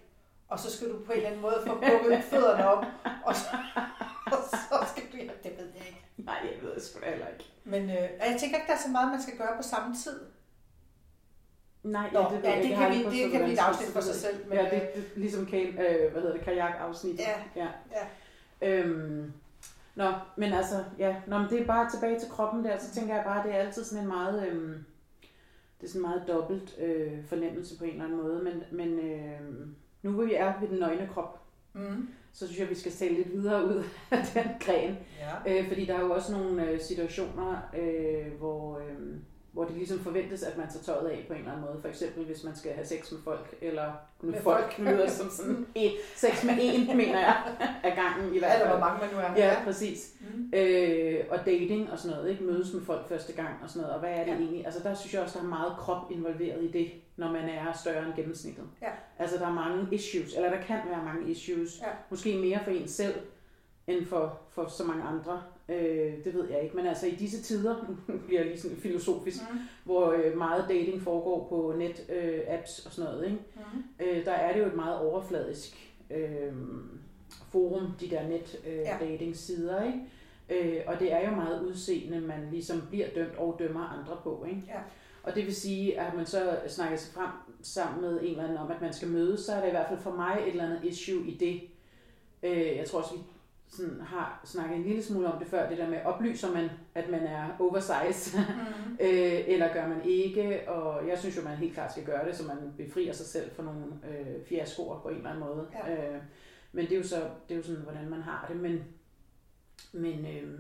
og 0.50 0.60
så 0.60 0.72
skal 0.72 0.90
du 0.90 1.06
på 1.06 1.12
en 1.12 1.18
eller 1.18 1.30
anden 1.30 1.42
måde 1.42 1.64
få 1.68 1.74
bukket 1.74 2.24
fødderne 2.32 2.68
op, 2.70 2.86
og 3.26 3.36
så, 3.36 3.48
og 4.34 4.38
så 4.52 4.76
skal 4.92 5.04
du, 5.12 5.18
ja, 5.18 5.50
det 5.50 5.58
ved 5.58 5.68
jeg 5.78 5.86
ikke. 5.88 6.06
Nej, 6.18 6.38
jeg 6.44 6.62
ved 6.62 6.76
det 6.76 6.84
sgu 6.84 7.00
heller 7.06 7.28
ikke. 7.28 7.46
Men 7.64 7.84
øh, 7.90 8.10
jeg 8.30 8.36
tænker 8.40 8.58
ikke, 8.58 8.68
der 8.68 8.74
er 8.74 8.86
så 8.86 8.90
meget, 8.90 9.12
man 9.12 9.22
skal 9.22 9.38
gøre 9.38 9.58
på 9.58 9.64
samme 9.64 9.96
tid. 9.96 10.20
Nej, 11.84 12.10
Nå, 12.14 12.20
ja, 12.20 12.26
det, 12.26 12.44
ja, 12.44 12.62
det. 12.62 12.70
Jeg 12.70 12.78
kan 12.78 12.92
vi- 12.92 13.24
det 13.24 13.32
kan 13.32 13.42
blive 13.42 13.54
et 13.54 13.60
afsnit 13.60 13.88
det 13.88 13.94
for 13.94 14.02
sig 14.02 14.16
selv, 14.16 14.36
men, 14.50 14.58
Ja, 14.58 14.64
det, 14.64 14.82
det 14.96 15.04
ligesom 15.16 15.46
kan, 15.46 15.60
øh, 15.68 16.12
hvad 16.12 16.22
hedder 16.22 16.34
det, 16.36 16.42
kajak-afsnit. 16.46 17.20
Ja. 17.20 17.62
ja. 17.62 17.68
Ja. 17.92 18.78
Øhm, 18.80 19.32
nå, 19.96 20.12
men 20.38 20.54
altså, 20.54 20.76
ja, 20.98 21.16
nå, 21.28 21.38
men 21.38 21.50
det 21.50 21.62
er 21.62 21.66
bare 21.66 21.90
tilbage 21.90 22.20
til 22.20 22.30
kroppen 22.30 22.66
der, 22.66 22.78
så 22.80 22.94
tænker 22.94 23.16
jeg 23.16 23.24
bare, 23.26 23.48
det 23.48 23.56
er 23.56 23.60
altid 23.60 23.84
sådan 23.84 24.02
en 24.04 24.08
meget, 24.08 24.48
øhm, 24.48 24.86
det 25.82 25.88
er 25.88 25.92
sådan 25.92 26.00
en 26.06 26.10
meget 26.10 26.24
dobbelt 26.28 26.76
øh, 26.80 27.26
fornemmelse 27.28 27.78
på 27.78 27.84
en 27.84 27.90
eller 27.92 28.04
anden 28.06 28.18
måde, 28.22 28.44
men, 28.44 28.64
men 28.72 29.00
øh, 29.00 29.40
nu 30.02 30.12
hvor 30.12 30.24
vi 30.24 30.34
er 30.34 30.54
ved 30.62 30.68
den 30.68 30.78
nøgne 30.80 31.10
krop, 31.14 31.38
Mm. 31.74 32.10
så 32.34 32.48
synes 32.48 32.60
jeg, 32.60 32.70
vi 32.70 32.76
skal 32.76 32.92
tale 32.92 33.14
lidt 33.16 33.32
videre 33.32 33.66
ud 33.66 33.84
af 34.12 34.20
den 34.34 34.44
gren. 34.60 34.98
Ja. 35.48 35.60
Øh, 35.62 35.68
fordi 35.68 35.86
der 35.86 35.96
er 35.96 36.00
jo 36.02 36.12
også 36.14 36.32
nogle 36.32 36.70
øh, 36.70 36.82
situationer, 36.82 37.58
øh, 37.78 38.34
hvor, 38.38 38.78
øh, 38.78 39.18
hvor 39.52 39.64
det 39.64 39.76
ligesom 39.76 40.00
forventes, 40.00 40.44
at 40.44 40.58
man 40.58 40.68
tager 40.70 40.84
tøjet 40.84 41.10
af 41.10 41.24
på 41.28 41.34
en 41.34 41.40
eller 41.40 41.52
anden 41.52 41.66
måde. 41.66 41.82
For 41.82 41.88
eksempel, 41.88 42.26
hvis 42.26 42.44
man 42.44 42.56
skal 42.56 42.74
have 42.74 42.86
sex 42.86 43.12
med 43.12 43.20
folk, 43.24 43.56
eller 43.62 43.92
med, 44.22 44.32
Med 44.34 44.42
folk, 44.42 44.74
folk. 44.74 44.80
lyder 44.90 45.10
som 45.10 45.30
sådan 45.30 45.66
en, 45.76 45.92
sex 46.16 46.44
med 46.44 46.54
en, 46.62 46.98
mener 46.98 47.20
jeg, 47.20 47.36
af 47.84 47.96
gangen 47.96 48.36
i 48.36 48.40
hvert 48.40 48.54
Eller 48.54 48.66
fald. 48.68 48.78
hvor 48.80 48.88
mange 48.88 49.00
man 49.06 49.10
nu 49.14 49.18
er. 49.20 49.46
Ja, 49.48 49.64
præcis. 49.64 50.14
Mm. 50.22 50.52
Øh, 50.54 51.26
og 51.30 51.38
dating 51.46 51.92
og 51.92 52.00
sådan 52.00 52.18
noget, 52.18 52.32
ikke? 52.32 52.44
Mødes 52.44 52.74
med 52.74 52.82
folk 52.82 53.10
første 53.10 53.34
gang 53.34 53.50
og 53.64 53.70
sådan 53.70 53.82
noget. 53.82 53.94
Og 53.94 54.00
hvad 54.00 54.10
er 54.12 54.18
det 54.18 54.28
Ja. 54.28 54.32
ja. 54.34 54.40
egentlig? 54.40 54.66
Altså 54.66 54.80
der 54.84 54.94
synes 54.94 55.14
jeg 55.14 55.22
også, 55.22 55.40
der 55.40 55.46
er 55.46 55.50
meget 55.50 55.74
krop 55.78 56.12
involveret 56.12 56.64
i 56.64 56.72
det, 56.72 56.92
når 57.18 57.32
man 57.32 57.50
er 57.50 57.74
større 57.82 58.06
end 58.06 58.14
gennemsnittet. 58.16 58.64
Ja. 58.82 58.90
Altså 59.20 59.38
der 59.38 59.48
er 59.48 59.54
mange 59.54 59.88
issues, 59.92 60.36
eller 60.36 60.50
der 60.50 60.62
kan 60.62 60.78
være 60.90 61.04
mange 61.06 61.32
issues. 61.32 61.80
Ja. 61.82 61.88
Måske 62.10 62.38
mere 62.38 62.60
for 62.64 62.72
en 62.72 62.88
selv, 62.88 63.16
end 63.88 64.06
for, 64.06 64.40
for 64.50 64.68
så 64.68 64.84
mange 64.84 65.04
andre. 65.04 65.42
Øh, 65.72 66.14
det 66.26 66.34
ved 66.34 66.50
jeg 66.50 66.64
ikke, 66.64 66.76
men 66.76 66.86
altså 66.88 67.08
i 67.08 67.12
disse 67.16 67.42
tider, 67.42 67.76
nu 68.08 68.18
bliver 68.28 68.42
jeg 68.42 68.50
lige 68.50 68.60
sådan 68.62 68.78
filosofisk, 68.78 69.42
Mm. 69.52 69.58
hvor 69.84 70.12
øh, 70.12 70.38
meget 70.38 70.66
dating 70.70 71.02
foregår 71.02 71.48
på 71.50 71.74
net, 71.78 72.06
øh, 72.10 72.40
apps 72.48 72.86
og 72.86 72.92
sådan 72.92 73.12
noget, 73.12 73.26
ikke? 73.26 73.38
Mm. 73.56 73.84
Øh, 74.06 74.26
der 74.26 74.32
er 74.32 74.54
det 74.54 74.60
jo 74.62 74.66
et 74.66 74.76
meget 74.76 75.00
overfladisk 75.00 75.92
øh, 76.10 76.54
forum, 77.52 77.88
de 78.00 78.10
der 78.10 78.28
net 78.28 78.60
øh, 78.68 78.74
Ja. 78.78 78.98
dating 79.02 79.36
sider, 79.36 79.84
ikke? 79.84 80.00
Øh, 80.50 80.82
og 80.88 81.00
det 81.00 81.14
er 81.14 81.30
jo 81.30 81.36
meget 81.36 81.62
udseende, 81.68 82.22
man 82.22 82.48
ligesom 82.52 82.82
bliver 82.90 83.08
dømt 83.16 83.36
og 83.38 83.56
dømmer 83.60 83.84
andre 84.00 84.18
på, 84.24 84.46
ikke? 84.50 84.64
Ja. 84.68 84.80
Og 85.24 85.36
det 85.36 85.46
vil 85.46 85.56
sige, 85.56 86.00
at 86.00 86.14
man 86.16 86.26
så 86.26 86.58
snakker 86.68 86.98
sig 86.98 87.14
frem 87.14 87.30
sammen 87.62 88.02
med 88.02 88.20
en 88.22 88.28
eller 88.28 88.44
anden 88.44 88.58
om, 88.58 88.72
at 88.72 88.82
man 88.82 88.94
skal 88.94 89.08
mødes, 89.08 89.40
så 89.40 89.54
er 89.54 89.60
der 89.60 89.68
i 89.68 89.72
hvert 89.72 89.88
fald 89.90 90.00
for 90.00 90.12
mig 90.12 90.38
et 90.42 90.52
eller 90.52 90.66
andet 90.66 90.80
issue 90.84 91.28
i 91.28 91.38
det. 91.38 91.62
Øh, 92.44 92.78
jeg 92.78 92.86
tror 92.88 93.00
også, 93.00 93.14
vi 93.16 93.20
sådan 93.72 94.02
har 94.02 94.42
snakket 94.46 94.76
en 94.78 94.84
lille 94.84 95.04
smule 95.04 95.34
om 95.34 95.40
det 95.40 95.48
før, 95.48 95.70
det 95.70 95.78
der 95.78 95.90
med, 95.90 95.98
oplyser 96.06 96.52
man, 96.54 96.70
at 96.96 97.10
man 97.10 97.20
er 97.24 97.48
oversized, 97.60 98.40
Mm. 98.40 98.94
øh, 99.06 99.40
eller 99.48 99.74
gør 99.74 99.88
man 99.88 100.02
ikke, 100.06 100.70
og 100.70 101.08
jeg 101.08 101.20
synes 101.20 101.38
jo, 101.38 101.42
man 101.42 101.58
helt 101.58 101.74
klart 101.74 101.92
skal 101.92 102.06
gøre 102.06 102.28
det, 102.28 102.36
så 102.36 102.44
man 102.48 102.58
befrier 102.78 103.14
sig 103.14 103.26
selv 103.26 103.52
for 103.52 103.64
nogle 103.64 103.86
øh, 104.10 104.46
fiaskoer 104.46 105.00
på 105.00 105.10
en 105.10 105.16
eller 105.18 105.30
anden 105.30 105.44
måde. 105.46 105.68
Ja. 105.74 106.14
Øh, 106.16 106.22
men 106.72 106.86
det 106.86 106.92
er 106.94 106.98
jo 106.98 107.04
så, 107.04 107.16
det 107.50 107.54
er 107.54 107.58
jo 107.58 107.64
sådan, 107.64 107.82
hvordan 107.82 108.10
man 108.10 108.22
har 108.22 108.46
det, 108.50 108.62
men, 108.62 108.84
men 109.94 110.26
øh, 110.26 110.60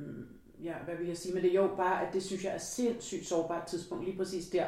ja, 0.65 0.73
hvad 0.85 0.95
vil 0.95 1.07
jeg 1.07 1.17
sige 1.17 1.33
med 1.33 1.41
det? 1.41 1.55
Jo, 1.55 1.67
bare 1.77 2.07
at 2.07 2.13
det 2.13 2.23
synes 2.23 2.43
jeg 2.43 2.53
er 2.53 2.57
sindssygt 2.57 3.25
sårbart 3.27 3.67
tidspunkt, 3.67 4.05
lige 4.05 4.17
præcis 4.17 4.47
der, 4.49 4.65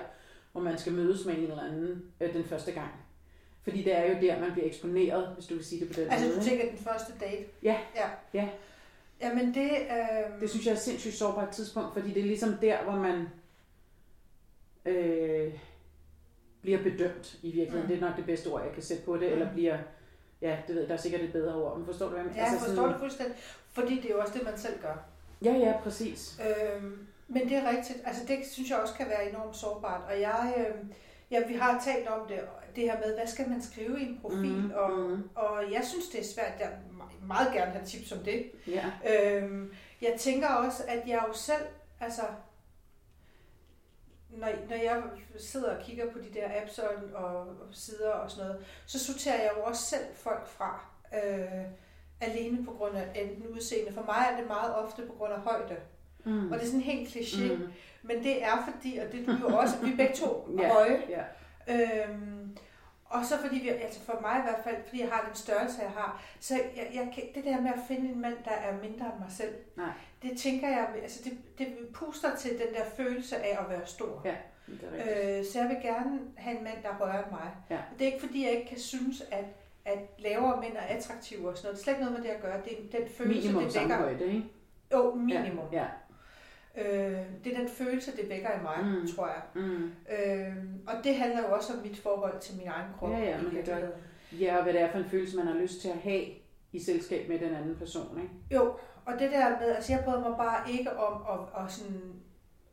hvor 0.52 0.62
man 0.62 0.78
skal 0.78 0.94
mødes 0.94 1.26
med 1.26 1.34
en 1.38 1.44
eller 1.44 1.62
anden 1.64 2.04
øh, 2.22 2.34
den 2.34 2.44
første 2.44 2.72
gang. 2.72 2.92
Fordi 3.63 3.84
det 3.84 3.97
er 3.97 4.13
jo 4.13 4.21
der, 4.21 4.39
man 4.39 4.52
bliver 4.52 4.67
eksponeret, 4.67 5.28
hvis 5.36 5.45
du 5.45 5.54
vil 5.56 5.65
sige 5.65 5.80
det 5.80 5.88
på 5.95 6.02
den 6.02 6.10
Altså, 6.10 6.28
måde. 6.28 6.36
du 6.36 6.41
ikke? 6.41 6.52
tænker 6.52 6.76
den 6.76 6.86
første 6.86 7.13
date? 7.19 7.45
Ja. 7.63 7.78
Ja. 7.95 8.10
Ja. 8.34 8.49
Jamen, 9.21 9.54
det... 9.54 9.71
Øh... 9.71 10.41
Det 10.41 10.49
synes 10.49 10.65
jeg 10.65 10.71
er 10.71 10.76
et 10.76 10.82
sindssygt 10.82 11.15
sårbart 11.15 11.49
tidspunkt, 11.49 11.93
fordi 11.93 12.13
det 12.13 12.19
er 12.19 12.26
ligesom 12.26 12.58
der, 12.62 12.84
hvor 12.84 12.95
man 12.95 13.28
øh, 14.86 15.54
bliver 16.62 16.84
bedømt 16.84 17.39
i 17.41 17.52
virkeligheden. 17.52 17.82
Mm. 17.82 17.88
Det 17.88 17.97
er 17.97 18.08
nok 18.08 18.17
det 18.17 18.26
bedste 18.26 18.47
ord, 18.47 18.63
jeg 18.63 18.73
kan 18.73 18.84
sætte 18.84 19.04
på 19.04 19.13
det, 19.17 19.28
mm. 19.28 19.34
eller 19.34 19.54
bliver, 19.54 19.78
ja, 20.41 20.58
det 20.67 20.76
ved 20.76 20.82
jeg, 20.82 20.89
der 20.89 20.95
er 20.95 20.99
sikkert 21.02 21.21
et 21.21 21.32
bedre 21.32 21.56
ord, 21.56 21.78
men 21.78 21.86
forstår 21.86 22.06
du, 22.06 22.12
hvad 22.15 22.23
jeg 22.26 22.36
Ja, 22.36 22.43
jeg 22.52 22.60
forstår 22.67 22.88
det 22.88 22.95
fuldstændig. 22.99 23.36
Fordi 23.71 23.95
det 23.95 24.06
er 24.06 24.10
jo 24.10 24.19
også 24.19 24.34
det, 24.34 24.43
man 24.43 24.58
selv 24.58 24.82
gør. 24.82 24.95
Ja, 25.43 25.54
ja, 25.54 25.73
præcis. 25.84 26.39
Øhm, 26.41 27.08
men 27.28 27.49
det 27.49 27.58
er 27.58 27.69
rigtigt. 27.69 27.99
Altså 28.06 28.21
det 28.28 28.38
synes 28.52 28.69
jeg 28.69 28.78
også 28.78 28.93
kan 28.93 29.10
være 29.10 29.30
enormt 29.30 29.56
sårbart. 29.56 30.02
Og 30.10 30.21
jeg, 30.21 30.54
øhm, 30.58 30.93
ja, 31.32 31.47
vi 31.47 31.54
har 31.54 31.82
talt 31.86 32.08
om 32.08 32.28
det, 32.28 32.39
det 32.76 32.84
her 32.84 33.00
med, 33.00 33.16
hvad 33.16 33.28
skal 33.28 33.50
man 33.50 33.62
skrive 33.62 34.00
i 34.02 34.04
en 34.04 34.20
profil? 34.22 34.58
Mhm, 34.58 34.72
Og, 34.72 34.92
mhm. 35.00 35.30
og 35.36 35.72
jeg 35.72 35.82
synes, 35.84 36.08
det 36.08 36.20
er 36.20 36.24
svært. 36.34 36.60
Jeg 36.60 36.70
vil 36.90 37.28
meget 37.28 37.54
gerne 37.54 37.72
have 37.72 37.86
tips 37.86 38.12
om 38.12 38.18
det. 38.20 38.52
Ja. 38.68 38.92
Øhm, 39.10 39.74
jeg 40.02 40.16
tænker 40.20 40.48
også, 40.50 40.84
at 40.88 41.08
jeg 41.08 41.26
jo 41.28 41.34
selv, 41.34 41.66
altså, 42.02 42.22
når, 44.30 44.48
når 44.70 44.76
jeg 44.76 45.04
sidder 45.38 45.76
og 45.78 45.84
kigger 45.84 46.12
på 46.12 46.20
de 46.20 46.40
der 46.40 46.48
apps 46.62 46.80
og, 46.80 46.90
og 47.14 47.48
sider 47.72 48.10
og 48.12 48.32
sådan 48.32 48.48
noget, 48.50 48.66
så 48.86 49.00
sorterer 49.00 49.42
jeg 49.42 49.52
jo 49.58 49.64
også 49.64 49.84
selv 49.86 50.06
folk 50.16 50.48
fra. 50.48 50.86
Øh, 51.16 51.64
alene 52.22 52.66
på 52.66 52.72
grund 52.72 52.96
af 52.98 53.12
enten 53.16 53.48
udseende. 53.48 53.94
For 53.94 54.02
mig 54.02 54.28
er 54.32 54.38
det 54.38 54.48
meget 54.48 54.76
ofte 54.76 55.02
på 55.02 55.14
grund 55.14 55.34
af 55.34 55.40
højde. 55.40 55.76
Mm. 56.26 56.52
Og 56.52 56.58
det 56.60 56.62
er 56.64 56.66
sådan 56.68 56.82
helt 56.82 57.10
kliché. 57.10 57.54
Mm. 57.54 57.68
Men 58.04 58.24
det 58.24 58.44
er 58.44 58.70
fordi, 58.72 58.98
og 58.98 59.12
det 59.12 59.22
er 59.30 59.38
du 59.38 59.50
jo 59.50 59.56
også, 59.62 59.78
vi 59.78 59.92
er 59.92 59.98
begge 59.98 60.14
to 60.16 60.50
Ja, 60.60 60.74
høje. 60.74 61.02
ja. 61.10 61.24
Øhm, 61.68 62.43
og 63.13 63.26
så 63.26 63.38
fordi 63.38 63.60
vi, 63.60 63.69
altså 63.69 63.99
for 63.99 64.17
mig 64.21 64.36
i 64.39 64.41
hvert 64.41 64.63
fald, 64.63 64.76
fordi 64.88 65.02
jeg 65.02 65.10
har 65.10 65.26
den 65.28 65.36
størrelse, 65.36 65.82
jeg 65.82 65.91
har, 65.91 66.23
så 66.39 66.54
jeg, 66.76 66.88
jeg 66.93 67.13
det 67.36 67.43
der 67.43 67.62
med 67.62 67.71
at 67.71 67.80
finde 67.88 68.10
en 68.10 68.21
mand, 68.21 68.38
der 68.45 68.52
er 68.52 68.73
mindre 68.82 69.06
end 69.06 69.19
mig 69.19 69.32
selv, 69.32 69.56
Nej. 69.78 69.91
det 70.23 70.38
tænker 70.38 70.67
jeg, 70.69 70.88
altså 71.04 71.21
det, 71.23 71.34
det 71.58 71.67
puster 71.93 72.36
til 72.36 72.52
den 72.52 72.73
der 72.76 72.86
følelse 72.97 73.38
af 73.38 73.58
at 73.63 73.69
være 73.69 73.86
stor. 73.86 74.21
Ja, 74.26 74.36
det 74.67 74.80
er 74.84 74.97
rigtigt. 74.97 75.39
Øh, 75.39 75.45
så 75.45 75.60
jeg 75.60 75.69
vil 75.69 75.78
gerne 75.82 76.19
have 76.38 76.58
en 76.58 76.63
mand, 76.63 76.78
der 76.84 76.89
er 76.89 76.93
højere 76.93 77.23
end 77.23 77.32
mig. 77.32 77.52
Ja. 77.69 77.76
Og 77.76 77.99
det 77.99 78.08
er 78.08 78.13
ikke 78.13 78.26
fordi, 78.26 78.43
jeg 78.45 78.52
ikke 78.52 78.67
kan 78.69 78.80
synes, 78.80 79.23
at, 79.32 79.45
at 79.86 79.99
lavere 80.19 80.62
mænd 80.62 80.73
er 80.78 80.95
attraktive 80.95 81.49
og 81.49 81.58
sådan 81.58 81.67
noget. 81.67 81.76
Det 81.76 81.82
er 81.82 81.84
slet 81.84 81.93
ikke 81.93 82.06
noget 82.06 82.19
med 82.19 82.28
det 82.30 82.36
at 82.36 82.41
gøre. 82.41 82.62
Det 82.65 82.73
er 82.73 82.99
den 82.99 83.10
følelse, 83.10 83.41
Minimum 83.47 83.63
det 83.71 83.82
vækker. 83.82 83.97
højde, 83.97 84.26
ikke? 84.26 84.43
Jo, 84.93 85.13
minimum. 85.15 85.65
Ja. 85.71 85.86
Øh, 86.78 87.18
det 87.44 87.54
er 87.54 87.58
den 87.60 87.70
følelse, 87.70 88.12
det 88.18 88.30
vækker 88.30 88.50
i 88.60 88.62
mig, 88.62 88.78
Mm. 89.02 89.08
tror 89.16 89.28
jeg. 89.28 89.42
Mm. 89.56 89.92
Øh, 90.20 90.56
og 90.88 91.04
det 91.04 91.16
handler 91.16 91.40
jo 91.50 91.56
også 91.56 91.74
om 91.74 91.80
mit 91.80 92.00
forhold 92.00 92.40
til 92.40 92.58
min 92.58 92.68
egen 92.68 92.88
krop. 93.00 93.10
Ja, 93.12 93.18
ja, 93.20 93.40
i 93.40 93.44
men 93.44 93.56
det 93.56 93.66
gør 93.66 93.74
virkeligheden. 93.76 94.02
ja, 94.32 94.58
og 94.58 94.64
hvad 94.64 94.74
det 94.74 94.82
er 94.82 94.92
for 94.92 94.98
en 94.98 95.06
følelse, 95.10 95.38
man 95.38 95.48
har 95.48 95.54
lyst 95.56 95.82
til 95.82 95.90
at 95.90 95.98
have 95.98 96.26
i 96.72 96.80
selskab 96.80 97.30
med 97.30 97.40
den 97.40 97.56
anden 97.56 97.76
person, 97.76 98.18
ikke? 98.22 98.34
Jo, 98.52 98.76
og 99.06 99.14
det 99.20 99.32
der 99.32 99.60
med, 99.60 99.76
altså 99.76 99.94
jeg 99.94 100.04
bryder 100.06 100.30
mig 100.30 100.38
bare 100.38 100.72
ikke 100.72 100.98
om 100.98 101.22
at, 101.40 101.64
at, 101.66 101.72
sådan, 101.72 102.14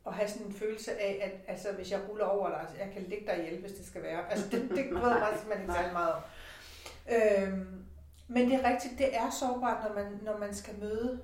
at 0.07 0.13
have 0.13 0.27
sådan 0.29 0.47
en 0.47 0.53
følelse 0.53 0.91
af, 1.01 1.19
at 1.47 1.51
altså, 1.53 1.67
hvis 1.71 1.91
jeg 1.91 1.99
ruller 2.09 2.25
over 2.25 2.49
dig, 2.49 2.59
altså, 2.59 2.75
jeg 2.79 2.89
kan 2.93 3.01
ligge 3.01 3.25
dig 3.27 3.39
ihjel, 3.45 3.61
hvis 3.61 3.71
det 3.71 3.85
skal 3.85 4.03
være. 4.03 4.31
Altså 4.31 4.49
det, 4.49 4.69
det 4.69 4.85
bryder 4.99 5.19
mig 5.19 5.27
simpelthen 5.37 5.61
ikke 5.61 5.73
særlig 5.73 5.93
meget 5.93 6.13
om. 6.13 6.21
Øhm, 7.15 7.83
men 8.27 8.51
det 8.51 8.53
er 8.65 8.69
rigtigt, 8.73 8.97
det 8.97 9.15
er 9.17 9.29
sårbart, 9.39 9.77
når 9.87 9.95
man, 10.03 10.19
når 10.23 10.37
man 10.37 10.53
skal 10.53 10.73
møde 10.79 11.19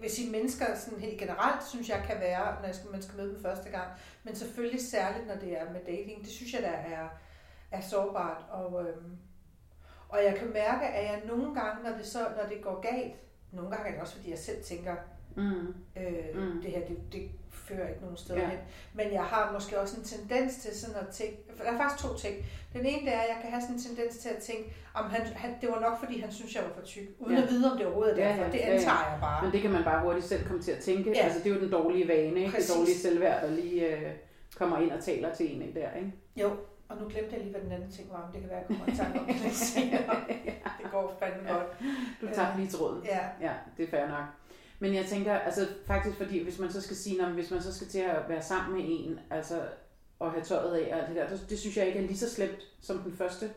vil 0.00 0.10
sige, 0.10 0.30
mennesker 0.32 0.64
sådan 0.76 1.00
helt 1.00 1.18
generelt, 1.20 1.64
synes 1.68 1.88
jeg 1.88 2.02
kan 2.06 2.20
være, 2.20 2.56
når 2.60 2.66
jeg 2.66 2.74
skal, 2.74 2.90
man 2.90 3.02
skal 3.02 3.16
møde 3.16 3.34
dem 3.34 3.42
første 3.42 3.70
gang. 3.70 3.88
Men 4.24 4.34
selvfølgelig 4.34 4.80
særligt, 4.80 5.26
når 5.26 5.34
det 5.34 5.60
er 5.60 5.72
med 5.72 5.80
dating. 5.86 6.20
Det 6.22 6.28
synes 6.30 6.52
jeg, 6.54 6.62
der 6.62 6.68
er, 6.68 7.08
er 7.70 7.80
sårbart. 7.80 8.44
Og, 8.50 8.88
øhm, 8.88 9.16
og 10.08 10.24
jeg 10.24 10.34
kan 10.36 10.52
mærke, 10.52 10.86
at 10.86 11.04
jeg 11.04 11.22
nogle 11.26 11.54
gange, 11.60 11.82
når 11.90 11.96
det, 11.96 12.06
så, 12.06 12.18
når 12.18 12.48
det 12.48 12.62
går 12.62 12.80
galt, 12.80 13.14
nogle 13.52 13.70
gange 13.70 13.88
er 13.88 13.92
det 13.92 14.00
også, 14.00 14.16
fordi 14.16 14.30
jeg 14.30 14.38
selv 14.38 14.62
tænker, 14.62 14.96
Mm. 15.36 15.74
øh, 15.96 16.14
Mm. 16.34 16.40
mm. 16.40 16.62
det 16.62 16.70
her, 16.70 16.86
det, 16.86 16.98
det 17.12 17.30
fører 17.70 17.88
ikke 17.88 18.00
nogen 18.00 18.16
steder 18.16 18.38
Ja. 18.40 18.44
ja. 18.44 18.50
hen. 18.50 18.58
Men 18.94 19.12
jeg 19.12 19.22
har 19.24 19.52
måske 19.52 19.80
også 19.80 19.96
en 20.00 20.04
tendens 20.04 20.56
til 20.56 20.76
sådan 20.80 20.96
at 20.96 21.08
tænke, 21.08 21.36
for 21.56 21.64
der 21.64 21.72
er 21.72 21.76
faktisk 21.78 22.04
to 22.08 22.16
ting. 22.16 22.34
Den 22.72 22.86
ene 22.86 23.00
det 23.06 23.14
er, 23.14 23.20
at 23.20 23.28
jeg 23.28 23.38
kan 23.42 23.50
have 23.50 23.62
sådan 23.62 23.76
en 23.76 23.82
tendens 23.82 24.16
til 24.16 24.28
at 24.28 24.36
tænke, 24.36 24.64
om 24.94 25.10
han, 25.10 25.20
han, 25.26 25.50
det 25.60 25.68
var 25.68 25.80
nok, 25.80 25.98
fordi 25.98 26.20
han 26.20 26.32
synes, 26.32 26.54
jeg 26.54 26.62
var 26.64 26.72
for 26.78 26.82
tyk. 26.86 27.06
Uden 27.18 27.36
Ja. 27.36 27.42
at 27.42 27.48
vide, 27.50 27.72
om 27.72 27.76
det 27.78 27.86
overhovedet 27.86 28.18
er 28.22 28.22
Ja, 28.22 28.28
derfor. 28.28 28.44
ja, 28.44 28.50
det 28.52 28.58
ja, 28.58 28.66
ja. 28.68 28.74
antager 28.74 29.10
jeg 29.10 29.18
bare. 29.20 29.42
Men 29.44 29.52
det 29.52 29.62
kan 29.62 29.70
man 29.70 29.84
bare 29.84 30.02
hurtigt 30.04 30.26
selv 30.26 30.46
komme 30.46 30.62
til 30.62 30.72
at 30.72 30.78
tænke. 30.78 31.10
Ja. 31.10 31.22
Altså, 31.24 31.38
det 31.38 31.50
er 31.50 31.54
jo 31.54 31.60
den 31.60 31.70
dårlige 31.70 32.08
vane, 32.08 32.40
ikke? 32.40 32.52
Præcis. 32.52 32.70
Det 32.70 32.76
dårlige 32.78 32.98
selvværd, 32.98 33.42
der 33.42 33.50
lige 33.50 33.96
øh, 33.96 34.12
kommer 34.56 34.78
ind 34.78 34.90
og 34.92 35.04
taler 35.04 35.34
til 35.34 35.62
en 35.62 35.74
der, 35.74 35.92
ikke? 35.96 36.12
Jo, 36.36 36.50
og 36.88 36.96
nu 36.96 37.08
glemte 37.08 37.30
jeg 37.32 37.40
lige, 37.40 37.50
hvad 37.50 37.60
den 37.60 37.72
anden 37.72 37.90
ting 37.90 38.10
var, 38.10 38.24
men 38.26 38.32
det 38.32 38.40
kan 38.40 38.50
være, 38.50 38.60
at 38.60 38.66
jeg 38.70 38.76
kommer 38.78 38.94
i 38.94 38.96
tanke 38.96 39.20
om 39.20 39.26
det 39.26 39.52
senere. 39.52 40.16
Det 40.82 40.90
går 40.92 41.16
fandme 41.18 41.48
Ja. 41.48 41.54
godt. 41.54 41.66
Du 42.20 42.26
tager 42.34 42.56
lige 42.56 42.68
tråden. 42.68 43.02
Ja, 43.04 43.18
Ja, 43.40 43.52
det 43.76 43.84
er 43.84 43.90
fair 43.90 44.08
nok. 44.08 44.24
Men 44.82 44.94
jeg 44.94 45.04
tænker, 45.04 45.32
altså 45.32 45.66
faktisk 45.86 46.16
fordi, 46.16 46.42
hvis 46.42 46.58
man 46.58 46.72
så 46.72 46.80
skal 46.80 46.96
sige, 46.96 47.18
når, 47.18 47.28
hvis 47.28 47.50
man 47.50 47.62
så 47.62 47.74
skal 47.74 47.86
til 47.86 47.98
at 47.98 48.22
være 48.28 48.42
sammen 48.42 48.76
med 48.76 48.84
en, 48.88 49.18
altså 49.30 49.62
og 50.18 50.32
have 50.32 50.44
tøjet 50.44 50.74
af 50.74 50.94
og 50.94 50.98
alt 50.98 51.08
det 51.08 51.16
der, 51.16 51.28
det, 51.28 51.46
det 51.50 51.58
synes 51.58 51.76
jeg 51.76 51.86
ikke 51.86 51.98
er 51.98 52.06
lige 52.06 52.18
så 52.18 52.30
slemt 52.30 52.68
som 52.80 52.98
den 52.98 53.12
første 53.12 53.50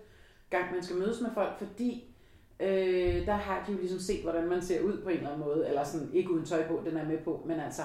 gang, 0.49 0.73
man 0.73 0.83
skal 0.83 0.95
mødes 0.95 1.21
med 1.21 1.29
folk, 1.33 1.57
fordi 1.57 2.15
øh, 2.59 3.25
der 3.25 3.33
har 3.33 3.65
de 3.67 3.71
jo 3.71 3.77
ligesom 3.77 3.99
set, 3.99 4.21
hvordan 4.21 4.49
man 4.49 4.61
ser 4.61 4.81
ud 4.81 5.01
på 5.03 5.09
en 5.09 5.17
eller 5.17 5.29
anden 5.29 5.45
måde, 5.45 5.67
eller 5.67 5.83
sådan, 5.83 6.09
ikke 6.13 6.31
uden 6.31 6.45
tøj 6.45 6.67
på, 6.67 6.81
den 6.85 6.97
er 6.97 7.05
med 7.05 7.17
på, 7.17 7.43
men 7.45 7.59
altså, 7.59 7.81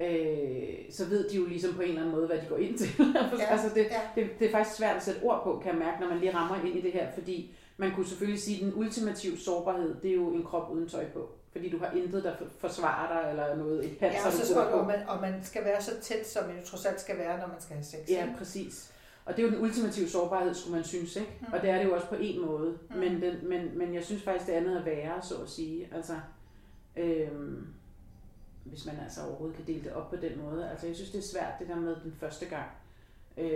øh, 0.00 0.90
så 0.90 1.04
ved 1.08 1.28
de 1.28 1.36
jo 1.36 1.46
ligesom 1.46 1.74
på 1.74 1.82
en 1.82 1.88
eller 1.88 2.00
anden 2.00 2.14
måde, 2.14 2.26
hvad 2.26 2.36
de 2.38 2.46
går 2.48 2.56
ind 2.56 2.78
til. 2.78 2.88
Ja. 3.38 3.44
altså 3.50 3.68
det, 3.74 3.86
ja. 3.90 4.22
det, 4.22 4.30
det 4.38 4.46
er 4.46 4.52
faktisk 4.52 4.76
svært 4.76 4.96
at 4.96 5.02
sætte 5.02 5.22
ord 5.22 5.40
på, 5.44 5.60
kan 5.62 5.72
jeg 5.72 5.78
mærke, 5.78 6.00
når 6.00 6.08
man 6.08 6.18
lige 6.18 6.34
rammer 6.34 6.64
ind 6.64 6.78
i 6.78 6.80
det 6.80 6.92
her, 6.92 7.12
fordi 7.12 7.54
man 7.76 7.94
kunne 7.94 8.06
selvfølgelig 8.06 8.42
sige, 8.42 8.56
at 8.56 8.62
den 8.62 8.74
ultimative 8.74 9.38
sårbarhed, 9.38 9.96
det 10.02 10.10
er 10.10 10.14
jo 10.14 10.34
en 10.34 10.44
krop 10.44 10.70
uden 10.70 10.88
tøj 10.88 11.04
på. 11.10 11.28
Fordi 11.52 11.70
du 11.70 11.78
har 11.78 11.90
intet, 11.90 12.24
der 12.24 12.34
forsvarer 12.58 13.22
dig, 13.22 13.30
eller 13.30 13.56
noget, 13.56 13.84
et 13.84 13.98
panser, 13.98 14.20
Ja, 14.20 14.26
og, 14.26 14.32
du 14.32 14.38
så 14.38 14.46
skal, 14.46 14.56
på. 14.56 14.78
og, 14.78 14.86
man, 14.86 15.08
og 15.08 15.20
man 15.20 15.44
skal 15.44 15.64
være 15.64 15.82
så 15.82 15.90
tæt, 16.00 16.26
som 16.28 16.46
man 16.46 16.56
jo 16.58 16.66
trods 16.66 16.86
alt 16.86 17.00
skal 17.00 17.18
være, 17.18 17.38
når 17.38 17.46
man 17.46 17.60
skal 17.60 17.76
have 17.76 17.84
sex. 17.84 18.08
Ja, 18.08 18.24
ikke? 18.24 18.38
præcis. 18.38 18.92
Og 19.24 19.36
det 19.36 19.42
er 19.44 19.48
jo 19.48 19.54
den 19.54 19.62
ultimative 19.64 20.08
sårbarhed, 20.08 20.54
skulle 20.54 20.76
man 20.76 20.84
synes, 20.84 21.16
ikke? 21.16 21.32
Mm. 21.40 21.52
Og 21.52 21.62
det 21.62 21.70
er 21.70 21.78
det 21.78 21.84
jo 21.84 21.94
også 21.94 22.06
på 22.08 22.14
en 22.20 22.46
måde. 22.46 22.78
Mm. 22.90 22.96
Men, 22.96 23.22
den, 23.22 23.48
men, 23.48 23.78
men 23.78 23.94
jeg 23.94 24.04
synes 24.04 24.22
faktisk, 24.22 24.46
det 24.46 24.52
andet 24.52 24.76
er 24.76 24.82
værre, 24.84 25.22
så 25.22 25.34
at 25.42 25.48
sige. 25.48 25.88
Altså, 25.94 26.14
øhm, 26.96 27.66
hvis 28.64 28.86
man 28.86 28.94
altså 29.04 29.20
overhovedet 29.26 29.56
kan 29.56 29.66
dele 29.66 29.84
det 29.84 29.92
op 29.92 30.10
på 30.10 30.16
den 30.16 30.38
måde. 30.42 30.70
Altså, 30.70 30.86
jeg 30.86 30.96
synes, 30.96 31.10
det 31.10 31.18
er 31.18 31.22
svært, 31.22 31.52
det 31.58 31.68
der 31.68 31.76
med 31.76 31.96
den 32.04 32.14
første 32.20 32.46
gang. 32.46 32.66
Øh, 33.36 33.52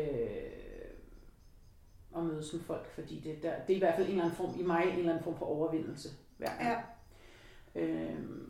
at 2.16 2.22
mødes 2.24 2.52
med 2.52 2.60
folk, 2.62 2.90
fordi 2.94 3.20
det, 3.20 3.42
der, 3.42 3.52
det 3.66 3.72
er 3.72 3.76
i 3.76 3.78
hvert 3.78 3.94
fald 3.94 4.06
en 4.06 4.10
eller 4.12 4.24
anden 4.24 4.36
form, 4.36 4.60
i 4.60 4.62
mig 4.62 4.82
en 4.82 4.98
eller 4.98 5.10
anden 5.10 5.24
form 5.24 5.38
for 5.38 5.46
overvindelse 5.46 6.08
hver 6.38 6.46
gang. 6.48 6.62
Ja. 6.62 6.76
Øhm, 7.74 8.40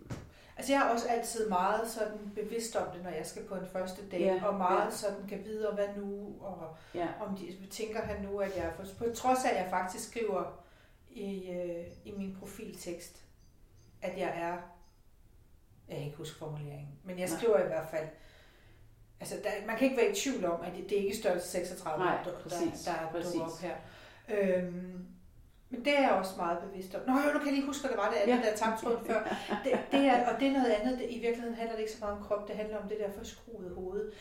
Altså 0.57 0.73
jeg 0.73 0.81
er 0.81 0.91
også 0.91 1.09
altid 1.09 1.49
meget 1.49 1.91
sådan 1.91 2.33
bevidst 2.35 2.77
om 2.77 2.87
det, 2.95 3.03
når 3.03 3.11
jeg 3.11 3.27
skal 3.27 3.45
på 3.45 3.55
en 3.55 3.67
første 3.67 4.03
date, 4.11 4.25
Ja, 4.25 4.45
og 4.47 4.55
meget 4.55 4.85
ja. 4.85 4.91
sådan 4.91 5.27
kan 5.29 5.45
vide, 5.45 5.71
hvad 5.75 5.89
nu, 5.97 6.37
og 6.41 6.77
ja. 6.95 7.09
om 7.21 7.37
de 7.37 7.67
tænker 7.71 8.03
han 8.03 8.23
nu, 8.23 8.39
at 8.39 8.57
jeg 8.57 8.65
er. 8.65 8.73
På 8.99 9.05
trods 9.15 9.45
af, 9.45 9.51
at 9.51 9.57
jeg 9.63 9.67
faktisk 9.71 10.09
skriver 10.11 10.65
i, 11.11 11.51
øh, 11.51 11.87
i 12.05 12.13
min 12.17 12.37
profiltekst, 12.41 13.23
at 14.03 14.19
jeg 14.19 14.33
er... 14.37 14.57
Jeg 15.89 15.97
kan 15.97 16.05
ikke 16.05 16.17
huske 16.17 16.39
formuleringen, 16.39 16.99
men 17.05 17.19
jeg 17.19 17.29
Nej. 17.29 17.39
skriver 17.39 17.59
i 17.65 17.67
hvert 17.67 17.89
fald... 17.91 18.09
Altså, 19.21 19.37
der, 19.45 19.67
man 19.67 19.77
kan 19.77 19.85
ikke 19.91 20.03
være 20.03 20.11
i 20.11 20.15
tvivl 20.15 20.45
om, 20.45 20.61
at 20.61 20.73
det, 20.77 20.91
det 20.91 20.99
er 20.99 21.03
ikke 21.03 21.17
størrelse 21.17 21.49
36, 21.49 22.05
Nej, 22.05 22.23
der, 22.25 22.33
præcis, 22.43 22.81
der, 22.85 22.93
der 22.93 23.11
præcis. 23.11 23.33
dukker 23.33 23.47
op 23.47 23.59
her. 23.61 23.77
Øhm, 24.29 25.07
Men 25.75 25.85
det 25.85 25.99
er 25.99 26.03
jeg 26.03 26.11
også 26.11 26.35
meget 26.37 26.59
bevidst 26.59 26.95
om. 26.95 27.01
Nå 27.07 27.13
jo, 27.13 27.33
nu 27.33 27.39
kan 27.39 27.47
jeg 27.47 27.55
lige 27.55 27.67
huske, 27.67 27.85
at 27.85 27.91
det 27.91 27.99
var 27.99 28.11
det, 28.11 28.31
ja. 28.31 28.37
Ja. 28.37 28.51
der 28.51 28.57
tamptråden 28.57 29.07
før. 29.07 29.21
Det, 29.65 29.73
det 29.93 30.01
er, 30.01 30.33
og 30.33 30.41
det 30.41 30.49
er 30.49 30.53
noget 30.53 30.71
andet. 30.71 30.99
Det, 30.99 31.07
I 31.11 31.19
virkeligheden 31.19 31.55
handler 31.55 31.75
det 31.77 31.81
ikke 31.81 31.93
så 31.93 31.99
meget 32.01 32.17
om 32.19 32.25
krop, 32.25 32.49
det 32.49 32.57
handler 32.57 32.79
om 32.83 32.89
det 32.89 32.99
der 32.99 33.11
forskruede 33.19 33.75
hoved. 33.75 34.13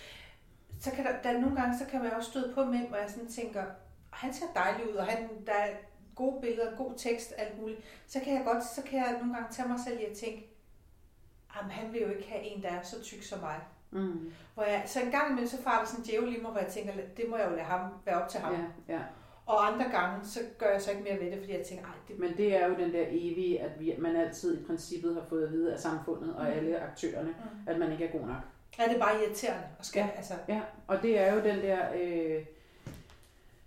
Så 0.79 0.91
kan 0.91 1.05
der, 1.05 1.11
der 1.23 1.39
nogle 1.39 1.55
gange, 1.55 1.77
så 1.77 1.85
kan 1.85 2.03
man 2.03 2.11
også 2.13 2.29
støde 2.29 2.53
på 2.53 2.65
mænd, 2.65 2.87
hvor 2.87 2.97
jeg 2.97 3.09
sådan 3.09 3.29
tænker, 3.29 3.63
han 4.09 4.33
ser 4.33 4.45
dejlig 4.55 4.91
ud, 4.91 4.95
og 4.95 5.05
han, 5.05 5.29
der 5.45 5.53
er 5.53 5.69
gode 6.15 6.41
billeder, 6.41 6.77
god 6.77 6.93
tekst, 6.97 7.33
alt 7.37 7.61
muligt. 7.61 7.79
Så 8.07 8.19
kan 8.19 8.33
jeg 8.33 8.43
godt, 8.45 8.63
så 8.63 8.81
kan 8.81 8.99
jeg 8.99 9.15
nogle 9.19 9.33
gange 9.33 9.53
tage 9.53 9.67
mig 9.67 9.79
selv 9.87 9.99
i 9.99 10.03
at 10.05 10.17
tænke, 10.17 10.49
jamen 11.55 11.71
han 11.71 11.93
vil 11.93 12.01
jo 12.01 12.09
ikke 12.09 12.29
have 12.29 12.43
en, 12.43 12.63
der 12.63 12.69
er 12.69 12.83
så 12.83 13.01
tyk 13.01 13.23
som 13.23 13.39
mig. 13.39 13.59
Mm. 13.91 14.33
Hvor 14.53 14.63
jeg, 14.63 14.83
så 14.85 15.01
en 15.01 15.11
gang 15.11 15.29
imellem, 15.29 15.49
så 15.49 15.61
farer 15.61 15.79
der 15.79 15.85
sådan 15.85 16.03
en 16.03 16.05
djævel 16.05 16.37
i 16.37 16.41
mig, 16.41 16.51
hvor 16.51 16.59
jeg 16.59 16.69
tænker, 16.71 16.93
det 17.17 17.25
må 17.29 17.37
jeg 17.37 17.49
jo 17.49 17.55
lade 17.55 17.65
ham 17.65 17.91
være 18.05 18.21
op 18.21 18.29
til 18.29 18.39
ham. 18.39 18.53
Ja, 18.53 18.93
ja. 18.93 19.01
Og 19.45 19.67
andre 19.73 19.85
gange, 19.91 20.25
så 20.25 20.39
gør 20.57 20.69
jeg 20.71 20.81
så 20.81 20.91
ikke 20.91 21.03
mere 21.03 21.19
ved 21.19 21.31
det, 21.31 21.39
fordi 21.39 21.57
jeg 21.57 21.65
tænker, 21.65 21.85
ej, 21.85 21.91
det, 22.07 22.19
Men 22.19 22.37
det 22.37 22.55
er 22.55 22.67
jo 22.67 22.75
den 22.75 22.93
der 22.93 23.05
evige, 23.09 23.61
at 23.61 23.79
vi, 23.79 23.95
man 23.99 24.15
altid 24.15 24.61
i 24.61 24.65
princippet 24.65 25.15
har 25.15 25.23
fået 25.29 25.43
at 25.45 25.51
vide 25.51 25.73
af 25.73 25.79
samfundet 25.79 26.35
og 26.35 26.41
Mm. 26.45 26.51
alle 26.51 26.79
aktørerne, 26.79 27.29
mm. 27.29 27.67
at 27.71 27.79
man 27.79 27.91
ikke 27.91 28.05
er 28.05 28.11
god 28.11 28.27
nok. 28.27 28.37
er 28.79 28.87
det 28.87 28.99
bare 28.99 29.23
irriterende. 29.23 29.63
Og 29.79 29.85
skal, 29.85 29.99
Ja. 29.99 30.07
altså, 30.17 30.33
Ja, 30.47 30.61
og 30.87 31.01
det 31.01 31.19
er 31.19 31.33
jo 31.33 31.39
den 31.43 31.59
der, 31.61 31.79
øh, 32.01 32.45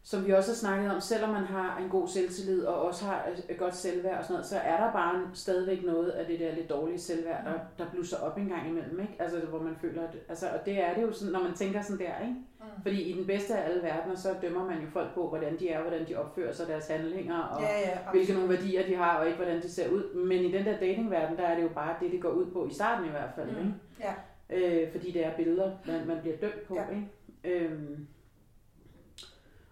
som 0.06 0.26
vi 0.26 0.32
også 0.32 0.50
har 0.50 0.56
snakket 0.56 0.94
om, 0.94 1.00
selvom 1.00 1.30
man 1.30 1.44
har 1.44 1.78
en 1.78 1.88
god 1.88 2.08
selvtillid 2.08 2.64
og 2.64 2.82
også 2.82 3.04
har 3.04 3.28
et 3.48 3.58
godt 3.58 3.76
selvværd 3.76 4.18
og 4.18 4.24
sådan 4.24 4.34
noget, 4.34 4.46
så 4.46 4.58
er 4.58 4.84
der 4.84 4.92
bare 4.92 5.30
stadigvæk 5.34 5.84
noget 5.84 6.08
af 6.08 6.26
det 6.26 6.40
der 6.40 6.54
lidt 6.54 6.70
dårlige 6.70 7.00
selvværd, 7.00 7.44
der, 7.44 7.84
der 7.84 7.90
blusser 7.90 8.16
op 8.16 8.38
en 8.38 8.48
gang 8.48 8.68
imellem, 8.68 9.00
ikke? 9.00 9.16
Altså, 9.18 9.38
hvor 9.40 9.62
man 9.62 9.76
føler, 9.80 10.02
at, 10.02 10.16
altså, 10.28 10.46
og 10.48 10.66
det 10.66 10.84
er 10.84 10.94
det 10.94 11.02
jo 11.02 11.12
sådan, 11.12 11.32
når 11.32 11.42
man 11.42 11.54
tænker 11.54 11.82
sådan 11.82 12.06
der, 12.06 12.20
ikke? 12.20 12.34
mm. 12.60 12.82
Fordi 12.82 13.02
i 13.02 13.18
den 13.18 13.26
bedste 13.26 13.56
af 13.56 13.68
alle 13.68 13.82
verdener, 13.82 14.16
så 14.16 14.34
dømmer 14.42 14.64
man 14.66 14.80
jo 14.80 14.90
folk 14.92 15.14
på, 15.14 15.28
hvordan 15.28 15.58
de 15.58 15.70
er, 15.70 15.80
hvordan 15.80 16.08
de 16.08 16.16
opfører 16.16 16.52
sig, 16.52 16.68
deres 16.68 16.88
handlinger, 16.88 17.38
og 17.38 17.62
ja, 17.62 17.80
ja, 17.80 17.98
hvilke 18.12 18.32
nogle 18.32 18.48
værdier 18.48 18.86
de 18.86 18.94
har, 18.94 19.18
og 19.18 19.26
ikke 19.26 19.36
hvordan 19.36 19.62
de 19.62 19.72
ser 19.72 19.90
ud. 19.90 20.14
Men 20.14 20.44
i 20.44 20.52
den 20.52 20.64
der 20.64 20.78
datingverden, 20.78 21.36
der 21.36 21.44
er 21.44 21.54
det 21.56 21.62
jo 21.62 21.70
bare 21.74 21.96
det, 22.00 22.12
det 22.12 22.22
går 22.22 22.30
ud 22.30 22.50
på, 22.50 22.66
i 22.66 22.74
starten 22.74 23.06
i 23.06 23.10
hvert 23.10 23.30
fald, 23.34 23.48
ikke? 23.48 23.62
Mm. 23.62 23.74
Ja. 24.00 24.14
øh, 24.50 24.92
fordi 24.92 25.10
det 25.10 25.26
er 25.26 25.36
billeder, 25.36 25.70
man, 25.86 26.06
man 26.06 26.18
bliver 26.20 26.36
dømt 26.36 26.66
på. 26.68 26.74
Ja. 26.74 26.84
Ikke? 26.88 27.64
Øhm, 27.64 28.06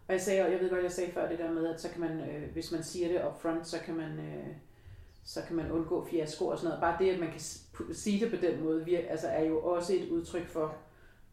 og 0.08 0.12
jeg 0.14 0.20
sagde, 0.20 0.42
og 0.44 0.52
jeg 0.52 0.60
ved 0.60 0.70
godt, 0.70 0.82
jeg 0.82 0.92
sagde 0.92 1.12
før 1.12 1.28
det 1.28 1.38
der 1.38 1.50
med, 1.52 1.74
at 1.74 1.80
så 1.80 1.88
kan 1.88 2.00
man, 2.00 2.10
øh, 2.20 2.52
hvis 2.52 2.72
man 2.72 2.82
siger 2.82 3.08
det 3.08 3.26
up 3.26 3.42
front, 3.42 3.66
så 3.68 3.78
kan 3.84 3.94
man, 3.94 4.06
øh, 4.18 4.46
så 5.24 5.40
kan 5.46 5.56
man 5.56 5.70
undgå 5.72 6.06
fiasko 6.10 6.46
og 6.46 6.58
sådan 6.58 6.68
noget. 6.68 6.80
Bare 6.80 6.96
det, 6.98 7.10
at 7.10 7.20
man 7.20 7.30
kan 7.30 7.40
sige 7.94 8.24
det 8.24 8.30
på 8.40 8.46
den 8.46 8.64
måde, 8.64 8.84
vir, 8.84 8.98
altså 9.10 9.26
er 9.28 9.44
jo 9.44 9.60
også 9.60 9.92
et 9.92 10.08
udtryk 10.08 10.46
for, 10.48 10.74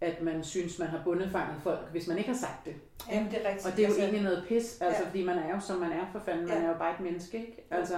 at 0.02 0.22
man 0.22 0.44
synes, 0.44 0.80
man 0.80 0.88
har 0.88 1.02
bundefanget 1.04 1.62
folk, 1.64 1.80
hvis 1.92 2.08
man 2.08 2.18
ikke 2.18 2.30
har 2.30 2.38
sagt 2.38 2.66
det. 2.66 2.74
Jamen, 3.12 3.32
det 3.32 3.46
er 3.46 3.50
rigtigt. 3.50 3.66
Og 3.68 3.72
det 3.78 3.80
er 3.80 3.88
jo 3.88 3.94
altså, 3.94 4.02
egentlig 4.02 4.22
noget 4.24 4.44
pis, 4.48 4.82
altså, 4.82 5.02
Ja. 5.04 5.08
fordi 5.08 5.24
man 5.26 5.38
er 5.38 5.56
jo 5.56 5.60
som 5.60 5.78
man 5.80 5.92
er 5.92 6.06
for 6.12 6.20
fanden, 6.20 6.46
man 6.48 6.58
Ja. 6.58 6.64
er 6.64 6.68
jo 6.70 6.78
bare 6.78 6.94
et 6.94 7.00
menneske, 7.00 7.38
ikke? 7.38 7.68
Altså, 7.72 7.96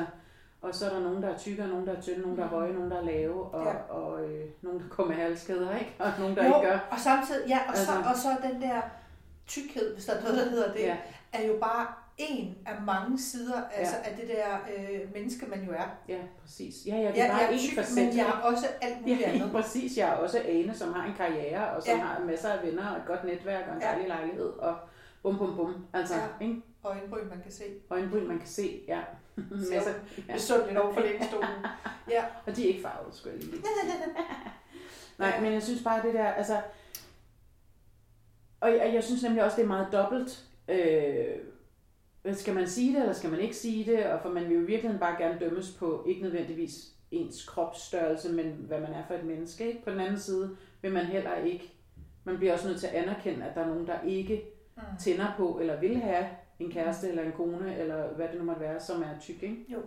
og 0.62 0.76
så 0.76 0.86
er 0.90 0.94
der 0.94 1.00
nogen, 1.00 1.24
der 1.24 1.30
er 1.30 1.38
tykke, 1.38 1.64
og 1.64 1.70
nogen, 1.70 1.88
der 1.88 1.94
er 1.98 2.02
tynde, 2.02 2.22
nogen, 2.22 2.38
der 2.38 2.44
er 2.44 2.48
Mhm. 2.48 2.56
høje, 2.56 2.74
nogen, 2.74 2.92
der 2.92 2.98
er 2.98 3.06
lave, 3.06 3.44
og, 3.44 3.66
Ja. 3.66 3.94
og 3.94 4.24
øh, 4.26 4.46
nogen, 4.62 4.80
der 4.80 4.88
kommer 4.90 5.16
med 5.16 5.24
halskæder, 5.24 5.78
ikke? 5.78 5.96
Og 6.00 6.12
nogen, 6.20 6.36
der 6.36 6.48
jo, 6.48 6.56
ikke 6.56 6.68
gør. 6.70 6.80
og 6.92 7.00
samtidig, 7.00 7.48
ja, 7.50 7.60
og, 7.70 7.78
så, 7.78 7.92
Altså- 7.92 8.10
og 8.10 8.16
så 8.16 8.48
den 8.52 8.62
der 8.62 8.82
tykkhed, 9.48 9.94
hvis 9.94 10.06
der 10.06 10.14
er 10.14 10.22
noget, 10.22 10.38
der 10.38 10.50
hedder 10.50 10.74
det, 10.74 10.80
Ja, 10.82 10.98
er 11.34 11.44
jo 11.48 11.58
bare 11.62 11.88
en 12.18 12.56
af 12.66 12.82
mange 12.82 13.20
sider 13.20 13.62
altså, 13.74 13.96
af 14.04 14.16
det 14.16 14.28
der 14.28 14.58
øh, 14.78 15.14
menneske, 15.14 15.46
man 15.46 15.64
jo 15.64 15.72
er. 15.72 15.98
ja, 16.10 16.18
præcis. 16.42 16.76
Ja, 16.86 16.96
ja, 16.96 17.08
det 17.12 17.20
er 17.20 17.26
Ja, 17.26 17.32
bare 17.32 17.38
jeg 17.38 17.48
er 17.50 17.54
en 17.54 17.60
tyk, 17.60 17.76
facet. 17.78 17.96
men 18.06 18.18
jeg 18.18 18.26
har 18.26 18.42
også 18.42 18.68
alt 18.82 19.02
muligt 19.02 19.20
Ja, 19.20 19.30
andet. 19.32 19.52
præcis. 19.62 19.98
Jeg 19.98 20.10
er 20.10 20.14
også 20.14 20.42
Ane, 20.46 20.76
som 20.76 20.94
har 20.94 21.08
en 21.08 21.14
karriere, 21.18 21.70
og 21.72 21.84
som 21.84 21.98
Ja. 21.98 22.04
har 22.04 22.20
masser 22.26 22.50
af 22.50 22.66
venner, 22.68 22.88
og 22.92 22.98
et 22.98 23.04
godt 23.08 23.24
netværk, 23.24 23.68
og 23.70 23.76
en 23.76 23.82
Ja. 23.82 23.88
dejlig 23.88 24.08
lejlighed, 24.08 24.46
og 24.50 24.76
bum, 25.24 25.38
bum, 25.38 25.56
bum. 25.56 25.86
Altså, 25.94 26.16
Ja. 26.16 26.22
ikke? 26.46 26.62
Og 26.84 26.92
øjenbryn, 26.98 27.30
man 27.30 27.42
kan 27.44 27.52
se. 27.52 27.64
Øjenbryn, 27.90 28.28
man 28.28 28.40
kan 28.40 28.48
se, 28.48 28.82
ja. 28.88 29.00
Så 29.38 29.42
Masser. 29.74 29.94
ja. 30.30 30.38
sundt 30.38 30.78
over 30.78 30.94
for 30.94 31.02
lænestolen. 31.02 31.50
Ja. 32.10 32.24
Og 32.46 32.56
de 32.56 32.64
er 32.64 32.68
ikke 32.68 32.82
farvet, 32.82 33.16
skulle 33.16 33.36
jeg 33.38 33.44
lige. 33.46 33.64
Nej, 35.18 35.30
Ja. 35.36 35.42
men 35.42 35.54
jeg 35.54 35.64
synes 35.64 35.84
bare 35.84 36.02
det 36.06 36.14
der, 36.14 36.26
altså... 36.28 36.58
Og 38.64 38.72
jeg, 38.72 38.92
jeg 38.94 39.04
synes 39.04 39.24
nemlig 39.24 39.44
også, 39.44 39.58
det 39.58 39.64
er 39.64 39.68
meget 39.68 39.88
dobbelt. 39.92 40.46
Øh, 40.68 41.36
skal 42.34 42.54
man 42.56 42.68
sige 42.68 42.94
det, 42.94 43.00
eller 43.02 43.14
skal 43.14 43.30
man 43.30 43.40
ikke 43.40 43.56
sige 43.56 43.92
det? 43.92 44.06
Og 44.06 44.20
for 44.22 44.30
man 44.30 44.50
vil 44.50 44.58
jo 44.58 44.64
virkelig 44.66 45.00
bare 45.00 45.16
gerne 45.24 45.40
dømmes 45.40 45.72
på, 45.72 46.06
ikke 46.08 46.22
nødvendigvis 46.22 46.88
ens 47.12 47.46
kropsstørrelse, 47.46 48.32
men 48.34 48.46
hvad 48.68 48.80
man 48.80 48.94
er 48.94 49.04
for 49.08 49.14
et 49.14 49.24
menneske. 49.26 49.68
Ikke? 49.68 49.84
På 49.84 49.90
den 49.92 50.00
anden 50.00 50.20
side 50.20 50.58
vil 50.82 50.92
man 50.94 51.06
heller 51.06 51.36
ikke... 51.36 51.74
Man 52.24 52.38
bliver 52.38 52.54
også 52.54 52.68
nødt 52.68 52.80
til 52.80 52.88
at 52.88 52.94
anerkende, 52.94 53.46
at 53.46 53.56
der 53.56 53.62
er 53.62 53.68
nogen, 53.68 53.88
der 53.88 54.02
ikke 54.08 54.44
Mm. 54.78 54.82
tænder 55.00 55.34
på, 55.38 55.58
eller 55.62 55.80
vil 55.80 55.98
have 55.98 56.26
en 56.60 56.72
kæreste, 56.72 57.10
eller 57.10 57.24
en 57.24 57.32
kone, 57.32 57.78
eller 57.78 58.08
hvad 58.08 58.28
det 58.28 58.38
nu 58.40 58.44
måtte 58.44 58.62
være, 58.62 58.80
som 58.80 59.02
er 59.02 59.20
tyk, 59.22 59.44
ikke? 59.44 59.66
Jo. 59.70 59.78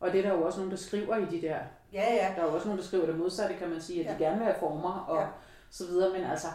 Og 0.00 0.12
det 0.12 0.18
er 0.18 0.22
der 0.30 0.38
jo 0.38 0.44
også 0.46 0.58
nogen, 0.58 0.70
der 0.70 0.76
skriver 0.76 1.16
i 1.16 1.24
de 1.30 1.42
der 1.42 1.56
Ja, 1.92 2.14
ja. 2.14 2.32
der 2.36 2.42
er 2.42 2.46
jo 2.46 2.54
også 2.54 2.66
nogen, 2.68 2.78
der 2.78 2.84
skriver 2.84 3.06
det 3.06 3.18
modsatte, 3.18 3.54
kan 3.54 3.70
man 3.70 3.80
sige, 3.80 4.00
at 4.00 4.06
ja. 4.06 4.12
de 4.12 4.18
gerne 4.24 4.36
vil 4.36 4.44
have 4.44 4.56
former 4.60 5.04
og 5.08 5.20
Ja. 5.22 5.26
så 5.70 5.86
videre, 5.86 6.12
men 6.18 6.24
altså, 6.30 6.46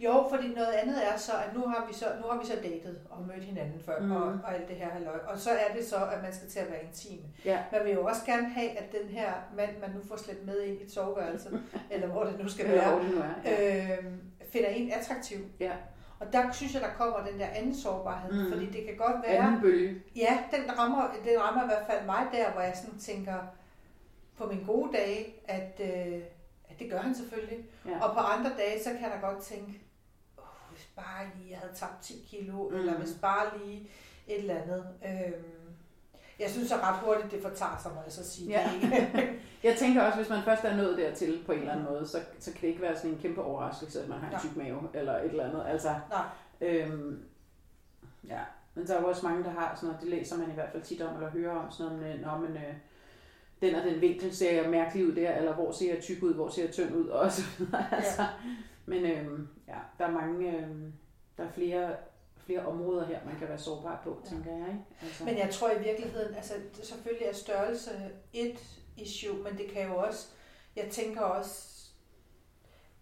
Jo, 0.00 0.26
fordi 0.30 0.48
noget 0.54 0.72
andet 0.72 0.96
er 1.12 1.16
så, 1.16 1.32
at 1.32 1.54
nu 1.54 1.60
har 1.60 1.84
vi 1.88 1.94
så, 1.94 2.06
nu 2.22 2.26
har 2.30 2.38
vi 2.40 2.46
så 2.46 2.56
datet 2.56 2.98
og 3.10 3.22
mødt 3.26 3.44
hinanden 3.44 3.80
før, 3.86 4.00
mm. 4.00 4.10
og, 4.12 4.22
og 4.44 4.54
alt 4.54 4.68
det 4.68 4.76
her 4.76 4.88
halløj. 4.88 5.18
Og 5.28 5.38
så 5.38 5.50
er 5.50 5.74
det 5.76 5.86
så, 5.86 5.96
at 5.96 6.22
man 6.22 6.32
skal 6.34 6.48
til 6.48 6.58
at 6.58 6.70
være 6.70 6.82
intim. 6.84 7.20
Ja. 7.44 7.58
Man 7.72 7.84
vil 7.84 7.92
jo 7.92 8.04
også 8.04 8.22
gerne 8.26 8.48
have, 8.48 8.70
at 8.70 8.92
den 8.92 9.08
her 9.08 9.32
mand, 9.56 9.70
man 9.80 9.90
nu 9.90 10.00
får 10.08 10.16
slæbt 10.16 10.46
med 10.46 10.60
ind 10.62 10.80
i 10.80 10.84
et 10.84 10.92
soveværelse, 10.92 11.48
eller 11.90 12.06
hvor 12.06 12.24
det 12.24 12.38
nu 12.42 12.48
skal 12.48 12.68
være, 12.68 12.98
det 13.00 13.10
nu 13.14 13.20
er. 13.20 13.50
Ja. 13.50 13.86
øh, 13.98 14.04
finder 14.52 14.68
en 14.68 14.92
attraktiv. 14.92 15.38
Ja. 15.60 15.72
Og 16.20 16.32
der 16.32 16.52
synes 16.52 16.74
jeg, 16.74 16.82
der 16.82 16.88
kommer 16.98 17.26
den 17.30 17.40
der 17.40 17.46
anden 17.54 17.74
sårbarhed, 17.74 18.44
Mm. 18.44 18.52
fordi 18.52 18.66
det 18.66 18.84
kan 18.86 18.96
godt 18.96 19.22
være, 19.26 19.36
Anden 19.46 19.60
bølge. 19.60 20.02
ja, 20.16 20.38
den 20.50 20.78
rammer, 20.78 21.10
den 21.24 21.40
rammer 21.42 21.62
i 21.62 21.66
hvert 21.66 21.86
fald 21.90 22.06
mig 22.06 22.26
der, 22.32 22.50
hvor 22.52 22.60
jeg 22.60 22.72
sådan 22.76 22.98
tænker, 22.98 23.34
på 24.38 24.46
mine 24.46 24.64
gode 24.66 24.92
dage, 24.96 25.26
at, 25.48 25.75
gør 26.96 27.02
han 27.02 27.14
selvfølgelig. 27.14 27.64
Ja. 27.86 28.04
Og 28.04 28.14
på 28.14 28.20
andre 28.20 28.50
dage, 28.58 28.84
så 28.84 28.90
kan 28.90 29.02
jeg 29.02 29.10
da 29.22 29.26
godt 29.26 29.42
tænke, 29.42 29.80
oh, 30.38 30.44
hvis 30.72 30.88
bare 30.96 31.26
lige 31.36 31.50
jeg 31.50 31.58
havde 31.58 31.74
tabt 31.74 32.02
10 32.02 32.26
kilo, 32.30 32.68
mm. 32.68 32.76
eller 32.76 32.92
Mm. 32.92 32.98
hvis 32.98 33.14
bare 33.22 33.58
lige 33.58 33.90
et 34.26 34.38
eller 34.38 34.54
andet. 34.62 34.86
Øhm, 35.04 35.44
jeg 36.38 36.50
synes 36.50 36.68
så 36.68 36.76
ret 36.76 36.98
hurtigt, 37.04 37.32
det 37.32 37.42
fortager 37.42 37.78
sig, 37.82 37.92
må 37.94 38.00
jeg 38.04 38.12
så 38.12 38.30
sige. 38.30 38.50
Ja. 38.50 38.70
Jeg 39.62 39.76
tænker 39.76 40.02
også, 40.02 40.18
hvis 40.18 40.28
man 40.28 40.42
først 40.42 40.64
er 40.64 40.76
nået 40.76 40.98
dertil 40.98 41.42
på 41.46 41.52
en 41.52 41.58
eller 41.58 41.72
anden 41.72 41.86
måde, 41.86 42.06
så, 42.08 42.20
så 42.38 42.52
kan 42.52 42.60
det 42.60 42.68
ikke 42.68 42.82
være 42.82 42.96
sådan 42.96 43.10
en 43.10 43.18
kæmpe 43.18 43.42
overraskelse, 43.42 44.02
at 44.02 44.08
man 44.08 44.18
har 44.18 44.30
en 44.30 44.40
tyk 44.48 44.56
mave, 44.56 44.88
eller 44.94 45.16
et 45.16 45.24
eller 45.30 45.44
andet. 45.48 45.64
Altså, 45.66 45.94
Nej. 46.10 46.24
øhm, 46.60 47.24
ja. 48.28 48.40
Men 48.74 48.86
der 48.86 48.96
er 48.96 49.00
jo 49.00 49.08
også 49.08 49.26
mange, 49.28 49.44
der 49.44 49.50
har 49.50 49.74
sådan 49.74 49.86
noget, 49.86 50.00
det 50.02 50.10
læser 50.10 50.36
man 50.38 50.50
i 50.50 50.54
hvert 50.54 50.72
fald 50.72 50.82
tit 50.82 51.02
om, 51.02 51.14
eller 51.14 51.30
hører 51.30 51.56
om 51.58 51.70
sådan 51.70 51.92
noget, 51.92 52.40
men, 52.40 52.56
øh, 52.56 52.74
den 53.60 53.74
og 53.74 53.84
den 53.84 54.00
vinkel 54.00 54.36
ser 54.36 54.62
jeg 54.62 54.70
mærkelig 54.70 55.06
ud 55.06 55.12
der, 55.14 55.36
eller 55.36 55.54
hvor 55.54 55.72
ser 55.72 55.94
jeg 55.94 56.02
tyk 56.02 56.22
ud, 56.22 56.34
hvor 56.34 56.48
ser 56.48 56.62
jeg 56.64 56.72
tynd 56.72 56.96
ud, 56.96 57.08
og 57.18 57.32
så 57.32 57.42
videre. 57.58 57.94
Altså, 57.94 58.22
men 58.86 59.04
øhm, 59.06 59.48
ja, 59.68 59.74
der 59.98 60.04
er 60.06 60.10
mange, 60.12 60.56
øhm, 60.58 60.92
der 61.38 61.44
er 61.44 61.50
flere, 61.52 61.96
flere 62.38 62.66
områder 62.66 63.06
her, 63.06 63.18
man 63.26 63.36
kan 63.38 63.48
være 63.48 63.58
sårbar 63.58 64.00
på, 64.04 64.20
Ja. 64.24 64.30
tænker 64.30 64.50
jeg. 64.50 64.66
Ikke? 64.68 64.80
Altså, 65.02 65.24
Men 65.24 65.38
jeg 65.38 65.50
tror 65.50 65.70
i 65.70 65.82
virkeligheden, 65.82 66.34
altså 66.34 66.54
selvfølgelig 66.82 67.26
er 67.26 67.32
størrelse 67.34 67.90
et 68.32 68.58
issue, 68.96 69.36
men 69.42 69.58
det 69.58 69.68
kan 69.70 69.86
jo 69.88 69.96
også, 69.96 70.26
jeg 70.76 70.88
tænker 70.90 71.20
også, 71.20 71.75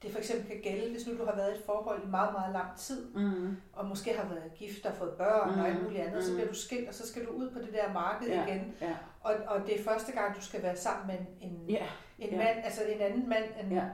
det 0.05 0.12
for 0.12 0.19
eksempel 0.19 0.47
kan 0.47 0.61
gælde, 0.62 0.90
hvis 0.93 1.07
nu 1.07 1.19
du 1.19 1.25
har 1.25 1.37
været 1.37 1.53
i 1.55 1.59
et 1.59 1.62
forhold 1.67 2.03
i 2.05 2.07
meget, 2.07 2.33
meget 2.33 2.53
lang 2.53 2.77
tid, 2.77 3.14
mm, 3.14 3.57
og 3.73 3.87
måske 3.87 4.12
har 4.17 4.29
været 4.29 4.55
gift 4.55 4.87
og 4.87 4.93
fået 4.95 5.11
børn 5.12 5.55
mm. 5.55 5.61
og 5.61 5.67
alt 5.69 5.75
Mhm, 5.77 5.85
muligt 5.85 6.03
andet, 6.03 6.25
så 6.25 6.31
mhm. 6.31 6.37
bliver 6.37 6.49
du 6.49 6.55
skilt, 6.55 6.88
og 6.88 6.95
så 6.95 7.09
skal 7.09 7.25
du 7.27 7.31
ud 7.31 7.51
på 7.51 7.59
det 7.59 7.73
der 7.73 7.93
marked 7.93 8.29
Ja. 8.29 8.47
igen. 8.47 8.75
ja, 8.81 8.95
Og, 9.21 9.35
og 9.47 9.67
det 9.67 9.81
er 9.81 9.85
første 9.85 10.12
gang, 10.12 10.37
du 10.37 10.40
skal 10.43 10.62
være 10.62 10.77
sammen 10.77 11.07
med 11.07 11.14
en, 11.19 11.51
en, 11.51 11.71
ja, 11.71 11.87
en 12.19 12.31
ja. 12.31 12.37
mand, 12.37 12.59
altså 12.64 12.83
en 12.85 13.01
anden 13.01 13.29
mand 13.29 13.45
end, 13.62 13.73
Ja. 13.73 13.85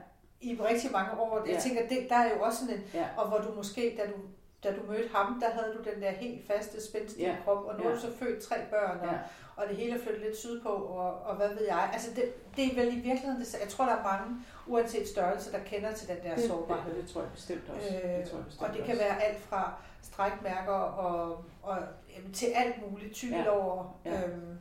i 0.41 0.57
rigtig 0.69 0.91
mange 0.91 1.11
år. 1.19 1.45
Jeg 1.45 1.53
Ja. 1.53 1.59
tænker, 1.59 1.87
det, 1.87 1.97
der 2.09 2.15
er 2.15 2.35
jo 2.35 2.41
også 2.41 2.59
sådan 2.59 2.75
en, 2.75 2.83
ja, 2.93 3.05
og 3.17 3.27
hvor 3.27 3.37
du 3.37 3.53
måske, 3.55 3.95
da 3.97 4.11
du, 4.11 4.15
da 4.63 4.71
du 4.75 4.81
mødte 4.91 5.09
ham, 5.15 5.39
der 5.41 5.49
havde 5.49 5.73
du 5.77 5.89
den 5.93 6.01
der 6.01 6.11
helt 6.11 6.47
faste, 6.47 6.87
spændstige 6.87 7.27
Ja. 7.27 7.35
krop, 7.45 7.65
og 7.65 7.79
nu 7.79 7.87
Ja. 7.87 7.95
du 7.95 7.99
så 7.99 8.11
født 8.19 8.43
tre 8.43 8.55
børn, 8.69 8.99
og, 8.99 9.05
ja. 9.05 9.17
og 9.55 9.67
det 9.69 9.75
hele 9.77 9.93
er 9.99 9.99
flyttet 10.03 10.21
lidt 10.21 10.37
sydpå, 10.37 10.69
og, 10.69 11.21
og 11.21 11.35
hvad 11.35 11.49
ved 11.49 11.65
jeg. 11.67 11.89
Altså 11.93 12.09
det, 12.15 12.23
det 12.55 12.65
er 12.71 12.75
vel 12.75 12.87
i 12.87 12.95
virkeligheden, 12.95 13.39
det, 13.39 13.59
jeg 13.61 13.69
tror, 13.69 13.85
der 13.85 13.95
er 13.95 14.03
mange, 14.03 14.35
uanset 14.67 15.07
størrelse, 15.07 15.51
der 15.51 15.59
kender 15.59 15.91
til 15.93 16.07
den 16.07 16.17
der 16.23 16.35
Det, 16.35 16.43
sårbarhed. 16.43 16.93
det, 16.95 17.03
det 17.03 17.11
tror 17.11 17.21
jeg 17.21 17.29
bestemt 17.31 17.69
også. 17.77 17.87
Øh, 17.95 18.03
det 18.03 18.29
tror 18.29 18.37
jeg 18.37 18.45
bestemt 18.45 18.69
og 18.69 18.77
det 18.77 18.83
kan 18.85 18.97
være 18.97 19.23
alt 19.23 19.41
fra 19.41 19.73
strækmærker 20.01 20.71
og, 20.73 21.45
og 21.63 21.77
jamen, 22.17 22.33
til 22.33 22.45
alt 22.55 22.91
muligt, 22.91 23.13
tykkelår. 23.13 23.99
Ja. 24.05 24.11
Ja. 24.19 24.27
Øhm, 24.27 24.57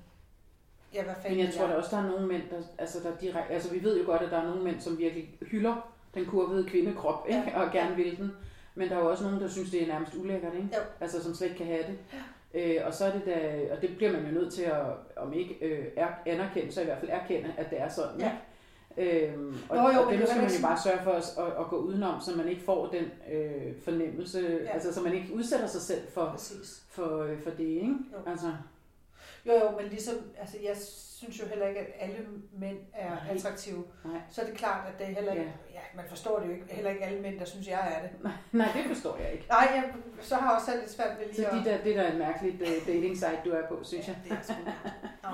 ja, 0.94 1.02
hvad 1.04 1.14
Men 1.14 1.22
fanden 1.22 1.38
jeg 1.38 1.46
ved 1.46 1.54
tror 1.54 1.66
da 1.66 1.74
også, 1.74 1.96
der 1.96 2.02
er 2.02 2.06
nogle 2.06 2.26
mænd, 2.26 2.42
der, 2.50 2.62
altså 2.78 2.98
der 3.00 3.16
direkte, 3.16 3.52
altså 3.54 3.70
vi 3.72 3.82
ved 3.84 4.00
jo 4.00 4.06
godt, 4.06 4.22
at 4.22 4.30
der 4.30 4.38
er 4.38 4.44
nogle 4.46 4.62
mænd, 4.62 4.80
som 4.80 4.98
virkelig 4.98 5.38
hylder 5.42 5.92
den 6.14 6.26
kurvede 6.26 6.68
kvindekrop, 6.68 7.26
ikke? 7.28 7.42
Ja. 7.50 7.60
og 7.62 7.72
gerne 7.72 7.96
vil 7.96 8.16
den. 8.18 8.32
Men 8.80 8.88
der 8.88 8.96
er 8.96 9.00
jo 9.00 9.10
også 9.10 9.24
nogen, 9.24 9.40
der 9.40 9.48
synes, 9.48 9.70
det 9.70 9.82
er 9.82 9.86
nærmest 9.86 10.14
ulækkert, 10.14 10.54
ikke? 10.54 10.68
Jo. 10.76 10.80
Altså 11.00 11.22
som 11.22 11.34
slet 11.34 11.46
ikke 11.48 11.58
kan 11.58 11.66
have 11.66 11.82
det. 11.82 11.98
Øh, 12.54 12.76
og 12.86 12.94
så 12.94 13.04
er 13.04 13.12
det 13.12 13.22
da, 13.26 13.60
og 13.76 13.82
det 13.82 13.96
bliver 13.96 14.12
man 14.12 14.26
jo 14.26 14.30
nødt 14.32 14.52
til 14.54 14.62
at, 14.62 14.82
om 15.16 15.32
ikke 15.32 15.54
øh, 15.64 15.86
er, 15.96 16.08
anerkende, 16.26 16.72
så 16.72 16.80
i 16.80 16.84
hvert 16.84 16.98
fald 16.98 17.10
erkende, 17.10 17.52
at 17.56 17.70
det 17.70 17.80
er 17.80 17.88
sådan. 17.88 18.20
Ja. 18.20 18.32
Øhm, 18.96 19.56
og, 19.68 19.76
Nå, 19.76 19.82
jo, 19.90 20.00
og 20.02 20.12
det 20.12 20.28
skal 20.28 20.42
man 20.42 20.50
jo 20.50 20.62
bare 20.62 20.78
sørge 20.84 21.02
for 21.04 21.10
at, 21.10 21.24
at, 21.38 21.60
at 21.60 21.66
gå 21.70 21.76
udenom, 21.76 22.20
så 22.20 22.36
man 22.36 22.48
ikke 22.48 22.62
får 22.62 22.86
den 22.86 23.04
øh, 23.32 23.72
fornemmelse, 23.84 24.60
Ja. 24.64 24.72
altså 24.72 24.94
så 24.94 25.00
man 25.00 25.14
ikke 25.14 25.34
udsætter 25.34 25.66
sig 25.66 25.80
selv 25.80 26.00
for, 26.14 26.24
Præcis. 26.30 26.82
for, 26.90 27.18
øh, 27.22 27.40
for 27.42 27.50
det, 27.50 27.64
ikke? 27.64 27.94
Jo. 28.12 28.30
Altså, 28.30 28.46
Jo, 29.46 29.52
jo, 29.52 29.70
men 29.80 29.90
ligesom, 29.90 30.14
altså 30.40 30.56
jeg 30.64 30.76
synes 31.20 31.40
jo 31.40 31.46
heller 31.46 31.66
ikke, 31.66 31.80
at 31.80 31.88
alle 31.98 32.26
mænd 32.52 32.78
er 32.94 33.08
Nej. 33.08 33.18
attraktive. 33.34 33.84
Nej. 34.04 34.20
Så 34.30 34.40
er 34.42 34.46
det 34.46 34.54
klart, 34.54 34.86
at 34.88 34.98
det 34.98 35.06
er 35.10 35.14
heller 35.14 35.32
ikke, 35.32 35.44
Ja. 35.70 35.74
ja. 35.74 35.80
man 35.96 36.04
forstår 36.08 36.38
det 36.38 36.46
jo 36.46 36.52
ikke, 36.52 36.64
heller 36.68 36.90
ikke 36.90 37.04
alle 37.04 37.20
mænd, 37.22 37.38
der 37.38 37.44
synes, 37.44 37.68
jeg 37.68 37.92
er 37.96 38.02
det. 38.08 38.22
Nej, 38.22 38.32
nej, 38.52 38.68
det 38.74 38.84
forstår 38.94 39.16
jeg 39.16 39.32
ikke. 39.32 39.46
Nej, 39.48 39.68
jeg, 39.74 39.84
så 40.20 40.34
har 40.34 40.46
jeg 40.50 40.54
også 40.56 40.66
selv 40.66 40.80
lidt 40.80 40.90
svært 40.90 41.18
ved 41.18 41.34
Så 41.34 41.40
lige 41.52 41.64
de 41.64 41.70
der, 41.70 41.84
det 41.84 41.96
der 41.96 42.02
er 42.02 42.12
et 42.12 42.18
mærkeligt 42.18 42.62
uh, 42.62 42.86
dating 42.86 43.16
site, 43.16 43.38
du 43.44 43.50
er 43.50 43.66
på, 43.68 43.78
synes 43.82 44.08
jeg. 44.08 44.16
Ja, 44.24 44.34
det 44.34 44.38
er 44.40 44.42
sgu. 44.42 44.54
Nå. 45.24 45.28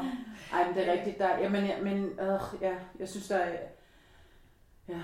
Ej, 0.53 0.66
men 0.66 0.74
det 0.76 0.89
er 0.89 0.93
rigtigt. 0.93 1.18
Der, 1.18 1.39
jamen, 1.39 1.64
ja, 1.64 1.82
men 1.82 2.05
øh, 2.20 2.41
ja, 2.61 2.74
jeg 2.99 3.09
synes, 3.09 3.28
der 3.28 3.37
er, 3.37 3.57
ja, 4.89 5.01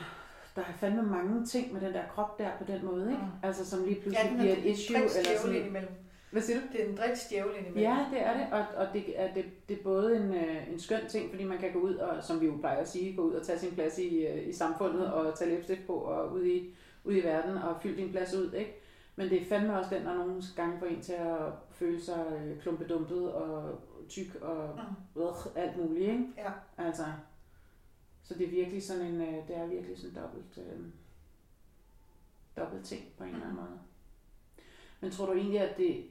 der 0.57 0.63
er 0.63 0.73
fandme 0.81 1.03
mange 1.03 1.47
ting 1.47 1.73
med 1.73 1.81
den 1.81 1.95
der 1.95 2.03
krop 2.15 2.39
der 2.39 2.49
på 2.59 2.65
den 2.65 2.85
måde, 2.85 3.11
ikke? 3.11 3.23
Mm. 3.23 3.47
Altså, 3.49 3.71
som 3.71 3.85
lige 3.85 3.95
Ja, 3.97 4.03
pludselig 4.03 4.31
den 4.31 4.39
bliver 4.39 4.55
er 4.55 4.59
et 4.59 4.65
issue. 4.67 4.97
Eller 4.97 5.39
sådan, 5.41 5.57
indimellem. 5.57 5.93
Hvad 6.33 6.43
siger 6.43 6.61
du? 6.61 6.67
Det 6.73 6.85
er 6.85 6.89
en 6.89 6.97
driks 6.97 7.27
djævel 7.29 7.51
indimellem. 7.59 7.83
Ja, 7.93 8.07
det 8.13 8.21
er 8.27 8.37
det, 8.39 8.47
og, 8.53 8.65
og 8.77 8.87
det, 8.93 9.21
er, 9.21 9.35
det, 9.35 9.45
det 9.69 9.79
er 9.79 9.83
både 9.83 10.17
en, 10.17 10.35
øh, 10.35 10.73
en 10.73 10.81
skøn 10.81 11.09
ting, 11.09 11.31
fordi 11.31 11.45
man 11.45 11.59
kan 11.59 11.73
gå 11.73 11.79
ud 11.79 11.95
og, 11.95 12.25
som 12.25 12.41
vi 12.41 12.47
jo 12.47 12.57
plejer 12.61 12.77
at 12.81 12.89
sige, 12.89 13.17
gå 13.17 13.23
ud 13.23 13.33
og 13.35 13.47
tage 13.47 13.59
sin 13.59 13.71
plads 13.75 13.99
i, 13.99 14.27
øh, 14.27 14.49
i 14.49 14.53
samfundet 14.53 15.13
og 15.13 15.39
tage 15.39 15.51
læbestift 15.51 15.87
på 15.87 15.93
og 15.95 16.33
ud 16.33 16.45
i, 16.45 16.75
ud 17.05 17.15
i 17.15 17.21
verden 17.25 17.57
og 17.57 17.77
fylde 17.83 18.03
din 18.03 18.11
plads 18.11 18.35
ud, 18.35 18.53
ikke? 18.53 18.75
Men 19.17 19.29
det 19.31 19.43
er 19.43 19.47
fandme 19.47 19.79
også 19.79 19.95
den, 19.95 20.07
der 20.07 20.15
nogle 20.15 20.43
gange 20.57 20.79
får 20.79 20.87
en 20.87 21.01
til 21.01 21.13
at 21.13 21.53
føle 21.71 22.01
sig 22.01 22.27
øh, 22.45 22.61
klumpedumpet 22.63 23.33
og 23.33 23.81
tyk 24.09 24.35
og 24.41 24.69
Mm. 25.17 25.23
øh, 25.23 25.29
alt 25.57 25.77
muligt, 25.77 26.11
ikke? 26.11 26.25
Ja. 26.37 26.51
Altså, 26.79 27.05
så 28.23 28.35
det 28.35 28.47
er 28.47 28.51
virkelig 28.51 28.83
sådan 28.83 29.07
en, 29.07 29.21
øh, 29.21 29.49
det 29.49 29.57
er 29.57 29.67
virkelig 29.67 29.99
sådan 29.99 30.23
dobbelt, 30.23 30.59
øh, 30.59 30.81
dobbelt 32.57 32.85
ting 32.85 33.03
på 33.19 33.25
en 33.25 33.31
eller 33.31 33.43
anden 33.43 33.57
måde. 33.57 33.79
Men 35.01 35.11
tror 35.11 35.27
du 35.27 35.33
egentlig, 35.33 35.61
at 35.61 35.77
det, 35.79 36.05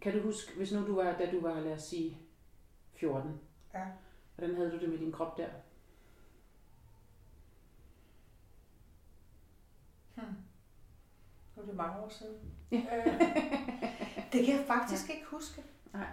kan 0.00 0.12
du 0.12 0.22
huske, 0.22 0.56
hvis 0.56 0.72
nu 0.72 0.86
du 0.86 0.94
var, 0.94 1.12
da 1.18 1.30
du 1.30 1.40
var, 1.40 1.60
lad 1.60 1.72
os 1.72 1.82
sige, 1.82 2.18
14, 2.94 3.40
Ja. 3.74 3.84
hvordan 4.36 4.54
havde 4.56 4.70
du 4.70 4.78
det 4.80 4.88
med 4.88 4.98
din 4.98 5.12
krop 5.12 5.36
der? 5.36 5.48
Hmm. 10.14 10.36
Nu 11.56 11.62
er 11.62 11.66
det 11.66 11.74
mange 11.76 11.98
år 12.02 12.08
siden. 12.08 12.36
Ja. 12.70 12.76
Øh, 12.96 13.20
det 14.32 14.46
kan 14.46 14.56
jeg 14.58 14.64
faktisk 14.66 15.10
ikke 15.10 15.24
huske. 15.26 15.62
Nej. 15.92 16.06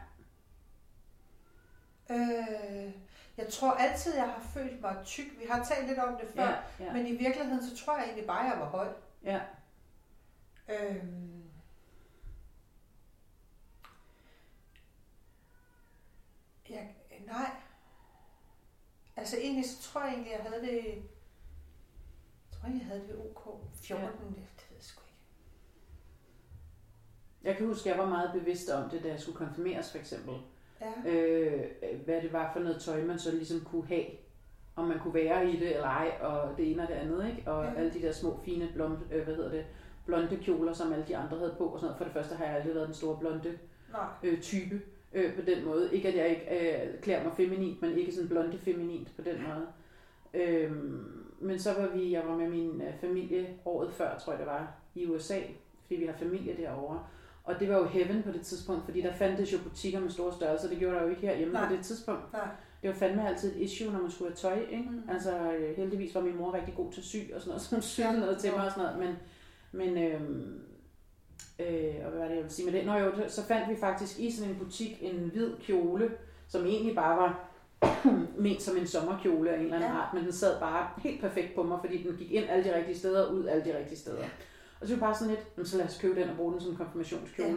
Øh, 2.10 2.94
jeg 3.38 3.48
tror 3.52 3.72
altid, 3.72 4.16
jeg 4.16 4.24
har 4.30 4.40
følt 4.42 4.82
mig 4.82 4.98
tyk. 5.06 5.40
Vi 5.40 5.46
har 5.50 5.64
talt 5.64 5.88
lidt 5.88 6.00
om 6.00 6.18
det 6.18 6.30
før. 6.36 6.44
Ja, 6.44 6.86
ja, 6.86 6.94
Men 6.94 7.08
i 7.08 7.12
virkeligheden, 7.16 7.64
så 7.70 7.86
tror 7.86 7.96
jeg 7.98 8.06
egentlig 8.06 8.28
bare, 8.28 8.46
at 8.46 8.52
jeg 8.52 8.60
var 8.60 8.70
høj. 8.70 8.88
ja. 9.24 9.42
Øhm. 10.70 11.44
Jeg, 16.70 16.96
nej. 17.28 17.50
Altså 19.16 19.38
egentlig, 19.42 19.66
så 19.70 19.82
tror 19.82 20.02
jeg 20.02 20.10
egentlig, 20.14 20.32
jeg 20.32 20.42
havde 20.52 20.62
det... 20.62 20.86
Jeg 20.86 22.52
tror 22.52 22.70
jeg 22.70 22.86
havde 22.86 23.02
det 23.08 23.16
OK. 23.36 23.60
14, 23.76 24.06
Ja. 24.06 24.12
det, 24.12 24.18
det 24.26 24.66
ved 24.70 24.76
jeg 24.78 24.84
sgu 24.84 25.02
ikke. 25.02 25.14
Jeg 27.44 27.58
kan 27.58 27.68
huske, 27.68 27.90
at 27.90 27.96
jeg 27.98 28.04
var 28.04 28.10
meget 28.10 28.32
bevidst 28.34 28.70
om 28.70 28.90
det, 28.90 29.04
da 29.04 29.08
jeg 29.08 29.20
skulle 29.20 29.38
konfirmeres 29.38 29.92
for 29.92 29.98
eksempel. 29.98 30.34
Ja. 30.82 31.10
øh, 31.12 31.72
hvad 32.06 32.22
det 32.22 32.34
var 32.34 32.54
for 32.54 32.60
noget 32.60 32.82
tøj, 32.82 33.04
man 33.04 33.20
så 33.20 33.32
ligesom 33.32 33.60
kunne 33.66 33.88
have. 33.88 34.06
Om 34.76 34.88
man 34.88 35.00
kunne 35.00 35.14
være 35.14 35.50
i 35.52 35.60
det 35.60 35.76
eller 35.76 35.88
ej, 35.88 36.18
og 36.22 36.58
det 36.58 36.72
ene 36.72 36.82
og 36.82 36.88
det 36.88 36.94
andet, 36.94 37.28
ikke? 37.38 37.52
Og 37.52 37.66
Ja. 37.66 37.74
alle 37.74 37.94
de 37.94 38.02
der 38.02 38.12
små, 38.12 38.40
fine 38.46 38.70
blonde, 38.74 39.00
øh, 39.12 39.24
hvad 39.24 39.36
hedder 39.36 39.52
det, 39.52 39.66
blonde 40.06 40.38
kjoler, 40.38 40.74
som 40.74 40.94
alle 40.94 41.06
de 41.08 41.18
andre 41.18 41.38
havde 41.38 41.56
på 41.58 41.66
og 41.68 41.80
sådan 41.80 41.86
noget. 41.88 41.98
For 41.98 42.04
det 42.04 42.14
første 42.14 42.36
har 42.36 42.46
jeg 42.46 42.56
aldrig 42.56 42.76
været 42.76 42.88
den 42.88 42.96
store 42.96 43.18
blonde 43.20 43.60
øh, 44.24 44.42
type 44.42 44.82
øh, 45.16 45.36
på 45.36 45.42
den 45.42 45.66
måde. 45.66 45.90
Ikke 45.94 46.08
at 46.08 46.16
jeg 46.16 46.30
ikke 46.30 46.76
øh, 46.86 47.02
klæder 47.02 47.24
mig 47.24 47.34
feminint, 47.38 47.82
men 47.82 47.98
ikke 47.98 48.12
sådan 48.12 48.30
blonde 48.30 48.58
feminint 48.58 49.12
på 49.16 49.22
den 49.22 49.36
måde. 49.48 49.68
Øhm, 50.34 51.26
men 51.40 51.60
så 51.60 51.74
var 51.74 51.88
vi, 51.88 52.12
jeg 52.12 52.24
var 52.28 52.36
med 52.38 52.50
min 52.50 52.82
øh, 52.82 52.94
familie 53.02 53.48
året 53.66 53.94
før, 53.94 54.18
tror 54.18 54.34
jeg 54.34 54.40
det 54.40 54.48
var, 54.48 54.74
i 54.96 55.06
USA, 55.06 55.40
fordi 55.82 55.96
vi 55.96 56.06
har 56.06 56.14
familie 56.14 56.58
derovre. 56.58 57.00
Og 57.44 57.60
det 57.60 57.70
var 57.70 57.78
jo 57.78 57.86
heaven 57.86 58.24
på 58.24 58.32
det 58.32 58.42
tidspunkt, 58.42 58.86
fordi 58.86 59.02
der 59.02 59.14
fandtes 59.14 59.54
jo 59.54 59.58
butikker 59.64 60.00
med 60.00 60.10
store 60.10 60.34
størrelser. 60.34 60.70
Det 60.70 60.78
gjorde 60.78 60.96
der 60.96 61.04
jo 61.04 61.10
ikke 61.10 61.22
herhjemme 61.22 61.54
Nej. 61.54 61.68
på 61.68 61.76
det 61.76 61.86
tidspunkt. 61.86 62.34
Nej. 62.34 62.48
Det 62.82 62.90
var 62.90 62.96
fandme 62.96 63.28
altid 63.28 63.56
et 63.56 63.62
issue, 63.62 63.94
når 63.94 64.02
man 64.02 64.12
skulle 64.12 64.32
have 64.32 64.36
tøj. 64.36 64.66
Ikke? 64.72 64.90
Mm. 64.90 65.10
Altså 65.10 65.54
øh, 65.54 65.78
heldigvis 65.78 66.16
var 66.16 66.22
min 66.22 66.38
mor 66.38 66.54
rigtig 66.54 66.74
god 66.76 66.92
til 66.92 67.02
at 67.02 67.06
sy 67.06 67.16
og 67.36 67.42
sådan 67.42 67.50
noget, 67.50 67.62
så 67.62 67.76
hun 67.76 67.82
syede 67.82 68.20
noget 68.20 68.38
til 68.38 68.52
mig 68.52 68.66
og 68.66 68.72
sådan 68.72 68.96
noget. 68.96 69.16
Men, 69.72 69.94
men 69.94 70.04
øhm, 70.04 70.62
øh, 71.60 71.94
og 72.06 72.10
hvad 72.12 72.20
var 72.20 72.26
det, 72.28 72.36
jeg 72.36 72.44
ville 72.44 72.50
sige 72.54 72.72
med 72.72 72.80
det? 72.80 72.86
Nå 72.86 72.94
jo, 72.94 73.12
så 73.28 73.44
fandt 73.48 73.70
vi 73.70 73.76
faktisk 73.80 74.20
i 74.20 74.32
sådan 74.32 74.52
en 74.52 74.60
butik 74.60 74.98
en 75.02 75.30
hvid 75.34 75.50
kjole, 75.62 76.12
som 76.48 76.66
egentlig 76.66 76.96
bare 76.96 77.18
var 77.18 77.40
ment 78.46 78.62
som 78.62 78.78
en 78.78 78.88
sommerkjole 78.88 79.50
af 79.50 79.56
en 79.58 79.62
eller 79.64 79.76
anden 79.76 79.90
Ja. 79.90 79.96
art, 79.98 80.14
men 80.14 80.24
den 80.24 80.32
sad 80.32 80.60
bare 80.60 80.88
helt 80.98 81.22
perfekt 81.22 81.56
på 81.56 81.64
mig, 81.64 81.78
fordi 81.82 82.04
den 82.04 82.16
gik 82.18 82.32
ind 82.32 82.46
alle 82.50 82.64
de 82.64 82.76
rigtige 82.78 82.98
steder 82.98 83.26
og 83.26 83.34
ud 83.34 83.46
alle 83.48 83.66
de 83.66 83.78
rigtige 83.78 83.98
steder. 84.00 84.24
Og 84.82 84.88
så 84.88 84.96
var 84.96 85.00
bare 85.00 85.16
sådan 85.16 85.30
lidt, 85.34 85.46
"Jamen, 85.58 85.66
så 85.68 85.78
lad 85.78 85.86
os 85.86 85.98
købe 86.02 86.20
den 86.22 86.30
og 86.30 86.36
bruge 86.36 86.52
den 86.54 86.62
som 86.62 86.76
konfirmationskjole. 86.76 87.50
Ja. 87.50 87.56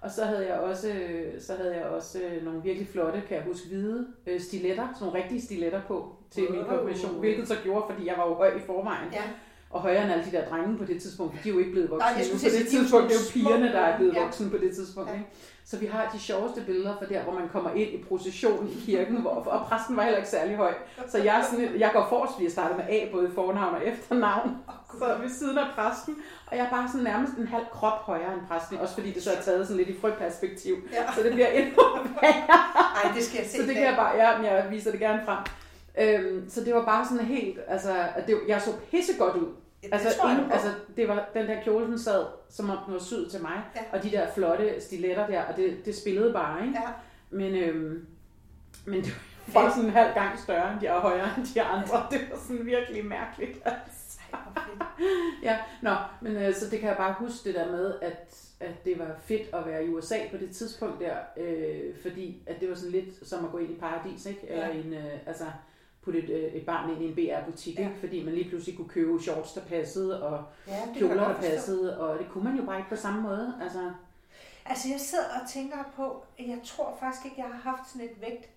Og 0.00 0.10
så 0.10 0.24
havde 0.24 0.46
jeg 0.46 0.58
også, 0.58 0.92
så 1.38 1.52
havde 1.54 1.76
jeg 1.76 1.84
også 1.86 2.20
øh, 2.22 2.44
nogle 2.44 2.62
virkelig 2.62 2.88
flotte, 2.88 3.22
kan 3.28 3.36
jeg 3.36 3.44
huske, 3.44 3.68
hvide 3.68 4.06
øh, 4.26 4.40
stiletter, 4.40 4.88
sådan 4.94 5.06
nogle 5.06 5.22
rigtige 5.22 5.40
stiletter 5.42 5.80
på 5.88 6.16
til 6.30 6.42
min 6.50 6.60
Wow. 6.60 6.68
konfirmation, 6.68 7.18
hvilket 7.18 7.48
så 7.48 7.54
gjorde, 7.64 7.84
fordi 7.92 8.06
jeg 8.06 8.14
var 8.18 8.26
jo 8.28 8.34
høj 8.34 8.56
i 8.56 8.60
forvejen. 8.60 9.12
Ja. 9.12 9.22
Og 9.70 9.80
højere 9.80 10.02
end 10.02 10.12
alle 10.12 10.24
de 10.24 10.30
der 10.30 10.44
drenge 10.48 10.78
på 10.78 10.84
det 10.84 11.02
tidspunkt, 11.02 11.34
for 11.36 11.42
de 11.42 11.48
er 11.48 11.52
jo 11.52 11.58
ikke 11.58 11.70
blevet 11.70 11.90
voksne 11.90 12.06
Nej, 12.10 12.14
jeg 12.18 12.26
skulle 12.26 12.42
på 12.42 12.50
til 12.50 12.58
det 12.60 12.68
tidspunkt. 12.68 13.08
Det 13.08 13.16
er 13.16 13.20
jo 13.20 13.32
pigerne, 13.32 13.72
der 13.72 13.80
er 13.80 13.96
blevet 13.98 14.14
ja. 14.14 14.22
voksne 14.22 14.50
på 14.50 14.56
det 14.56 14.74
tidspunkt. 14.76 15.10
Ja. 15.10 15.14
Ikke? 15.14 15.26
Så 15.64 15.78
vi 15.78 15.86
har 15.86 16.10
de 16.14 16.18
sjoveste 16.18 16.60
billeder 16.60 16.96
fra 16.98 17.06
der, 17.06 17.22
hvor 17.22 17.32
man 17.32 17.48
kommer 17.48 17.70
ind 17.70 17.90
i 17.94 18.04
procession 18.08 18.68
i 18.68 18.84
kirken, 18.86 19.16
hvor, 19.16 19.30
og 19.30 19.66
præsten 19.66 19.96
var 19.96 20.02
heller 20.02 20.18
ikke 20.18 20.28
særlig 20.30 20.56
høj. 20.56 20.74
Så 21.08 21.18
jeg, 21.18 21.38
er 21.40 21.44
sådan, 21.50 21.78
jeg 21.78 21.90
går 21.92 22.06
forrest, 22.08 22.32
fordi 22.32 22.44
jeg 22.44 22.52
starter 22.52 22.76
med 22.76 22.84
A, 22.88 22.98
både 23.12 23.28
i 23.28 23.30
fornavn 23.34 23.74
og 23.74 23.86
efternavn. 23.86 24.50
Åh, 24.68 24.98
Så 25.00 25.16
ved 25.22 25.30
siden 25.30 25.58
af 25.58 25.66
præsten, 25.74 26.16
og 26.46 26.56
jeg 26.56 26.66
er 26.66 26.70
bare 26.70 26.88
sådan 26.88 27.04
nærmest 27.04 27.32
en 27.32 27.46
halv 27.46 27.64
krop 27.72 27.98
højere 28.02 28.32
end 28.32 28.40
præsten, 28.48 28.78
også 28.78 28.94
fordi 28.94 29.10
det 29.12 29.22
så 29.22 29.30
er 29.30 29.40
taget 29.42 29.66
sådan 29.66 29.76
lidt 29.76 29.88
i 29.88 30.00
frøperspektiv, 30.00 30.74
Ja. 30.92 31.12
så 31.16 31.22
det 31.22 31.32
bliver 31.32 31.48
endnu 31.48 31.82
værre. 32.22 32.60
Ej, 33.04 33.12
det 33.14 33.24
skal 33.24 33.38
jeg 33.38 33.46
se. 33.46 33.56
Så 33.56 33.62
det 33.66 33.74
kan 33.74 33.84
jeg 33.84 33.94
bare, 33.96 34.16
ja, 34.16 34.54
jeg 34.54 34.66
viser 34.70 34.90
det 34.90 35.00
gerne 35.00 35.22
frem. 35.24 35.38
Øhm, 36.00 36.48
så 36.48 36.64
det 36.64 36.74
var 36.74 36.84
bare 36.84 37.06
sådan 37.06 37.26
helt, 37.26 37.58
altså, 37.68 37.92
at 38.16 38.26
det, 38.26 38.38
jeg 38.48 38.62
så 38.62 38.70
pissegodt 38.90 39.36
ud. 39.36 39.48
Ja, 39.82 39.86
det 39.86 39.92
Altså, 39.92 40.08
jeg 40.24 40.32
ingen, 40.32 40.52
altså, 40.52 40.68
det 40.96 41.08
var, 41.08 41.28
den 41.34 41.46
der 41.46 41.62
kjole, 41.62 41.86
den 41.86 41.98
sad, 41.98 42.26
som 42.50 42.70
om 42.70 42.78
den 42.86 42.94
var 42.94 43.00
syet 43.00 43.30
til 43.30 43.42
mig, 43.42 43.62
Ja. 43.76 43.80
og 43.92 44.02
de 44.02 44.10
der 44.10 44.32
flotte 44.34 44.80
stiletter 44.80 45.26
der, 45.26 45.42
og 45.42 45.56
det, 45.56 45.84
det 45.84 45.96
spillede 45.96 46.32
bare, 46.32 46.66
ikke? 46.66 46.78
Ja. 46.80 46.88
Men, 47.30 47.54
øhm, 47.54 48.06
men 48.86 49.00
det 49.04 49.12
var 49.46 49.60
bare 49.62 49.70
sådan 49.70 49.84
en 49.84 49.90
halv 49.90 50.14
gang 50.14 50.38
større 50.38 50.72
end 50.72 50.80
de 50.80 50.86
er 50.86 51.00
højere 51.00 51.28
end 51.38 51.46
de 51.54 51.62
andre. 51.62 52.06
Det 52.10 52.20
var 52.30 52.38
sådan 52.38 52.66
virkelig 52.66 53.04
mærkeligt. 53.06 53.58
Altså. 53.64 54.20
Ja, 55.42 55.58
nå, 55.82 55.90
men 56.20 56.36
øh, 56.36 56.54
så 56.54 56.70
det 56.70 56.80
kan 56.80 56.88
jeg 56.88 56.96
bare 56.96 57.14
huske 57.18 57.44
det 57.48 57.54
der 57.54 57.70
med, 57.70 57.94
at, 58.02 58.36
at 58.60 58.84
det 58.84 58.98
var 58.98 59.10
fedt 59.24 59.54
at 59.54 59.66
være 59.66 59.84
i 59.84 59.88
USA 59.88 60.16
på 60.30 60.36
det 60.36 60.50
tidspunkt 60.50 61.00
der, 61.00 61.14
øh, 61.36 61.94
fordi 62.02 62.42
at 62.46 62.60
det 62.60 62.68
var 62.68 62.74
sådan 62.74 62.92
lidt 62.92 63.28
som 63.28 63.44
at 63.44 63.50
gå 63.50 63.58
ind 63.58 63.70
i 63.70 63.78
paradis, 63.80 64.26
ikke? 64.26 64.40
Eller 64.48 64.66
Ja. 64.66 64.72
en, 64.74 64.92
øh, 64.94 65.04
altså 65.26 65.44
putte 66.06 66.18
et, 66.22 66.30
øh, 66.30 66.52
et 66.52 66.66
barn 66.66 66.90
ind 66.90 67.02
i 67.02 67.06
en 67.08 67.14
BR-butik, 67.14 67.78
Ja. 67.78 67.88
fordi 68.00 68.24
man 68.24 68.34
lige 68.34 68.48
pludselig 68.48 68.76
kunne 68.76 68.88
købe 68.88 69.22
shorts, 69.22 69.52
der 69.52 69.60
passede, 69.60 70.22
og 70.22 70.44
Ja, 70.68 70.80
kjoler, 70.98 71.14
der 71.28 71.34
passede, 71.40 72.00
og 72.00 72.18
det 72.18 72.26
kunne 72.30 72.44
man 72.44 72.56
jo 72.56 72.64
bare 72.66 72.78
ikke 72.78 72.88
på 72.90 72.96
samme 72.96 73.22
måde. 73.22 73.54
Altså, 73.62 73.92
Altså, 74.68 74.88
jeg 74.88 75.00
sidder 75.00 75.24
og 75.24 75.48
tænker 75.50 75.76
på, 75.96 76.24
at 76.38 76.48
jeg 76.48 76.58
tror 76.64 76.96
faktisk 77.00 77.24
ikke, 77.24 77.36
jeg 77.40 77.46
har 77.46 77.70
haft 77.70 77.90
sådan 77.90 78.06
et 78.08 78.20
vægt 78.20 78.48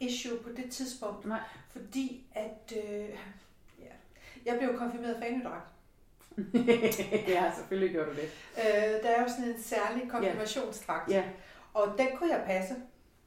issue 0.00 0.38
på 0.38 0.48
det 0.56 0.70
tidspunkt. 0.70 1.26
Nej. 1.26 1.40
Fordi 1.72 2.26
at, 2.34 2.72
øh, 2.76 3.08
ja, 3.78 3.92
jeg 4.46 4.58
blev 4.58 4.78
konfirmeret 4.78 5.16
fanedragt. 5.22 5.68
ja, 7.34 7.52
selvfølgelig 7.56 7.92
gjorde 7.94 8.10
du 8.10 8.14
det. 8.16 8.28
Øh, 8.58 9.02
der 9.02 9.08
er 9.08 9.22
jo 9.22 9.28
sådan 9.28 9.44
en 9.44 9.62
særlig 9.62 10.10
konfirmationsdragt, 10.10 11.10
Ja, 11.10 11.22
og 11.74 11.94
den 11.98 12.06
kunne 12.16 12.30
jeg 12.30 12.42
passe. 12.46 12.74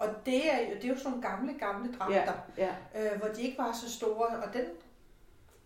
Og 0.02 0.26
det 0.26 0.54
er, 0.54 0.60
jo, 0.60 0.76
det 0.76 0.84
er 0.84 0.89
jo 0.89 0.97
sådan 0.97 1.12
nogle 1.12 1.28
gamle, 1.28 1.54
gamle 1.60 1.93
dragter, 1.93 2.34
ja, 2.58 2.76
øh, 2.95 3.20
hvor 3.20 3.28
de 3.28 3.41
ikke 3.41 3.58
var 3.58 3.72
så 3.72 3.91
store, 3.97 4.28
og 4.28 4.54
den 4.54 4.66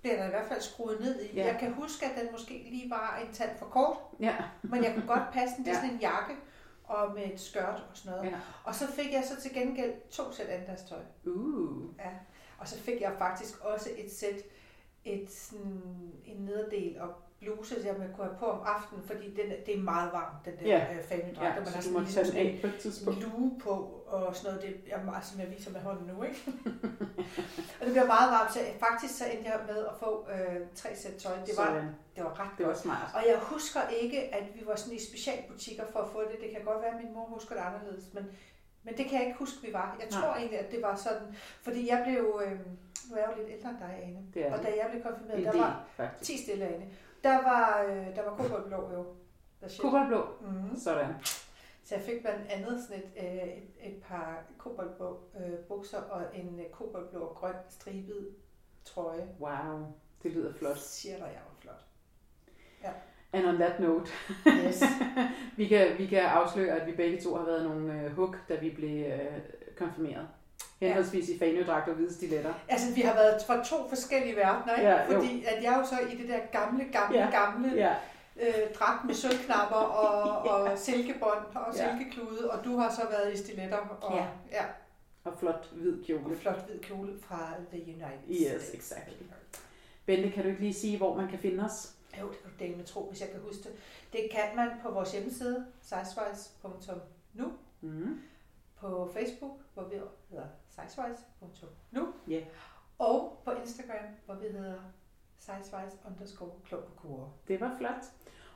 bliver 0.02 0.16
der 0.18 0.26
i 0.26 0.30
hvert 0.30 0.48
fald 0.48 0.62
skruet 0.62 1.00
ned 1.00 1.22
i. 1.22 1.36
Ja. 1.36 1.46
Jeg 1.46 1.58
kan 1.60 1.74
huske, 1.74 2.06
at 2.06 2.12
den 2.22 2.32
måske 2.32 2.68
lige 2.70 2.90
var 2.90 3.20
en 3.28 3.34
tand 3.34 3.50
for 3.60 3.66
kort, 3.66 3.98
ja, 4.20 4.36
men 4.62 4.84
jeg 4.84 4.94
kunne 4.94 5.08
godt 5.08 5.32
passe 5.34 5.56
den. 5.56 5.66
Det 5.66 5.72
er 5.72 5.76
Ja. 5.76 5.82
sådan 5.82 5.96
en 5.96 6.02
jakke 6.02 6.34
og 6.84 7.14
med 7.16 7.34
et 7.34 7.40
skørt 7.40 7.84
og 7.92 7.98
sådan 7.98 8.12
noget. 8.18 8.32
ja. 8.32 8.38
Og 8.64 8.76
så 8.76 8.88
fik 8.88 9.14
jeg 9.14 9.24
så 9.30 9.42
til 9.42 9.54
gengæld 9.54 9.94
to 10.12 10.32
sæt 10.32 10.48
andagstøj. 10.48 11.00
Uh, 11.26 12.00
Ja. 12.00 12.10
Og 12.58 12.68
så 12.68 12.80
fik 12.80 13.02
jeg 13.02 13.14
faktisk 13.18 13.60
også 13.66 13.90
et 13.98 14.12
sæt, 14.14 14.36
et 15.06 15.32
sådan, 15.32 15.82
en 16.26 16.38
nederdel 16.38 17.02
og 17.02 17.10
bluse, 17.40 17.76
jeg 17.86 17.96
kunne 17.96 18.26
have 18.26 18.38
på 18.40 18.46
om 18.46 18.60
aftenen, 18.66 19.04
fordi 19.04 19.30
den, 19.30 19.50
det 19.66 19.74
er 19.78 19.82
meget 19.82 20.12
varmt, 20.14 20.46
den 20.46 20.54
der 20.60 20.66
Ja. 20.66 20.94
yeah. 20.94 21.04
family 21.04 21.34
ja, 21.42 21.56
man 21.56 21.68
har 21.68 21.82
sådan 21.82 22.00
ligesom 22.04 22.26
sådan 22.26 22.46
en 22.46 22.72
tidspunkt. 22.80 23.22
lue 23.22 23.60
på 23.64 23.72
og 24.08 24.36
sådan 24.36 24.56
noget. 24.56 24.62
Det 24.86 24.94
er 24.94 25.04
meget, 25.04 25.26
som 25.26 25.40
jeg 25.40 25.52
viser 25.52 25.72
med 25.72 25.80
hånden 25.82 26.08
nu, 26.08 26.24
ikke? 26.24 26.42
og 27.80 27.86
det 27.86 27.92
bliver 27.96 28.06
meget 28.08 28.32
varmt, 28.32 28.54
så 28.54 28.60
faktisk 28.80 29.18
så 29.18 29.26
endte 29.34 29.50
jeg 29.50 29.60
med 29.68 29.78
at 29.86 29.94
få 30.00 30.28
øh, 30.34 30.62
tre 30.76 30.90
sæt 30.96 31.14
tøj. 31.16 31.32
Det 31.46 31.58
var, 31.58 31.66
Sådan. 31.66 31.90
det 32.16 32.24
var 32.24 32.40
ret 32.40 32.50
Det 32.58 32.68
var 32.68 32.74
smart. 32.74 33.08
Og 33.16 33.22
jeg 33.28 33.38
husker 33.42 33.80
ikke, 34.02 34.36
at 34.36 34.44
vi 34.56 34.62
var 34.66 34.76
sådan 34.76 34.98
i 34.98 35.02
specialbutikker 35.02 35.84
for 35.92 36.00
at 36.00 36.10
få 36.10 36.22
det. 36.22 36.38
Det 36.42 36.50
kan 36.52 36.62
godt 36.66 36.82
være, 36.82 36.92
at 36.98 37.04
min 37.04 37.14
mor 37.14 37.26
husker 37.26 37.56
det 37.56 37.62
anderledes, 37.62 38.14
men 38.14 38.26
Men 38.84 38.98
det 38.98 39.06
kan 39.06 39.20
jeg 39.20 39.26
ikke 39.28 39.40
huske, 39.40 39.68
vi 39.68 39.74
var. 39.74 39.96
Jeg 40.00 40.08
Nej. 40.12 40.22
tror 40.22 40.34
egentlig, 40.36 40.60
at 40.60 40.72
det 40.72 40.82
var 40.82 40.96
sådan, 40.96 41.36
fordi 41.62 41.90
jeg 41.90 42.02
blev, 42.08 42.42
øh, 42.46 42.60
nu 43.10 43.16
er 43.16 43.20
jeg 43.20 43.30
jo 43.32 43.44
lidt 43.44 43.54
ældre 43.58 43.70
end 43.70 43.80
dig, 43.80 44.00
Ane, 44.04 44.20
Det 44.34 44.48
er 44.48 44.58
og 44.58 44.64
da 44.64 44.68
jeg 44.68 44.88
blev 44.92 45.04
konfirmeret, 45.04 45.40
En 45.40 45.46
der 45.46 45.52
del, 45.52 45.62
var 45.62 45.88
faktisk. 45.96 46.32
10 46.32 46.44
stille, 46.44 46.66
Ane, 46.66 46.86
der 47.24 47.44
var, 47.44 47.84
øh, 47.90 48.16
der 48.16 48.24
var 48.30 48.36
koboldblå 48.38 48.92
jo. 48.94 49.06
Der. 49.62 49.68
Koboldblå. 49.82 50.26
Mm. 50.42 50.76
Sådan. 50.80 51.14
Så 51.84 51.96
jeg 51.96 52.04
fik 52.04 52.22
blandt 52.22 52.48
andet 52.52 52.84
sådan 52.84 53.04
et, 53.04 53.24
øh, 53.26 53.48
et, 53.48 53.94
et 53.94 54.04
par 54.04 54.44
koboldblå 54.58 55.20
øh, 55.40 55.60
bukser 55.68 56.02
og 56.02 56.22
en 56.34 56.60
øh, 56.60 56.66
koboldblå 56.72 57.20
og 57.20 57.36
grøn 57.36 57.56
stribet 57.70 58.28
trøje. 58.86 59.28
Wow. 59.40 59.94
Det 60.24 60.32
lyder 60.32 60.54
flot. 60.54 60.78
Siger 60.78 61.18
dig, 61.18 61.26
jeg 61.34 61.42
var 61.50 61.56
flot. 61.62 61.86
And 63.34 63.48
on 63.48 63.56
that 63.56 63.80
note, 63.80 64.12
Yes. 64.48 64.84
vi 65.58 65.68
kan, 65.68 65.98
vi 65.98 66.06
kan 66.06 66.20
afsløre, 66.20 66.80
at 66.80 66.88
vi 66.88 66.92
begge 66.96 67.22
to 67.22 67.36
har 67.36 67.46
været 67.46 67.64
nogle 67.66 68.02
øh, 68.02 68.12
hug, 68.12 68.36
da 68.50 68.56
vi 68.56 68.70
blev 68.70 69.06
øh, 69.06 69.40
konfirmeret. 69.78 70.28
Henholdsvis 70.80 71.30
i 71.30 71.40
fanødragt 71.40 71.90
og 71.90 71.96
hvide 71.96 72.14
stiletter. 72.14 72.54
altså, 72.70 72.94
vi 72.94 73.02
har 73.02 73.14
været 73.14 73.42
fra 73.48 73.64
to 73.64 73.90
forskellige 73.90 74.36
verdener, 74.36 74.76
ikke? 74.76 74.90
Ja, 74.90 75.06
jo. 75.06 75.12
Fordi 75.22 75.44
at 75.48 75.64
jeg 75.64 75.74
er 75.74 75.78
jo 75.80 75.86
så 75.86 76.00
i 76.12 76.16
det 76.18 76.30
der 76.30 76.40
gamle, 76.52 76.84
gamle, 76.92 77.18
Ja. 77.20 77.30
gamle 77.32 77.74
Ja, 77.76 77.96
øh, 78.42 78.74
dragt 78.80 79.06
med 79.06 79.14
sølvknapper 79.16 79.76
og, 79.76 80.40
og 80.72 80.78
silkebånd 80.80 81.46
og 81.56 81.76
Ja. 81.76 81.90
silkeklude, 81.98 82.52
og 82.52 82.66
du 82.66 82.78
har 82.78 82.90
så 82.92 83.02
været 83.10 83.34
i 83.34 83.38
stiletter 83.38 83.78
og, 84.02 84.16
Ja. 84.18 84.26
ja, 84.52 84.64
og 85.24 85.34
flot 85.40 85.70
hvid 85.74 86.00
og 86.00 86.06
kjole. 86.06 86.38
flot 86.38 86.66
hvid 86.70 86.80
kjole 86.80 87.14
fra 87.22 87.50
The 87.72 87.82
United 87.84 88.30
Yes, 88.30 88.62
States. 88.64 88.74
exactly. 88.74 89.26
Bente, 90.06 90.32
kan 90.32 90.44
du 90.44 90.50
ikke 90.50 90.62
lige 90.62 90.74
sige, 90.74 90.98
hvor 90.98 91.16
man 91.16 91.28
kan 91.28 91.40
finde 91.40 91.64
os? 91.64 91.92
Jo, 92.22 92.28
det 92.30 92.42
kan 92.42 92.50
du 92.60 92.64
dele 92.64 92.76
med 92.78 92.86
tro, 92.86 93.10
hvis 93.10 93.22
jeg 93.22 93.30
kan 93.30 93.40
huske 93.40 93.64
det. 93.64 93.72
Det 94.14 94.30
kan 94.32 94.56
man 94.56 94.70
på 94.84 94.92
vores 94.92 95.12
hjemmeside, 95.12 95.66
sizewise.nu, 95.82 97.52
Mm. 97.82 98.20
På 98.80 99.10
Facebook, 99.14 99.52
hvor 99.74 99.84
vi 99.84 99.96
hedder 100.30 100.46
sizewise.nu, 100.70 102.08
Ja. 102.28 102.40
og 103.00 103.42
på 103.46 103.52
Instagram, 103.52 104.06
hvor 104.26 104.36
vi 104.36 104.48
hedder 104.58 104.76
sizewise 105.38 105.98
underscore 106.08 106.50
klog 106.66 106.84
på. 107.02 107.30
Det 107.48 107.62
var 107.62 107.76
flot. 107.78 108.06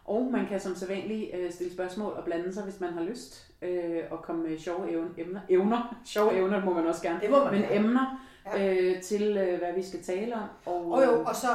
Og 0.05 0.23
man 0.31 0.45
kan 0.47 0.59
som 0.59 0.75
sædvanligt 0.75 1.35
øh, 1.35 1.51
stille 1.51 1.73
spørgsmål 1.73 2.13
og 2.13 2.23
blande 2.23 2.53
sig, 2.53 2.63
hvis 2.63 2.79
man 2.79 2.93
har 2.93 3.01
lyst. 3.03 3.51
Øh, 3.61 4.03
og 4.11 4.21
komme 4.23 4.43
med 4.49 4.57
sjove 4.59 4.91
evner. 4.91 5.09
Emner. 5.17 5.41
evner. 5.49 5.95
Sjove 6.05 6.33
evner 6.37 6.65
må 6.65 6.73
man 6.73 6.87
også 6.87 7.01
gerne. 7.01 7.19
Det 7.21 7.29
må 7.29 7.43
man 7.43 7.53
Men 7.53 7.61
gerne. 7.61 7.75
emner 7.75 8.25
Ja. 8.45 8.75
øh, 8.75 9.01
til, 9.01 9.37
øh, 9.37 9.59
hvad 9.59 9.73
vi 9.73 9.83
skal 9.83 10.03
tale 10.03 10.35
om. 10.35 10.43
Og, 10.65 10.91
Og 10.91 11.05
jo, 11.05 11.23
og 11.23 11.35
så 11.35 11.47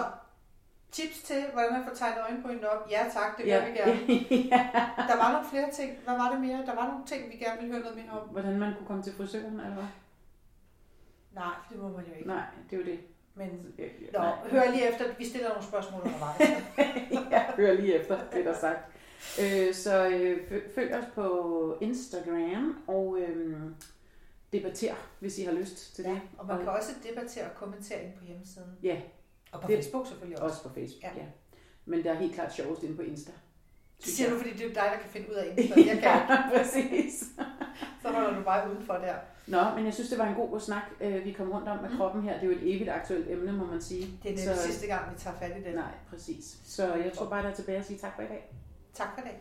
tips 0.96 1.18
til, 1.22 1.40
hvordan 1.52 1.72
man 1.72 1.84
får 1.88 1.94
tegnet 1.94 2.18
øjenbrynene 2.28 2.68
op. 2.70 2.90
Ja 2.90 3.02
tak, 3.16 3.36
det 3.36 3.44
vil 3.44 3.52
ja, 3.52 3.68
vi 3.70 3.76
gerne. 3.78 4.00
ja. 4.54 4.62
Der 5.10 5.16
var 5.22 5.32
nogle 5.32 5.48
flere 5.52 5.70
ting. 5.78 5.90
Hvad 6.04 6.14
var 6.14 6.30
det 6.32 6.40
mere? 6.40 6.58
Der 6.66 6.74
var 6.74 6.86
nogle 6.90 7.04
ting, 7.06 7.20
vi 7.32 7.36
gerne 7.36 7.56
ville 7.60 7.72
høre 7.74 7.82
noget 7.84 7.96
mere 8.00 8.10
om. 8.20 8.28
Hvordan 8.28 8.58
man 8.58 8.74
kunne 8.76 8.86
komme 8.86 9.02
til 9.02 9.12
frisøren, 9.12 9.60
eller 9.60 9.74
hvad? 9.74 9.84
Nej, 11.32 11.54
det 11.70 11.78
må 11.78 11.88
man 11.88 12.04
jo 12.08 12.14
ikke. 12.16 12.28
Nej, 12.28 12.42
det 12.70 12.76
er 12.76 12.80
jo 12.80 12.86
det. 12.86 13.00
Men 13.34 13.74
Øh, 13.78 13.90
Nå, 14.12 14.18
nej. 14.18 14.32
hør 14.50 14.70
lige 14.70 14.88
efter. 14.92 15.04
Vi 15.18 15.24
stiller 15.28 15.48
nogle 15.48 15.64
spørgsmål 15.64 16.00
undervejs. 16.02 16.40
ja, 17.32 17.44
hør 17.56 17.72
lige 17.72 17.94
efter, 18.00 18.18
det 18.32 18.44
der 18.44 18.52
er 18.52 18.58
sagt. 18.58 18.78
Øh, 19.42 19.74
så 19.74 20.08
øh, 20.08 20.38
fø- 20.50 20.74
følg 20.74 20.94
os 20.94 21.04
på 21.14 21.78
Instagram 21.80 22.84
og 22.86 23.18
øh, 23.20 23.56
debatter, 24.52 24.94
hvis 25.20 25.38
I 25.38 25.42
har 25.44 25.52
lyst 25.52 25.94
til 25.94 26.04
ja, 26.04 26.10
det. 26.10 26.20
og 26.38 26.46
man 26.46 26.58
kan 26.58 26.68
også 26.68 26.92
debattere 27.08 27.44
og 27.44 27.54
kommentere 27.56 28.02
ind 28.04 28.12
på 28.18 28.24
hjemmesiden. 28.24 28.70
Ja. 28.82 29.00
Og 29.54 29.60
på 29.60 29.66
Det- 29.68 29.76
Facebook 29.76 30.06
selvfølgelig 30.06 30.42
også. 30.42 30.54
Også 30.54 30.68
på 30.68 30.74
Facebook, 30.74 31.02
ja. 31.02 31.20
Ja. 31.22 31.26
Men 31.84 32.04
der 32.04 32.10
er 32.10 32.14
helt 32.14 32.34
klart 32.34 32.54
sjovest 32.54 32.82
inde 32.82 32.96
på 32.96 33.02
Insta. 33.02 33.32
Det 34.04 34.12
siger 34.12 34.30
du, 34.30 34.36
fordi 34.36 34.50
det 34.52 34.62
er 34.62 34.68
dig, 34.68 34.90
der 34.94 34.98
kan 35.02 35.10
finde 35.10 35.30
ud 35.30 35.34
af 35.34 35.46
Insta. 35.56 35.80
Jeg 35.90 35.98
kan 35.98 36.02
ja, 36.02 36.48
præcis. 36.58 37.24
Så 38.02 38.08
holder 38.12 38.38
du 38.38 38.44
bare 38.44 38.70
udenfor 38.70 38.94
der. 38.94 39.14
Nå, 39.46 39.74
men 39.76 39.84
jeg 39.84 39.94
synes, 39.94 40.10
det 40.10 40.18
var 40.18 40.26
en 40.26 40.34
god 40.34 40.60
snak, 40.60 40.82
øh, 41.00 41.24
vi 41.24 41.32
kom 41.32 41.50
rundt 41.52 41.68
om 41.68 41.78
med 41.82 41.90
Mm. 41.90 41.96
kroppen 41.96 42.22
her. 42.22 42.32
Det 42.34 42.42
er 42.42 42.46
jo 42.46 42.52
et 42.52 42.74
evigt 42.74 42.90
aktuelt 42.90 43.30
emne, 43.30 43.52
må 43.52 43.64
man 43.66 43.82
sige. 43.82 44.18
Det 44.22 44.32
er 44.32 44.38
Så- 44.38 44.44
nemlig 44.44 44.58
sidste 44.64 44.86
gang, 44.86 45.12
vi 45.14 45.18
tager 45.18 45.36
fat 45.36 45.50
i 45.60 45.62
det. 45.64 45.74
Nej, 45.74 45.92
præcis. 46.10 46.56
Så 46.64 46.94
jeg 46.94 47.12
tror 47.14 47.28
bare, 47.28 47.42
der 47.42 47.50
er 47.50 47.54
tilbage 47.54 47.78
at 47.78 47.84
sige 47.86 47.98
tak 47.98 48.14
for 48.16 48.22
i 48.22 48.26
dag. 48.26 48.54
Tak 48.94 49.08
for 49.14 49.20
i 49.20 49.24
dag. 49.24 49.40